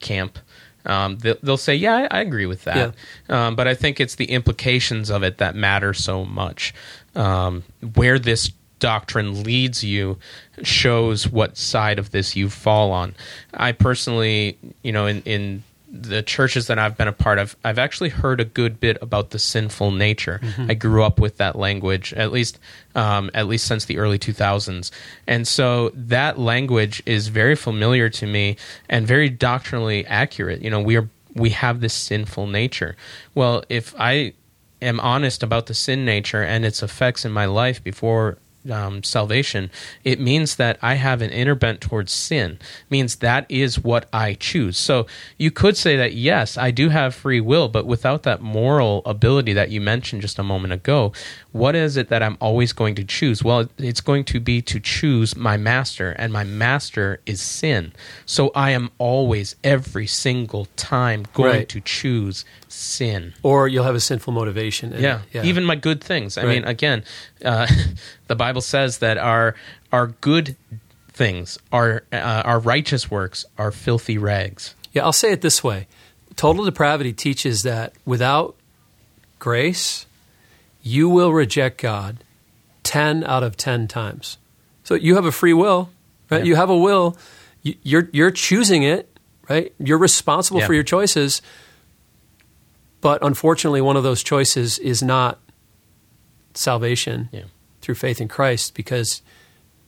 camp. 0.00 0.38
Um, 0.86 1.18
they'll, 1.18 1.36
they'll 1.42 1.56
say, 1.56 1.74
"Yeah, 1.74 2.06
I, 2.10 2.18
I 2.18 2.20
agree 2.20 2.46
with 2.46 2.64
that," 2.64 2.94
um, 3.28 3.56
but 3.56 3.66
I 3.68 3.74
think 3.74 4.00
it's 4.00 4.14
the 4.14 4.26
implications 4.30 5.10
of 5.10 5.22
it 5.22 5.38
that 5.38 5.54
matter 5.54 5.92
so 5.92 6.24
much. 6.24 6.72
Um, 7.14 7.64
where 7.94 8.18
this 8.18 8.50
doctrine 8.78 9.42
leads 9.42 9.84
you 9.84 10.18
shows 10.62 11.28
what 11.28 11.56
side 11.56 11.98
of 11.98 12.10
this 12.10 12.36
you 12.36 12.48
fall 12.48 12.92
on. 12.92 13.14
I 13.54 13.72
personally, 13.72 14.58
you 14.82 14.92
know, 14.92 15.06
in 15.06 15.22
in 15.22 15.62
the 15.90 16.22
churches 16.22 16.66
that 16.66 16.78
I've 16.78 16.98
been 16.98 17.08
a 17.08 17.12
part 17.12 17.38
of, 17.38 17.56
I've 17.64 17.78
actually 17.78 18.10
heard 18.10 18.40
a 18.40 18.44
good 18.44 18.78
bit 18.78 18.98
about 19.00 19.30
the 19.30 19.38
sinful 19.38 19.90
nature. 19.92 20.38
I 20.68 20.74
grew 20.74 21.02
up 21.02 21.18
with 21.18 21.38
that 21.38 21.56
language, 21.56 22.12
at 22.12 22.30
least 22.30 22.58
um, 22.94 23.30
at 23.32 23.46
least 23.46 23.66
since 23.66 23.86
the 23.86 23.98
early 23.98 24.18
2000s, 24.18 24.90
and 25.26 25.48
so 25.48 25.90
that 25.94 26.38
language 26.38 27.02
is 27.06 27.28
very 27.28 27.56
familiar 27.56 28.08
to 28.10 28.26
me 28.26 28.56
and 28.88 29.06
very 29.06 29.30
doctrinally 29.30 30.06
accurate. 30.06 30.62
You 30.62 30.70
know, 30.70 30.80
we 30.80 30.96
are 30.96 31.08
we 31.34 31.50
have 31.50 31.80
this 31.80 31.94
sinful 31.94 32.48
nature. 32.48 32.96
Well, 33.34 33.64
if 33.68 33.94
I 33.98 34.34
am 34.82 35.00
honest 35.00 35.42
about 35.42 35.66
the 35.66 35.74
sin 35.74 36.04
nature 36.04 36.42
and 36.42 36.64
its 36.64 36.82
effects 36.82 37.24
in 37.24 37.32
my 37.32 37.46
life 37.46 37.82
before 37.82 38.38
um, 38.70 39.02
salvation, 39.02 39.70
it 40.04 40.20
means 40.20 40.56
that 40.56 40.78
I 40.82 40.94
have 40.94 41.22
an 41.22 41.30
inner 41.30 41.54
bent 41.54 41.80
towards 41.80 42.12
sin. 42.12 42.58
means 42.90 43.16
that 43.16 43.46
is 43.48 43.78
what 43.82 44.08
I 44.12 44.34
choose. 44.34 44.76
So 44.78 45.06
you 45.38 45.50
could 45.50 45.76
say 45.76 45.96
that 45.96 46.12
yes, 46.14 46.56
I 46.58 46.70
do 46.70 46.88
have 46.90 47.14
free 47.14 47.40
will, 47.40 47.68
but 47.68 47.86
without 47.86 48.22
that 48.24 48.40
moral 48.40 49.02
ability 49.04 49.52
that 49.54 49.70
you 49.70 49.80
mentioned 49.80 50.22
just 50.22 50.38
a 50.38 50.42
moment 50.42 50.72
ago, 50.72 51.12
what 51.52 51.74
is 51.74 51.96
it 51.96 52.08
that 52.08 52.22
I'm 52.22 52.36
always 52.40 52.72
going 52.72 52.94
to 52.96 53.04
choose? 53.04 53.42
Well, 53.42 53.68
it's 53.78 54.00
going 54.00 54.24
to 54.24 54.40
be 54.40 54.60
to 54.62 54.78
choose 54.80 55.34
my 55.36 55.56
master, 55.56 56.10
and 56.12 56.32
my 56.32 56.44
master 56.44 57.20
is 57.26 57.40
sin. 57.40 57.92
So 58.26 58.50
I 58.54 58.70
am 58.70 58.90
always, 58.98 59.56
every 59.64 60.06
single 60.06 60.66
time, 60.76 61.24
going 61.34 61.48
Right. 61.48 61.68
to 61.70 61.80
choose 61.80 62.44
sin. 62.68 63.32
Or 63.42 63.66
you'll 63.68 63.84
have 63.84 63.94
a 63.94 64.00
sinful 64.00 64.32
motivation. 64.32 64.92
in 64.92 65.04
it. 65.04 65.20
Yeah. 65.32 65.42
even 65.42 65.64
my 65.64 65.74
good 65.76 66.02
things. 66.02 66.36
I 66.38 66.42
Right. 66.44 66.48
mean, 66.56 66.64
again, 66.64 67.02
uh, 67.44 67.66
the 68.28 68.36
Bible 68.36 68.60
says 68.60 68.98
that 68.98 69.18
our 69.18 69.54
our 69.92 70.08
good 70.20 70.56
things, 71.12 71.58
our 71.72 72.04
uh, 72.12 72.42
our 72.44 72.58
righteous 72.60 73.10
works, 73.10 73.44
are 73.58 73.70
filthy 73.72 74.16
rags. 74.18 74.74
Yeah, 74.92 75.04
I'll 75.04 75.12
say 75.12 75.32
it 75.32 75.40
this 75.42 75.62
way 75.64 75.86
total 76.36 76.64
depravity 76.64 77.12
teaches 77.12 77.62
that 77.64 77.92
without 78.04 78.54
grace, 79.40 80.06
you 80.82 81.08
will 81.08 81.32
reject 81.32 81.82
God 81.82 82.18
10 82.84 83.24
out 83.24 83.42
of 83.42 83.56
10 83.56 83.88
times. 83.88 84.38
So 84.84 84.94
you 84.94 85.16
have 85.16 85.24
a 85.26 85.32
free 85.32 85.52
will, 85.52 85.90
right? 86.30 86.38
Yeah. 86.38 86.44
You 86.44 86.56
have 86.56 86.70
a 86.70 86.76
will. 86.78 87.16
You- 87.62 87.74
You're, 87.82 88.08
you're 88.12 88.30
choosing 88.30 88.84
it, 88.84 89.08
right? 89.48 89.72
You're 89.80 89.98
responsible 89.98 90.60
Yeah. 90.60 90.66
for 90.66 90.74
your 90.74 90.84
choices. 90.84 91.42
But 93.00 93.22
unfortunately, 93.22 93.80
one 93.80 93.96
of 93.96 94.04
those 94.04 94.22
choices 94.22 94.78
is 94.78 95.02
not 95.02 95.38
salvation 96.54 97.28
Yeah. 97.32 97.42
Through 97.88 97.94
faith 97.94 98.20
in 98.20 98.28
Christ 98.28 98.74
because 98.74 99.22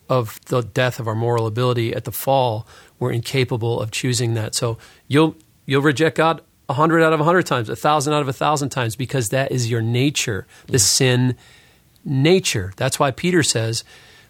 of 0.09 0.41
the 0.47 0.63
death 0.63 0.99
of 1.01 1.07
our 1.07 1.15
moral 1.15 1.47
ability 1.47 1.95
at 1.95 2.05
the 2.05 2.11
fall. 2.11 2.67
We're 2.99 3.13
incapable 3.13 3.79
of 3.79 3.91
choosing 3.91 4.33
that. 4.35 4.55
So 4.55 4.79
you'll 5.07 5.37
you'll 5.67 5.83
reject 5.83 6.17
God 6.17 6.41
a 6.67 6.73
hundred 6.73 7.03
out 7.03 7.13
of 7.13 7.21
a 7.21 7.25
hundred 7.25 7.45
times, 7.45 7.69
a 7.69 7.77
thousand 7.77 8.15
out 8.15 8.23
of 8.23 8.29
a 8.29 8.33
thousand 8.33 8.71
times, 8.71 8.97
because 8.97 9.29
that 9.29 9.53
is 9.53 9.71
your 9.71 9.83
nature, 9.83 10.47
the 10.67 10.79
sin 10.79 11.37
nature. 12.03 12.73
That's 12.79 12.99
why 12.99 13.11
Peter 13.11 13.43
says, 13.43 13.85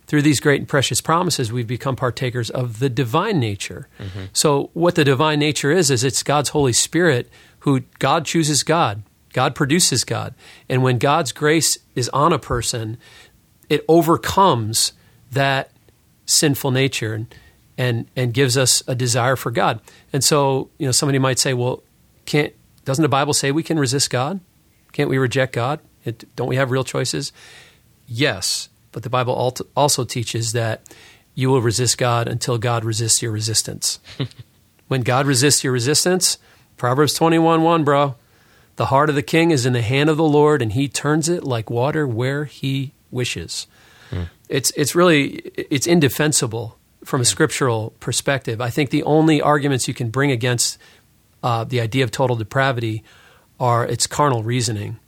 through 0.08 0.22
these 0.22 0.40
great 0.40 0.60
and 0.60 0.68
precious 0.68 1.00
promises, 1.00 1.52
we've 1.52 1.68
become 1.68 1.94
partakers 1.94 2.50
of 2.50 2.80
the 2.80 2.88
divine 2.88 3.38
nature. 3.38 3.86
Mm-hmm. 4.00 4.24
So, 4.32 4.70
what 4.72 4.96
the 4.96 5.04
divine 5.04 5.38
nature 5.38 5.70
is, 5.70 5.92
is 5.92 6.02
it's 6.02 6.24
God's 6.24 6.48
Holy 6.48 6.72
Spirit 6.72 7.30
who 7.60 7.82
God 8.00 8.24
chooses 8.24 8.64
God, 8.64 9.04
God 9.32 9.54
produces 9.54 10.02
God. 10.02 10.34
And 10.68 10.82
when 10.82 10.98
God's 10.98 11.30
grace 11.30 11.78
is 11.94 12.08
on 12.08 12.32
a 12.32 12.38
person, 12.38 12.98
it 13.70 13.84
overcomes 13.88 14.92
that 15.32 15.70
sinful 16.26 16.72
nature 16.72 17.14
and, 17.14 17.34
and, 17.78 18.06
and 18.14 18.34
gives 18.34 18.58
us 18.58 18.82
a 18.86 18.94
desire 18.94 19.36
for 19.36 19.50
God. 19.50 19.80
And 20.12 20.22
so, 20.22 20.68
you 20.76 20.86
know, 20.86 20.92
somebody 20.92 21.18
might 21.18 21.38
say, 21.38 21.54
well, 21.54 21.82
can't, 22.26 22.52
doesn't 22.84 23.02
the 23.02 23.08
Bible 23.08 23.32
say 23.32 23.52
we 23.52 23.62
can 23.62 23.78
resist 23.78 24.10
God? 24.10 24.40
Can't 24.92 25.08
we 25.08 25.16
reject 25.16 25.54
God? 25.54 25.80
It, 26.04 26.24
don't 26.34 26.48
we 26.48 26.56
have 26.56 26.70
real 26.70 26.84
choices? 26.84 27.32
Yes, 28.06 28.68
but 28.90 29.04
the 29.04 29.10
Bible 29.10 29.54
also 29.76 30.04
teaches 30.04 30.52
that 30.52 30.82
you 31.34 31.48
will 31.48 31.62
resist 31.62 31.96
God 31.96 32.26
until 32.26 32.58
God 32.58 32.84
resists 32.84 33.22
your 33.22 33.30
resistance. 33.30 34.00
when 34.88 35.02
God 35.02 35.26
resists 35.26 35.62
your 35.62 35.72
resistance, 35.72 36.38
Proverbs 36.76 37.14
21 37.14 37.62
1, 37.62 37.84
bro, 37.84 38.16
the 38.76 38.86
heart 38.86 39.10
of 39.10 39.14
the 39.14 39.22
king 39.22 39.52
is 39.52 39.64
in 39.64 39.74
the 39.74 39.82
hand 39.82 40.10
of 40.10 40.16
the 40.16 40.24
Lord, 40.24 40.60
and 40.60 40.72
he 40.72 40.88
turns 40.88 41.28
it 41.28 41.44
like 41.44 41.70
water 41.70 42.06
where 42.06 42.46
he 42.46 42.92
wishes. 43.11 43.66
It's, 44.48 44.72
it's 44.72 44.94
really 44.96 45.52
it's 45.56 45.86
indefensible 45.86 46.76
from 47.04 47.20
a 47.20 47.24
scriptural 47.24 47.94
perspective. 48.00 48.61
I 48.61 48.70
think 48.70 48.90
the 48.90 49.04
only 49.04 49.40
arguments 49.40 49.86
you 49.86 49.94
can 49.94 50.11
bring 50.11 50.32
against 50.32 50.78
uh, 51.42 51.64
the 51.64 51.80
idea 51.80 52.04
of 52.04 52.11
total 52.11 52.36
depravity 52.36 53.04
are 53.58 53.86
its 53.86 54.06
carnal 54.06 54.42
reasoning 54.42 54.98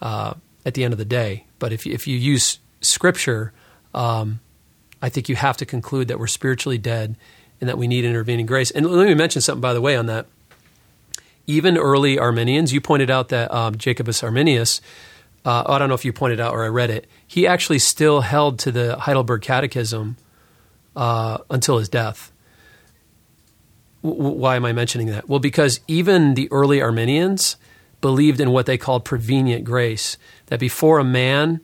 uh, 0.00 0.34
at 0.64 0.74
the 0.74 0.84
end 0.84 0.92
of 0.92 0.98
the 0.98 1.04
day. 1.04 1.44
But 1.58 1.72
if, 1.72 1.86
if 1.86 2.06
you 2.06 2.16
use 2.16 2.58
scripture, 2.80 3.52
um, 3.94 4.40
I 5.02 5.08
think 5.08 5.28
you 5.28 5.36
have 5.36 5.56
to 5.58 5.66
conclude 5.66 6.08
that 6.08 6.18
we're 6.18 6.26
spiritually 6.26 6.78
dead 6.78 7.16
and 7.60 7.68
that 7.68 7.78
we 7.78 7.86
need 7.86 8.04
intervening 8.04 8.46
grace. 8.46 8.70
And 8.70 8.86
let 8.86 9.06
me 9.06 9.14
mention 9.14 9.42
something, 9.42 9.60
by 9.60 9.74
the 9.74 9.80
way, 9.80 9.96
on 9.96 10.06
that. 10.06 10.26
Even 11.46 11.76
early 11.76 12.18
Arminians, 12.18 12.72
you 12.72 12.80
pointed 12.80 13.10
out 13.10 13.28
that 13.30 13.52
um, 13.52 13.76
Jacobus 13.76 14.22
Arminius, 14.22 14.80
uh, 15.44 15.64
I 15.66 15.78
don't 15.78 15.88
know 15.88 15.94
if 15.94 16.04
you 16.04 16.12
pointed 16.12 16.40
out 16.40 16.52
or 16.52 16.64
I 16.64 16.68
read 16.68 16.90
it, 16.90 17.06
he 17.26 17.46
actually 17.46 17.78
still 17.78 18.20
held 18.20 18.58
to 18.60 18.72
the 18.72 18.96
Heidelberg 18.96 19.42
Catechism 19.42 20.16
uh, 20.96 21.38
until 21.48 21.78
his 21.78 21.88
death. 21.88 22.32
W- 24.02 24.20
why 24.20 24.56
am 24.56 24.64
I 24.64 24.72
mentioning 24.72 25.08
that? 25.08 25.28
Well, 25.28 25.38
because 25.38 25.80
even 25.88 26.34
the 26.34 26.48
early 26.50 26.82
Arminians 26.82 27.56
believed 28.00 28.40
in 28.40 28.50
what 28.50 28.66
they 28.66 28.78
called 28.78 29.04
prevenient 29.04 29.64
grace, 29.64 30.16
that 30.46 30.60
before 30.60 30.98
a 30.98 31.04
man 31.04 31.60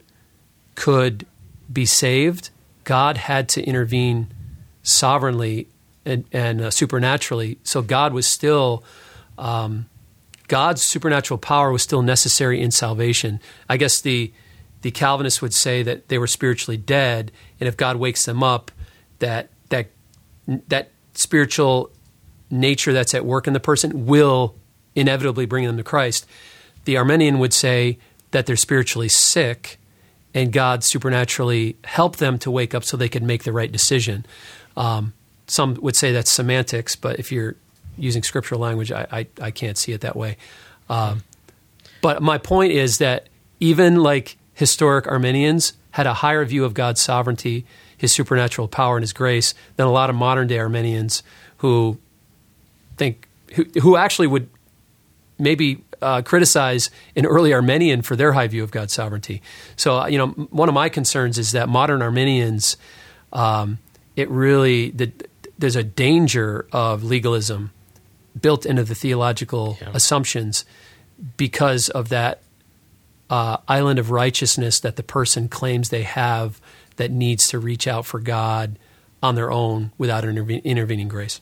could 0.74 1.26
be 1.72 1.86
saved, 1.86 2.50
God 2.84 3.16
had 3.16 3.48
to 3.50 3.62
intervene 3.62 4.28
sovereignly 4.82 5.68
and, 6.04 6.24
and 6.32 6.60
uh, 6.60 6.70
supernaturally. 6.70 7.58
So 7.64 7.82
God 7.82 8.12
was 8.12 8.26
still, 8.26 8.84
um, 9.36 9.86
God's 10.48 10.82
supernatural 10.82 11.38
power 11.38 11.72
was 11.72 11.82
still 11.82 12.02
necessary 12.02 12.60
in 12.60 12.70
salvation. 12.70 13.40
I 13.68 13.76
guess 13.76 14.00
the 14.00 14.32
the 14.82 14.90
Calvinists 14.90 15.42
would 15.42 15.54
say 15.54 15.82
that 15.82 16.08
they 16.08 16.18
were 16.18 16.26
spiritually 16.26 16.76
dead, 16.76 17.32
and 17.58 17.66
if 17.66 17.76
God 17.76 17.96
wakes 17.96 18.24
them 18.24 18.42
up, 18.42 18.70
that 19.18 19.50
that 19.70 19.88
that 20.68 20.90
spiritual 21.14 21.90
nature 22.50 22.92
that's 22.92 23.14
at 23.14 23.24
work 23.24 23.46
in 23.46 23.52
the 23.52 23.60
person 23.60 24.06
will 24.06 24.54
inevitably 24.94 25.46
bring 25.46 25.66
them 25.66 25.76
to 25.76 25.82
Christ. 25.82 26.26
The 26.84 26.96
Arminian 26.96 27.38
would 27.38 27.52
say 27.52 27.98
that 28.30 28.46
they're 28.46 28.56
spiritually 28.56 29.08
sick 29.08 29.78
and 30.34 30.52
God 30.52 30.84
supernaturally 30.84 31.76
helped 31.84 32.18
them 32.18 32.38
to 32.40 32.50
wake 32.50 32.74
up 32.74 32.84
so 32.84 32.96
they 32.96 33.08
could 33.08 33.22
make 33.22 33.44
the 33.44 33.52
right 33.52 33.72
decision. 33.72 34.26
Um, 34.76 35.14
some 35.46 35.74
would 35.80 35.96
say 35.96 36.12
that's 36.12 36.30
semantics, 36.30 36.94
but 36.94 37.18
if 37.18 37.32
you're 37.32 37.56
using 37.96 38.22
scriptural 38.22 38.60
language, 38.60 38.92
I, 38.92 39.06
I, 39.10 39.26
I 39.40 39.50
can't 39.50 39.78
see 39.78 39.92
it 39.92 40.02
that 40.02 40.16
way. 40.16 40.36
Um, 40.88 41.22
but 42.02 42.22
my 42.22 42.38
point 42.38 42.72
is 42.72 42.98
that 42.98 43.28
even 43.60 44.02
like 44.02 44.36
historic 44.54 45.06
Arminians 45.06 45.74
had 45.90 46.06
a 46.06 46.14
higher 46.14 46.44
view 46.44 46.64
of 46.64 46.74
God's 46.74 47.00
sovereignty, 47.00 47.64
his 47.96 48.12
supernatural 48.12 48.68
power, 48.68 48.96
and 48.96 49.02
his 49.02 49.12
grace 49.12 49.54
than 49.76 49.86
a 49.86 49.92
lot 49.92 50.10
of 50.10 50.16
modern 50.16 50.46
day 50.46 50.58
Arminians 50.58 51.22
who 51.58 51.98
think, 52.96 53.26
who, 53.54 53.64
who 53.80 53.96
actually 53.96 54.26
would 54.26 54.48
maybe 55.38 55.82
uh, 56.02 56.22
criticize 56.22 56.90
an 57.14 57.26
early 57.26 57.52
Arminian 57.52 58.02
for 58.02 58.16
their 58.16 58.32
high 58.32 58.46
view 58.46 58.62
of 58.62 58.70
God's 58.70 58.92
sovereignty. 58.92 59.42
So, 59.76 60.00
uh, 60.00 60.06
you 60.06 60.18
know, 60.18 60.28
one 60.28 60.68
of 60.68 60.74
my 60.74 60.88
concerns 60.88 61.38
is 61.38 61.52
that 61.52 61.68
modern 61.68 62.02
Arminians, 62.02 62.76
um, 63.32 63.78
it 64.14 64.30
really, 64.30 64.90
the, 64.90 65.12
there's 65.58 65.76
a 65.76 65.82
danger 65.82 66.66
of 66.72 67.02
legalism 67.02 67.70
built 68.40 68.66
into 68.66 68.84
the 68.84 68.94
theological 68.94 69.78
Yeah. 69.80 69.90
assumptions 69.94 70.64
because 71.36 71.88
of 71.88 72.08
that 72.10 72.42
uh, 73.30 73.56
island 73.66 73.98
of 73.98 74.10
righteousness 74.10 74.78
that 74.80 74.96
the 74.96 75.02
person 75.02 75.48
claims 75.48 75.88
they 75.88 76.02
have 76.02 76.60
that 76.96 77.10
needs 77.10 77.48
to 77.48 77.58
reach 77.58 77.86
out 77.88 78.06
for 78.06 78.20
God 78.20 78.78
on 79.22 79.34
their 79.34 79.50
own 79.50 79.90
without 79.98 80.24
interve- 80.24 80.62
intervening 80.64 81.08
grace. 81.08 81.40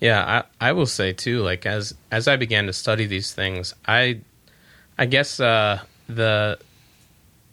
Yeah, 0.00 0.42
I, 0.60 0.68
I 0.68 0.72
will 0.72 0.86
say 0.86 1.12
too. 1.12 1.40
Like 1.40 1.64
as 1.64 1.94
as 2.10 2.28
I 2.28 2.36
began 2.36 2.66
to 2.66 2.72
study 2.72 3.06
these 3.06 3.32
things, 3.32 3.74
I 3.86 4.20
I 4.98 5.06
guess 5.06 5.40
uh, 5.40 5.80
the 6.08 6.58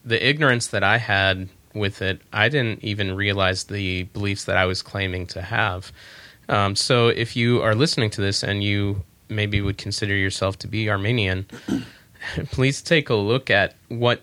the 0.04 0.28
ignorance 0.28 0.68
that 0.68 0.84
I 0.84 0.98
had 0.98 1.48
with 1.74 2.02
it, 2.02 2.20
I 2.34 2.50
didn't 2.50 2.84
even 2.84 3.16
realize 3.16 3.66
the 3.66 4.04
beliefs 4.04 4.46
that 4.46 4.58
I 4.58 4.66
was 4.66 4.82
claiming 4.82 5.28
to 5.28 5.42
have. 5.42 5.94
Um, 6.50 6.76
so 6.76 7.08
if 7.08 7.36
you 7.36 7.62
are 7.62 7.76
listening 7.76 8.10
to 8.12 8.22
this 8.22 8.44
and 8.44 8.64
you 8.64 9.04
maybe 9.30 9.62
would 9.62 9.78
consider 9.78 10.16
yourself 10.16 10.58
to 10.60 10.68
be 10.68 10.90
Arminian, 10.90 11.46
please 12.52 12.82
take 12.82 13.10
a 13.10 13.16
look 13.16 13.50
at 13.50 13.76
what 13.90 14.22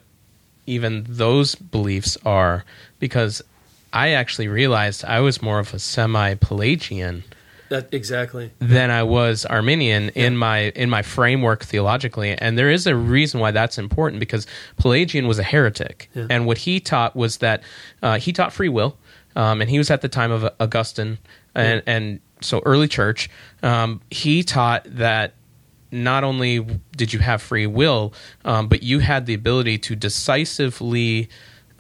even 0.67 1.05
those 1.09 1.55
beliefs 1.55 2.17
are, 2.27 2.65
because 2.99 3.41
I 3.93 4.11
actually 4.11 4.49
realized 4.49 5.05
I 5.05 5.21
was 5.21 5.41
more 5.41 5.59
of 5.59 5.73
a 5.73 5.79
semi 5.79 6.35
Pelagian 6.35 7.25
That 7.71 7.89
exactly. 7.93 8.51
than 8.59 8.91
I 8.91 9.03
was 9.03 9.47
Arminian 9.47 10.11
in 10.11 10.37
my 10.37 10.71
in 10.77 10.91
my 10.91 11.01
framework 11.03 11.65
theologically, 11.65 12.33
and 12.35 12.59
there 12.59 12.71
is 12.71 12.87
a 12.87 12.95
reason 12.95 13.41
why 13.41 13.51
that's 13.51 13.79
important 13.79 14.21
because 14.21 14.47
Pelagian 14.77 15.27
was 15.27 15.39
a 15.39 15.43
heretic, 15.43 16.11
Yeah. 16.15 16.27
and 16.29 16.47
what 16.47 16.59
he 16.59 16.81
taught 16.81 17.17
was 17.17 17.39
that 17.39 17.63
uh, 18.03 18.19
he 18.19 18.33
taught 18.35 18.53
free 18.53 18.69
will, 18.69 18.99
um, 19.37 19.63
and 19.63 19.71
he 19.71 19.79
was 19.79 19.91
at 19.91 20.03
the 20.03 20.09
time 20.09 20.31
of 20.31 20.47
Augustine, 20.61 21.17
and 21.59 21.83
and 21.87 22.21
so 22.41 22.63
early 22.65 22.89
church. 22.89 23.29
Um, 23.63 24.01
he 24.11 24.43
taught 24.43 24.85
that 24.85 25.35
not 25.91 26.25
only 26.25 26.61
did 26.97 27.13
you 27.13 27.19
have 27.19 27.41
free 27.43 27.67
will, 27.67 28.13
um, 28.45 28.69
but 28.69 28.83
you 28.83 28.99
had 28.99 29.27
the 29.27 29.35
ability 29.35 29.79
to 29.79 29.97
decisively 29.97 31.29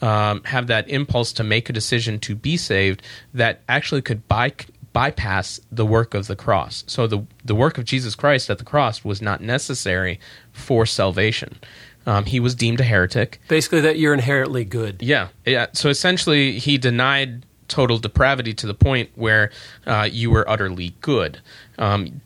um, 0.00 0.42
have 0.44 0.68
that 0.68 0.88
impulse 0.88 1.32
to 1.34 1.44
make 1.44 1.68
a 1.68 1.72
decision 1.72 2.18
to 2.20 2.34
be 2.34 2.56
saved 2.56 3.02
that 3.34 3.60
actually 3.68 4.00
could 4.00 4.26
by, 4.28 4.52
bypass 4.92 5.60
the 5.70 5.84
work 5.84 6.14
of 6.14 6.26
the 6.26 6.36
cross. 6.36 6.84
So 6.86 7.06
the 7.06 7.24
the 7.44 7.54
work 7.54 7.78
of 7.78 7.84
Jesus 7.84 8.14
Christ 8.14 8.50
at 8.50 8.58
the 8.58 8.64
cross 8.64 9.04
was 9.04 9.20
not 9.20 9.40
necessary 9.40 10.20
for 10.52 10.86
salvation. 10.86 11.58
Um, 12.06 12.24
he 12.24 12.40
was 12.40 12.54
deemed 12.54 12.80
a 12.80 12.84
heretic. 12.84 13.40
Basically, 13.48 13.82
that 13.82 13.98
you're 13.98 14.14
inherently 14.14 14.64
good. 14.64 15.02
Yeah, 15.02 15.28
yeah. 15.44 15.66
So 15.72 15.90
essentially, 15.90 16.58
he 16.58 16.78
denied 16.78 17.44
total 17.68 17.98
depravity 17.98 18.54
to 18.54 18.66
the 18.66 18.74
point 18.74 19.10
where 19.14 19.50
uh, 19.86 20.08
you 20.10 20.30
were 20.30 20.48
utterly 20.48 20.94
good. 21.00 21.40
Um, 21.78 22.20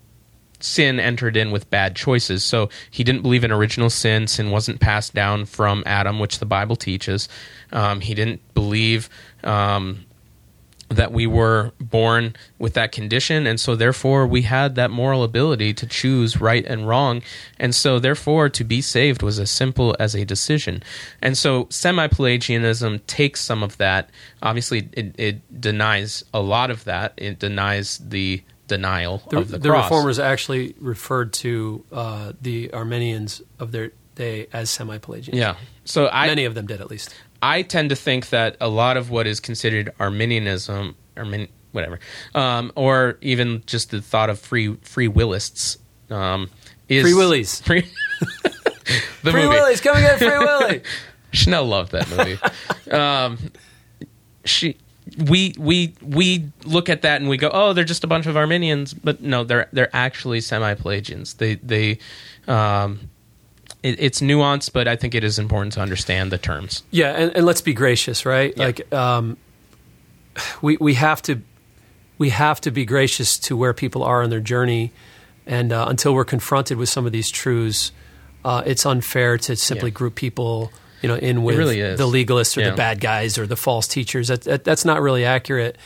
sin 0.60 1.00
entered 1.00 1.36
in 1.36 1.50
with 1.50 1.68
bad 1.70 1.96
choices. 1.96 2.44
So 2.44 2.68
he 2.90 3.04
didn't 3.04 3.22
believe 3.22 3.44
in 3.44 3.52
original 3.52 3.90
sin. 3.90 4.26
Sin 4.26 4.50
wasn't 4.50 4.80
passed 4.80 5.14
down 5.14 5.46
from 5.46 5.82
Adam, 5.86 6.18
which 6.18 6.38
the 6.38 6.46
Bible 6.46 6.76
teaches. 6.76 7.28
Um, 7.72 8.00
he 8.00 8.14
didn't 8.14 8.40
believe 8.54 9.08
um, 9.44 10.04
that 10.92 11.12
we 11.12 11.26
were 11.26 11.72
born 11.80 12.34
with 12.58 12.74
that 12.74 12.92
condition. 12.92 13.46
And 13.46 13.58
so, 13.58 13.74
therefore, 13.74 14.26
we 14.26 14.42
had 14.42 14.74
that 14.76 14.90
moral 14.90 15.24
ability 15.24 15.74
to 15.74 15.86
choose 15.86 16.40
right 16.40 16.64
and 16.66 16.86
wrong. 16.88 17.22
And 17.58 17.74
so, 17.74 17.98
therefore, 17.98 18.48
to 18.50 18.64
be 18.64 18.80
saved 18.80 19.22
was 19.22 19.38
as 19.38 19.50
simple 19.50 19.96
as 19.98 20.14
a 20.14 20.24
decision. 20.24 20.82
And 21.20 21.36
so, 21.36 21.66
semi 21.70 22.06
Pelagianism 22.06 23.00
takes 23.06 23.40
some 23.40 23.62
of 23.62 23.76
that. 23.78 24.10
Obviously, 24.42 24.88
it, 24.92 25.14
it 25.18 25.60
denies 25.60 26.24
a 26.32 26.40
lot 26.40 26.70
of 26.70 26.84
that, 26.84 27.14
it 27.16 27.38
denies 27.38 27.98
the 27.98 28.42
denial 28.68 29.22
The, 29.28 29.38
of 29.38 29.50
the, 29.50 29.58
the 29.58 29.68
cross. 29.68 29.90
reformers 29.90 30.18
actually 30.18 30.74
referred 30.80 31.32
to 31.34 31.84
uh, 31.92 32.32
the 32.40 32.72
Arminians 32.72 33.42
of 33.58 33.72
their 33.72 33.92
day 34.14 34.46
as 34.52 34.70
semi-Pelagians. 34.70 35.36
Yeah. 35.36 35.56
So 35.84 36.08
I 36.08 36.26
many 36.26 36.44
of 36.44 36.54
them 36.54 36.66
did 36.66 36.80
at 36.80 36.90
least. 36.90 37.14
I 37.42 37.62
tend 37.62 37.90
to 37.90 37.96
think 37.96 38.30
that 38.30 38.56
a 38.60 38.68
lot 38.68 38.96
of 38.96 39.10
what 39.10 39.26
is 39.26 39.40
considered 39.40 39.92
Arminianism, 39.98 40.94
Armin, 41.16 41.48
whatever, 41.72 41.98
um, 42.34 42.72
or 42.76 43.18
even 43.20 43.64
just 43.66 43.90
the 43.90 44.00
thought 44.00 44.30
of 44.30 44.38
free 44.38 44.76
free 44.82 45.08
willists, 45.08 45.78
um, 46.08 46.48
is 46.88 47.02
Free 47.02 47.14
Willies. 47.14 47.60
Free, 47.66 47.86
the 49.22 49.30
Free 49.30 49.32
movie. 49.32 49.48
Willies, 49.48 49.80
come 49.80 49.96
and 49.96 50.04
get 50.04 50.18
Free 50.18 50.38
willie. 50.38 50.82
Chanel 51.32 51.64
loved 51.64 51.92
that 51.92 52.08
movie. 52.10 52.38
um, 52.94 53.38
she, 54.44 54.76
we, 55.28 55.54
we, 55.58 55.94
we 56.02 56.50
look 56.64 56.88
at 56.90 57.02
that 57.02 57.20
and 57.20 57.30
we 57.30 57.38
go, 57.38 57.50
oh, 57.52 57.72
they're 57.72 57.84
just 57.84 58.04
a 58.04 58.06
bunch 58.06 58.26
of 58.26 58.36
Arminians, 58.36 58.92
but 58.92 59.22
no, 59.22 59.42
they're 59.42 59.68
they're 59.72 59.94
actually 59.94 60.40
semi-Pelagians. 60.40 61.34
They 61.34 61.56
they. 61.56 61.98
Um, 62.46 63.08
it, 63.82 63.96
it's 63.98 64.20
nuanced, 64.20 64.72
but 64.72 64.86
I 64.88 64.96
think 64.96 65.14
it 65.14 65.24
is 65.24 65.38
important 65.38 65.72
to 65.74 65.80
understand 65.80 66.30
the 66.32 66.38
terms. 66.38 66.82
Yeah, 66.90 67.10
and, 67.10 67.36
and 67.36 67.46
let's 67.46 67.60
be 67.62 67.74
gracious, 67.74 68.24
right? 68.24 68.52
Yeah. 68.56 68.64
Like, 68.66 68.92
um, 68.92 69.36
we 70.62 70.76
we 70.78 70.94
have 70.94 71.22
to 71.22 71.40
we 72.18 72.30
have 72.30 72.60
to 72.62 72.70
be 72.70 72.84
gracious 72.84 73.38
to 73.38 73.56
where 73.56 73.72
people 73.74 74.02
are 74.04 74.22
on 74.22 74.30
their 74.30 74.40
journey, 74.40 74.92
and 75.46 75.72
uh, 75.72 75.86
until 75.88 76.14
we're 76.14 76.24
confronted 76.24 76.78
with 76.78 76.88
some 76.88 77.06
of 77.06 77.12
these 77.12 77.30
truths, 77.30 77.92
uh, 78.44 78.62
it's 78.64 78.86
unfair 78.86 79.38
to 79.38 79.56
simply 79.56 79.90
Yeah. 79.90 79.94
group 79.94 80.14
people, 80.14 80.70
you 81.00 81.08
know, 81.08 81.16
in 81.16 81.42
with 81.42 81.58
really 81.58 81.80
the 81.80 82.06
legalists 82.06 82.56
or 82.56 82.60
Yeah. 82.60 82.70
the 82.70 82.76
bad 82.76 83.00
guys 83.00 83.38
or 83.38 83.46
the 83.46 83.56
false 83.56 83.88
teachers. 83.88 84.28
That, 84.28 84.42
that 84.42 84.64
that's 84.64 84.84
not 84.84 85.00
really 85.02 85.24
accurate. 85.24 85.76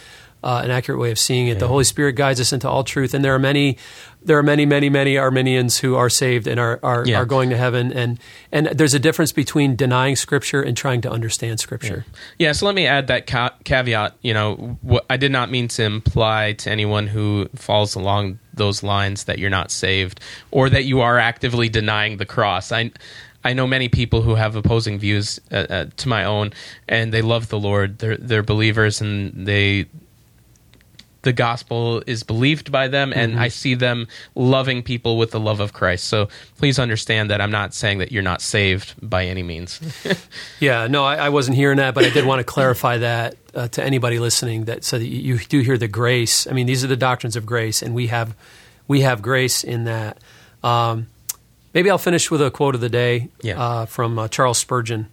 Uh, 0.45 0.61
an 0.63 0.71
accurate 0.71 1.01
way 1.01 1.11
of 1.11 1.19
seeing 1.19 1.49
it. 1.49 1.59
The 1.59 1.67
Holy 1.67 1.83
Spirit 1.83 2.13
guides 2.13 2.41
us 2.41 2.53
into 2.53 2.69
all 2.69 2.85
truth, 2.85 3.15
and 3.15 3.25
there 3.25 3.35
are 3.35 3.39
many, 3.39 3.79
there 4.23 4.39
are 4.39 4.45
many, 4.45 4.65
many, 4.65 4.89
many 4.89 5.19
Arminians 5.19 5.79
who 5.79 5.97
are 5.97 6.09
saved 6.09 6.47
and 6.47 6.61
are 6.61 6.79
are, 6.85 7.05
Yeah. 7.05 7.19
are 7.19 7.25
going 7.25 7.51
to 7.51 7.57
heaven. 7.57 7.93
And 7.93 8.21
and 8.53 8.67
there's 8.69 8.95
a 8.95 9.01
difference 9.01 9.33
between 9.33 9.75
denying 9.75 10.15
Scripture 10.15 10.63
and 10.63 10.77
trying 10.77 11.01
to 11.01 11.11
understand 11.11 11.59
Scripture. 11.59 12.05
Yeah, 12.39 12.53
so 12.53 12.67
let 12.67 12.77
me 12.77 12.87
add 12.87 13.09
that 13.09 13.27
ca- 13.27 13.55
caveat. 13.65 14.15
You 14.23 14.35
know, 14.35 14.79
what, 14.83 15.05
I 15.11 15.17
did 15.17 15.33
not 15.33 15.51
mean 15.51 15.67
to 15.69 15.83
imply 15.83 16.53
to 16.59 16.71
anyone 16.71 17.09
who 17.09 17.49
falls 17.57 17.97
along 17.97 18.39
those 18.55 18.85
lines 18.85 19.25
that 19.25 19.39
you're 19.41 19.51
not 19.51 19.71
saved 19.73 20.21
or 20.53 20.71
that 20.71 20.85
you 20.85 21.01
are 21.01 21.19
actively 21.19 21.69
denying 21.69 22.19
the 22.19 22.27
cross. 22.27 22.71
I 22.71 22.93
I 23.43 23.53
know 23.53 23.67
many 23.67 23.89
people 23.89 24.23
who 24.23 24.35
have 24.37 24.55
opposing 24.55 24.99
views 25.01 25.41
uh, 25.51 25.57
uh, 25.57 25.85
to 25.97 26.09
my 26.09 26.25
own, 26.25 26.53
and 26.89 27.13
they 27.13 27.23
love 27.23 27.49
the 27.49 27.59
Lord. 27.59 27.99
They're 27.99 28.17
they're 28.17 28.43
believers, 28.45 29.01
and 29.01 29.47
they 29.47 29.87
the 31.27 31.33
gospel 31.35 32.03
is 32.07 32.23
believed 32.23 32.73
by 32.73 32.89
them 32.89 33.13
and 33.13 33.39
I 33.39 33.49
see 33.49 33.75
them 33.75 34.07
loving 34.35 34.83
people 34.83 35.19
with 35.19 35.33
the 35.33 35.39
love 35.41 35.61
of 35.61 35.73
Christ. 35.75 36.05
So 36.05 36.29
please 36.57 36.79
understand 36.79 37.31
that 37.31 37.41
I'm 37.43 37.51
not 37.51 37.75
saying 37.75 37.99
that 37.99 38.11
you're 38.13 38.23
not 38.23 38.41
saved 38.41 38.95
by 39.03 39.27
any 39.27 39.43
means. 39.43 39.79
Yeah, 40.61 40.87
no, 40.87 41.05
I, 41.05 41.17
I 41.17 41.29
wasn't 41.29 41.57
hearing 41.57 41.77
that, 41.79 41.93
but 41.95 42.05
I 42.05 42.11
did 42.11 42.25
want 42.25 42.39
to 42.41 42.45
clarify 42.57 42.99
that 42.99 43.37
uh, 43.55 43.69
to 43.69 43.85
anybody 43.85 44.19
listening 44.19 44.65
that 44.67 44.85
so 44.85 44.99
that 44.99 45.07
you, 45.07 45.35
you 45.35 45.39
do 45.39 45.61
hear 45.61 45.77
the 45.77 45.89
grace. 45.89 46.47
I 46.47 46.53
mean, 46.53 46.67
these 46.67 46.83
are 46.85 46.87
the 46.89 46.97
doctrines 46.97 47.37
of 47.37 47.45
grace, 47.45 47.83
and 47.83 47.95
we 47.95 48.07
have 48.07 48.35
we 48.89 49.03
have 49.03 49.21
grace 49.21 49.65
in 49.65 49.85
that. 49.85 50.19
Um, 50.63 51.09
maybe 51.75 51.91
I'll 51.91 51.99
finish 51.99 52.31
with 52.31 52.41
a 52.41 52.51
quote 52.51 52.75
of 52.75 52.81
the 52.81 52.89
day 52.89 53.29
Yeah. 53.43 53.61
uh, 53.61 53.87
from 53.87 54.19
uh, 54.19 54.29
Charles 54.29 54.59
Spurgeon. 54.59 55.09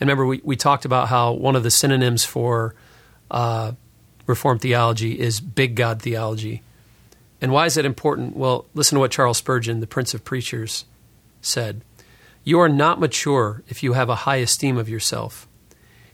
And 0.00 0.08
remember, 0.08 0.26
we, 0.26 0.40
we 0.44 0.54
talked 0.54 0.84
about 0.84 1.08
how 1.08 1.32
one 1.32 1.56
of 1.56 1.62
the 1.64 1.70
synonyms 1.70 2.24
for 2.24 2.74
uh, 3.30 3.72
Reformed 4.28 4.60
theology 4.60 5.18
is 5.18 5.40
big 5.40 5.74
God 5.74 6.02
theology. 6.02 6.62
And 7.40 7.50
why 7.50 7.64
is 7.64 7.74
that 7.74 7.86
important? 7.86 8.36
Well, 8.36 8.66
listen 8.74 8.96
to 8.96 9.00
what 9.00 9.10
Charles 9.10 9.38
Spurgeon, 9.38 9.80
the 9.80 9.86
Prince 9.86 10.12
of 10.12 10.24
Preachers, 10.24 10.84
said. 11.40 11.82
You 12.44 12.60
are 12.60 12.68
not 12.68 13.00
mature 13.00 13.62
if 13.68 13.82
you 13.82 13.94
have 13.94 14.10
a 14.10 14.26
high 14.26 14.36
esteem 14.36 14.76
of 14.76 14.88
yourself. 14.88 15.48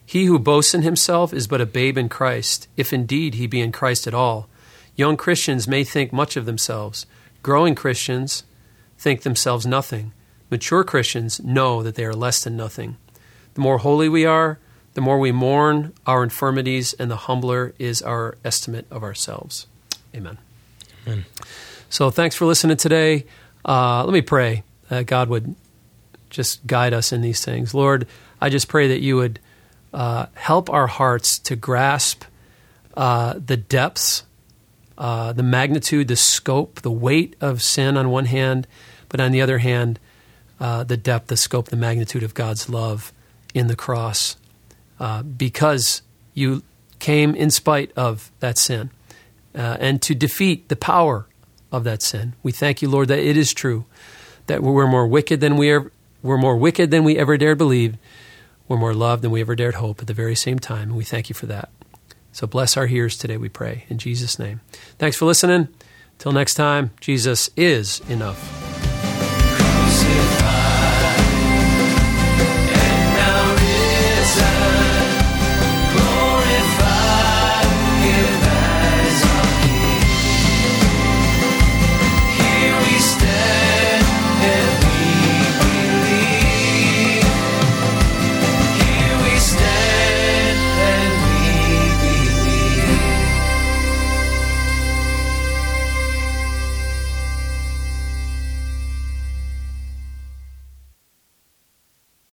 He 0.06 0.26
who 0.26 0.38
boasts 0.38 0.74
in 0.74 0.82
himself 0.82 1.32
is 1.32 1.48
but 1.48 1.60
a 1.60 1.66
babe 1.66 1.98
in 1.98 2.08
Christ, 2.08 2.68
if 2.76 2.92
indeed 2.92 3.34
he 3.34 3.48
be 3.48 3.60
in 3.60 3.72
Christ 3.72 4.06
at 4.06 4.14
all. 4.14 4.48
Young 4.94 5.16
Christians 5.16 5.66
may 5.66 5.82
think 5.82 6.12
much 6.12 6.36
of 6.36 6.46
themselves. 6.46 7.06
Growing 7.42 7.74
Christians 7.74 8.44
think 8.96 9.22
themselves 9.22 9.66
nothing. 9.66 10.12
Mature 10.50 10.84
Christians 10.84 11.42
know 11.42 11.82
that 11.82 11.96
they 11.96 12.04
are 12.04 12.14
less 12.14 12.44
than 12.44 12.56
nothing. 12.56 12.96
The 13.54 13.60
more 13.60 13.78
holy 13.78 14.08
we 14.08 14.24
are, 14.24 14.60
the 14.94 15.00
more 15.00 15.18
we 15.18 15.32
mourn 15.32 15.92
our 16.06 16.22
infirmities, 16.22 16.94
and 16.94 17.10
the 17.10 17.16
humbler 17.16 17.74
is 17.78 18.00
our 18.02 18.36
estimate 18.44 18.86
of 18.90 19.02
ourselves. 19.02 19.66
Amen. 20.14 20.38
Amen. 21.06 21.24
So 21.90 22.10
thanks 22.10 22.36
for 22.36 22.46
listening 22.46 22.76
today. 22.76 23.26
Uh, 23.64 24.04
let 24.04 24.12
me 24.12 24.22
pray 24.22 24.62
that 24.88 25.06
God 25.06 25.28
would 25.28 25.54
just 26.30 26.66
guide 26.66 26.92
us 26.92 27.12
in 27.12 27.20
these 27.20 27.44
things. 27.44 27.74
Lord, 27.74 28.06
I 28.40 28.48
just 28.48 28.68
pray 28.68 28.88
that 28.88 29.00
you 29.00 29.16
would 29.16 29.38
uh, 29.92 30.26
help 30.34 30.68
our 30.70 30.86
hearts 30.86 31.38
to 31.40 31.56
grasp 31.56 32.24
uh, 32.96 33.34
the 33.44 33.56
depths, 33.56 34.24
uh, 34.98 35.32
the 35.32 35.42
magnitude, 35.42 36.08
the 36.08 36.16
scope, 36.16 36.82
the 36.82 36.90
weight 36.90 37.36
of 37.40 37.62
sin 37.62 37.96
on 37.96 38.10
one 38.10 38.26
hand, 38.26 38.66
but 39.08 39.20
on 39.20 39.32
the 39.32 39.40
other 39.40 39.58
hand, 39.58 39.98
uh, 40.60 40.84
the 40.84 40.96
depth, 40.96 41.28
the 41.28 41.36
scope, 41.36 41.68
the 41.68 41.76
magnitude 41.76 42.22
of 42.22 42.34
God's 42.34 42.68
love 42.68 43.12
in 43.54 43.66
the 43.68 43.76
cross, 43.76 44.36
uh, 45.04 45.22
because 45.22 46.00
you 46.32 46.62
came 46.98 47.34
in 47.34 47.50
spite 47.50 47.92
of 47.94 48.32
that 48.40 48.56
sin, 48.56 48.88
uh, 49.54 49.76
and 49.78 50.00
to 50.00 50.14
defeat 50.14 50.70
the 50.70 50.76
power 50.76 51.26
of 51.70 51.84
that 51.84 52.00
sin. 52.00 52.32
We 52.42 52.52
thank 52.52 52.80
you, 52.80 52.88
Lord, 52.88 53.08
that 53.08 53.18
it 53.18 53.36
is 53.36 53.52
true 53.52 53.84
that 54.46 54.62
we're 54.62 54.86
more 54.86 55.06
wicked 55.06 55.40
than 55.40 55.58
we 55.58 55.70
are. 55.70 55.92
We're 56.22 56.38
more 56.38 56.56
wicked 56.56 56.90
than 56.90 57.04
we 57.04 57.18
ever 57.18 57.36
dared 57.36 57.58
believe. 57.58 57.98
We're 58.66 58.78
more 58.78 58.94
loved 58.94 59.20
than 59.20 59.30
we 59.30 59.42
ever 59.42 59.54
dared 59.54 59.74
hope 59.74 60.00
at 60.00 60.06
the 60.06 60.14
very 60.14 60.34
same 60.34 60.58
time, 60.58 60.88
and 60.88 60.96
we 60.96 61.04
thank 61.04 61.28
you 61.28 61.34
for 61.34 61.44
that. 61.46 61.68
So 62.32 62.46
bless 62.46 62.74
our 62.74 62.86
hearers 62.86 63.18
today, 63.18 63.36
we 63.36 63.50
pray. 63.50 63.84
In 63.90 63.98
Jesus' 63.98 64.38
name. 64.38 64.62
Thanks 64.98 65.18
for 65.18 65.26
listening. 65.26 65.68
Till 66.18 66.32
next 66.32 66.54
time, 66.54 66.92
Jesus 66.98 67.50
is 67.58 68.00
enough. 68.08 68.63